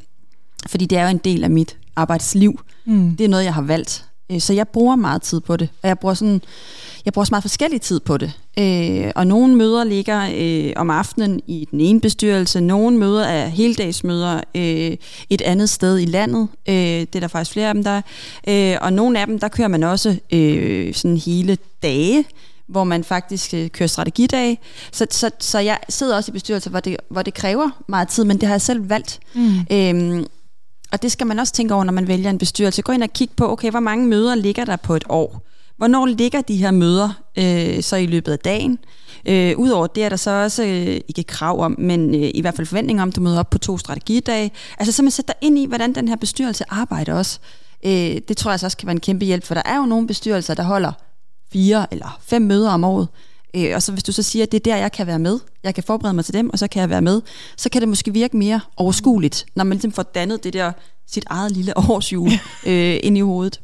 Fordi 0.67 0.87
det 0.87 0.99
er 0.99 1.03
jo 1.03 1.09
en 1.09 1.19
del 1.19 1.45
af 1.45 1.51
mit 1.51 1.77
arbejdsliv. 1.97 2.61
Mm. 2.85 3.17
Det 3.17 3.25
er 3.25 3.29
noget, 3.29 3.45
jeg 3.45 3.55
har 3.55 3.63
valgt. 3.63 4.05
Øh, 4.33 4.41
så 4.41 4.53
jeg 4.53 4.69
bruger 4.69 4.97
meget 4.97 5.23
tid 5.23 5.41
på 5.41 5.57
det. 5.57 5.69
Og 5.83 5.89
jeg 5.89 5.99
bruger, 5.99 6.15
sådan, 6.15 6.43
jeg 7.05 7.13
bruger 7.13 7.23
også 7.23 7.33
meget 7.33 7.43
forskellig 7.43 7.81
tid 7.81 8.01
på 8.01 8.17
det. 8.17 8.33
Øh, 8.59 9.11
og 9.15 9.27
nogle 9.27 9.57
møder 9.57 9.85
ligger 9.85 10.29
øh, 10.37 10.73
om 10.77 10.91
aftenen 10.91 11.41
i 11.47 11.69
den 11.71 11.81
ene 11.81 12.01
bestyrelse. 12.01 12.61
Nogle 12.61 12.97
møder 12.99 13.25
er 13.25 13.49
heldagsmøder 13.49 14.41
øh, 14.55 14.97
et 15.31 15.41
andet 15.41 15.71
sted 15.71 15.99
i 15.99 16.05
landet. 16.05 16.49
Øh, 16.69 16.75
det 16.75 17.15
er 17.15 17.21
der 17.21 17.29
faktisk 17.29 17.53
flere 17.53 17.69
af 17.69 17.75
dem, 17.75 17.85
der 17.85 18.01
øh, 18.49 18.77
Og 18.81 18.93
nogle 18.93 19.21
af 19.21 19.27
dem, 19.27 19.39
der 19.39 19.49
kører 19.49 19.69
man 19.69 19.83
også 19.83 20.17
øh, 20.33 20.95
sådan 20.95 21.17
hele 21.17 21.59
dage 21.83 22.25
hvor 22.71 22.85
man 22.85 23.05
faktisk 23.05 23.55
øh, 23.55 23.71
kører 23.71 23.87
strategidag. 23.87 24.59
Så, 24.93 25.07
så, 25.11 25.31
så 25.39 25.59
jeg 25.59 25.79
sidder 25.89 26.17
også 26.17 26.31
i 26.31 26.33
bestyrelser, 26.33 26.71
hvor 26.71 26.81
det, 26.81 26.97
hvor 27.09 27.23
det 27.23 27.35
kræver 27.35 27.71
meget 27.87 28.09
tid, 28.09 28.25
men 28.25 28.37
det 28.41 28.47
har 28.47 28.55
jeg 28.55 28.63
selv 28.63 28.91
valgt. 28.91 29.21
Mm. 29.35 29.55
Øhm, 29.71 30.27
og 30.93 31.03
det 31.03 31.13
skal 31.13 31.27
man 31.27 31.39
også 31.39 31.53
tænke 31.53 31.75
over, 31.75 31.85
når 31.85 31.93
man 31.93 32.09
vælger 32.09 32.31
en 32.31 32.39
bestyrelse. 32.39 32.83
Gå 32.83 32.93
ind 32.93 33.03
og 33.03 33.13
kig 33.13 33.31
på, 33.37 33.53
okay, 33.53 33.71
hvor 33.71 33.81
mange 33.81 34.07
møder 34.07 34.35
ligger 34.35 34.65
der 34.65 34.77
på 34.77 34.97
et 34.97 35.05
år? 35.09 35.43
Hvornår 35.77 36.07
ligger 36.07 36.41
de 36.41 36.57
her 36.57 36.71
møder 36.71 37.23
øh, 37.37 37.83
så 37.83 37.97
i 37.97 38.07
løbet 38.07 38.33
af 38.33 38.39
dagen? 38.39 38.79
Øh, 39.27 39.59
Udover 39.59 39.87
det 39.87 40.05
er 40.05 40.09
der 40.09 40.17
så 40.17 40.31
også 40.31 40.63
øh, 40.65 41.01
ikke 41.09 41.23
krav 41.23 41.61
om, 41.61 41.77
men 41.79 42.15
øh, 42.15 42.31
i 42.35 42.41
hvert 42.41 42.55
fald 42.55 42.67
forventning 42.67 43.03
om, 43.03 43.09
at 43.09 43.17
du 43.17 43.21
møder 43.21 43.39
op 43.39 43.51
på 43.51 43.59
to 43.59 43.79
strategidage. 43.79 44.51
Altså 44.79 44.93
så 44.93 45.03
man 45.03 45.11
sætter 45.11 45.35
ind 45.41 45.59
i, 45.59 45.67
hvordan 45.67 45.95
den 45.95 46.09
her 46.09 46.17
bestyrelse 46.17 46.65
arbejder 46.69 47.15
også. 47.15 47.39
Øh, 47.87 48.21
det 48.29 48.37
tror 48.37 48.51
jeg 48.51 48.61
så 48.61 48.67
også 48.67 48.77
kan 48.77 48.87
være 48.87 48.95
en 48.95 49.01
kæmpe 49.01 49.25
hjælp, 49.25 49.45
for 49.45 49.55
der 49.55 49.63
er 49.65 49.77
jo 49.77 49.87
nogle 49.87 50.07
bestyrelser, 50.07 50.55
der 50.55 50.63
holder 50.63 50.93
fire 51.53 51.87
eller 51.91 52.19
fem 52.23 52.43
møder 52.43 52.71
om 52.71 52.85
året. 52.85 53.09
Øh, 53.57 53.75
og 53.75 53.83
så 53.83 53.93
hvis 53.93 54.05
du 54.05 54.13
så 54.13 54.23
siger, 54.23 54.43
at 54.43 54.53
det 54.53 54.59
er 54.67 54.73
der, 54.73 54.77
jeg 54.77 54.93
kan 54.93 55.07
være 55.07 55.19
med, 55.19 55.39
jeg 55.65 55.75
kan 55.75 55.85
forberede 55.85 56.15
mig 56.15 56.25
til 56.25 56.35
dem, 56.35 56.51
og 56.51 56.59
så 56.59 56.69
kan 56.69 56.81
jeg 56.81 56.91
være 56.91 57.03
med, 57.03 57.21
så 57.57 57.71
kan 57.71 57.81
det 57.81 57.89
måske 57.89 58.13
virke 58.13 58.37
mere 58.37 58.61
overskueligt, 58.77 59.47
når 59.57 59.65
man 59.65 59.77
ligesom 59.77 59.93
får 59.93 60.03
dannet 60.03 60.45
det 60.45 60.53
der 60.53 60.73
sit 61.07 61.25
eget 61.27 61.53
lille 61.53 61.77
årsjul 61.91 62.31
øh, 62.67 62.97
ind 63.03 63.19
i 63.19 63.21
hovedet. 63.21 63.61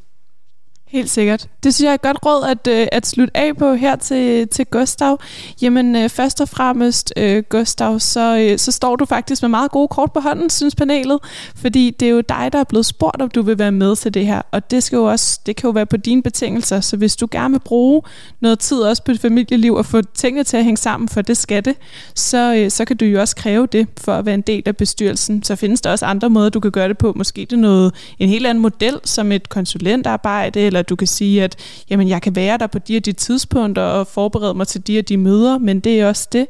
Helt 0.89 1.11
sikkert. 1.11 1.49
Det 1.63 1.75
synes 1.75 1.85
jeg 1.85 1.91
er 1.91 1.95
et 1.95 2.03
godt 2.03 2.19
råd 2.27 2.45
at, 2.51 2.67
øh, 2.67 2.87
at 2.93 3.07
slutte 3.07 3.37
af 3.37 3.57
på 3.57 3.75
her 3.75 3.97
til, 3.97 4.49
til 4.49 4.67
Gustav. 4.67 5.19
Jamen 5.63 5.97
øh, 5.97 6.09
først 6.09 6.41
og 6.41 6.49
fremmest, 6.49 7.13
øh, 7.17 7.43
Gustav, 7.49 7.99
så, 7.99 8.39
øh, 8.39 8.59
så 8.59 8.73
står 8.73 8.97
du 8.97 9.05
faktisk 9.05 9.43
med 9.43 9.49
meget 9.49 9.71
gode 9.71 9.89
kort 9.89 10.13
på 10.13 10.21
hånden, 10.21 10.51
synes 10.51 10.75
panelet. 10.75 11.19
Fordi 11.57 11.91
det 12.01 12.07
er 12.07 12.11
jo 12.11 12.21
dig, 12.21 12.49
der 12.53 12.59
er 12.59 12.65
blevet 12.65 12.87
spurgt, 12.87 13.23
om 13.23 13.31
du 13.31 13.43
vil 13.43 13.59
være 13.59 13.73
med 13.73 13.97
til 13.97 14.15
det 14.15 14.27
her. 14.27 14.43
Og 14.51 14.71
det, 14.71 14.83
skal 14.83 14.97
jo 14.97 15.05
også, 15.05 15.41
det 15.47 15.57
kan 15.57 15.69
jo 15.69 15.73
være 15.73 15.87
på 15.87 15.97
dine 15.97 16.23
betingelser. 16.23 16.81
Så 16.81 16.97
hvis 16.97 17.17
du 17.17 17.29
gerne 17.31 17.55
vil 17.55 17.61
bruge 17.61 18.03
noget 18.41 18.59
tid 18.59 18.79
også 18.79 19.05
på 19.05 19.13
dit 19.13 19.21
familieliv 19.21 19.75
og 19.75 19.87
få 19.87 20.03
tingene 20.03 20.45
til 20.45 20.57
at 20.57 20.65
hænge 20.65 20.77
sammen, 20.77 21.09
for 21.09 21.23
det 21.23 21.37
skal 21.37 21.65
det, 21.65 21.77
så, 22.15 22.55
øh, 22.55 22.71
så 22.71 22.85
kan 22.85 22.97
du 22.97 23.05
jo 23.05 23.21
også 23.21 23.37
kræve 23.37 23.67
det 23.67 23.89
for 23.99 24.13
at 24.13 24.27
være 24.27 24.35
en 24.35 24.41
del 24.41 24.63
af 24.67 24.77
bestyrelsen. 24.77 25.43
Så 25.43 25.57
findes 25.57 25.81
der 25.81 25.91
også 25.91 26.07
andre 26.07 26.31
måder, 26.31 26.49
du 26.49 26.61
kan 26.61 26.71
gøre 26.71 26.89
det 26.89 26.99
på. 26.99 27.13
Måske 27.17 27.41
det 27.41 27.53
er 27.53 27.57
noget, 27.57 27.95
en 28.19 28.29
helt 28.29 28.47
anden 28.47 28.63
model, 28.63 29.01
som 29.05 29.33
et 29.33 29.49
konsulentarbejde, 29.49 30.76
eller 30.77 30.83
du 30.83 30.97
kan 30.97 31.07
sige, 31.07 31.45
at 31.45 31.57
jamen, 31.91 32.09
jeg 32.09 32.23
kan 32.23 32.37
være 32.37 32.59
der 32.59 32.67
på 32.67 32.79
de 32.79 32.97
og 32.97 33.05
de 33.05 33.13
tidspunkter 33.13 33.83
og 33.83 34.07
forberede 34.07 34.55
mig 34.55 34.69
til 34.69 34.87
de 34.87 34.99
og 34.99 35.09
de 35.09 35.17
møder, 35.17 35.59
men 35.59 35.81
det 35.81 36.01
er 36.01 36.09
også 36.09 36.29
det. 36.33 36.47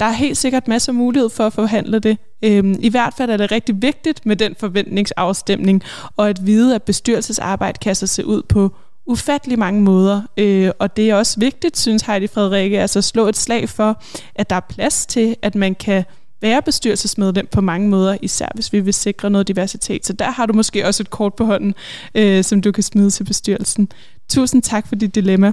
Der 0.00 0.06
er 0.06 0.12
helt 0.12 0.36
sikkert 0.36 0.68
masser 0.68 0.92
af 0.92 0.94
mulighed 0.94 1.30
for 1.30 1.46
at 1.46 1.52
forhandle 1.52 1.98
det. 1.98 2.18
Øhm, 2.42 2.76
I 2.80 2.88
hvert 2.88 3.14
fald 3.16 3.30
er 3.30 3.36
det 3.36 3.52
rigtig 3.52 3.82
vigtigt 3.82 4.26
med 4.26 4.36
den 4.36 4.54
forventningsafstemning, 4.60 5.82
og 6.16 6.28
at 6.28 6.46
vide, 6.46 6.74
at 6.74 6.82
bestyrelsesarbejde 6.82 7.78
kan 7.78 7.94
se 7.94 8.26
ud 8.26 8.42
på 8.42 8.74
ufattelig 9.06 9.58
mange 9.58 9.82
måder, 9.82 10.22
øh, 10.36 10.70
og 10.78 10.96
det 10.96 11.10
er 11.10 11.14
også 11.14 11.40
vigtigt, 11.40 11.78
synes 11.78 12.02
Heidi 12.02 12.26
Frederikke, 12.26 12.80
altså 12.80 13.02
slå 13.02 13.28
et 13.28 13.36
slag 13.36 13.68
for, 13.68 14.02
at 14.34 14.50
der 14.50 14.56
er 14.56 14.60
plads 14.60 15.06
til, 15.06 15.36
at 15.42 15.54
man 15.54 15.74
kan 15.74 16.04
være 16.42 16.62
bestyrelsesmedlem 16.62 17.48
på 17.52 17.60
mange 17.60 17.88
måder, 17.88 18.16
især 18.22 18.48
hvis 18.54 18.72
vi 18.72 18.80
vil 18.80 18.94
sikre 18.94 19.30
noget 19.30 19.48
diversitet. 19.48 20.06
Så 20.06 20.12
der 20.12 20.30
har 20.30 20.46
du 20.46 20.52
måske 20.52 20.86
også 20.86 21.02
et 21.02 21.10
kort 21.10 21.34
på 21.34 21.44
hånden, 21.44 21.74
øh, 22.14 22.44
som 22.44 22.60
du 22.60 22.72
kan 22.72 22.82
smide 22.82 23.10
til 23.10 23.24
bestyrelsen. 23.24 23.88
Tusind 24.28 24.62
tak 24.62 24.88
for 24.88 24.94
dit 24.94 25.14
dilemma. 25.14 25.52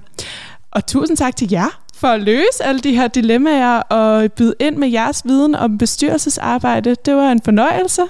Og 0.72 0.86
tusind 0.86 1.18
tak 1.18 1.36
til 1.36 1.48
jer 1.52 1.80
for 1.96 2.08
at 2.08 2.22
løse 2.22 2.64
alle 2.64 2.82
de 2.82 2.96
her 2.96 3.08
dilemmaer 3.08 3.78
og 3.80 4.32
byde 4.32 4.54
ind 4.60 4.76
med 4.78 4.90
jeres 4.90 5.22
viden 5.26 5.56
om 5.56 5.78
bestyrelsesarbejde. 5.78 6.96
Det 7.06 7.16
var 7.16 7.32
en 7.32 7.42
fornøjelse. 7.46 8.02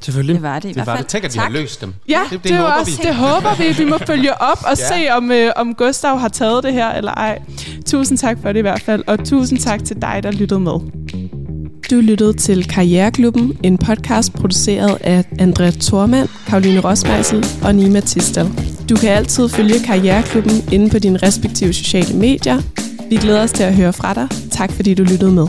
Selvfølgelig. 0.00 0.34
Det 0.34 0.42
var 0.42 0.58
det 0.58 0.64
i 0.64 0.68
det 0.68 0.74
hvert 0.76 0.86
var 0.86 0.94
fald. 0.94 1.04
det. 1.04 1.10
Tænk, 1.10 1.24
at 1.24 1.30
vi 1.32 1.38
Tak. 1.38 1.44
har 1.44 1.52
løst 1.52 1.80
dem. 1.80 1.94
Ja, 2.08 2.20
det, 2.30 2.42
det, 2.42 2.50
det, 2.50 2.58
håber 2.58 2.72
også, 2.72 2.96
vi. 3.02 3.08
det 3.08 3.14
håber 3.14 3.56
vi. 3.58 3.84
Vi 3.84 3.90
må 3.90 3.98
følge 3.98 4.42
op 4.42 4.58
og 4.64 4.70
Ja. 4.78 4.88
se, 4.88 5.08
om, 5.10 5.32
øh, 5.32 5.52
om 5.56 5.74
Gustav 5.74 6.18
har 6.18 6.28
taget 6.28 6.64
det 6.64 6.72
her 6.72 6.90
eller 6.92 7.12
ej. 7.12 7.42
Tusind 7.86 8.18
tak 8.18 8.38
for 8.42 8.48
det 8.52 8.58
i 8.58 8.62
hvert 8.62 8.82
fald, 8.82 9.04
og 9.06 9.24
tusind 9.24 9.58
tak 9.58 9.84
til 9.84 10.02
dig, 10.02 10.20
der 10.22 10.30
lyttede 10.30 10.60
med. 10.60 10.72
Du 11.90 11.96
lyttede 11.96 12.32
til 12.32 12.68
Karriereklubben, 12.68 13.58
en 13.62 13.78
podcast 13.78 14.32
produceret 14.32 14.98
af 15.00 15.24
Andrea 15.38 15.70
Thormand, 15.70 16.28
Karoline 16.46 16.80
Rosmeisel 16.80 17.44
og 17.62 17.74
Nima 17.74 18.00
Tistel. 18.00 18.46
Du 18.88 18.96
kan 18.96 19.10
altid 19.10 19.48
følge 19.48 19.74
Karriereklubben 19.84 20.64
inde 20.72 20.90
på 20.90 20.98
dine 20.98 21.18
respektive 21.18 21.72
sociale 21.72 22.18
medier. 22.18 22.60
Vi 23.10 23.16
glæder 23.16 23.42
os 23.42 23.52
til 23.52 23.62
at 23.62 23.74
høre 23.74 23.92
fra 23.92 24.14
dig. 24.14 24.28
Tak 24.50 24.72
fordi 24.72 24.94
du 24.94 25.02
lyttede 25.02 25.32
med. 25.32 25.46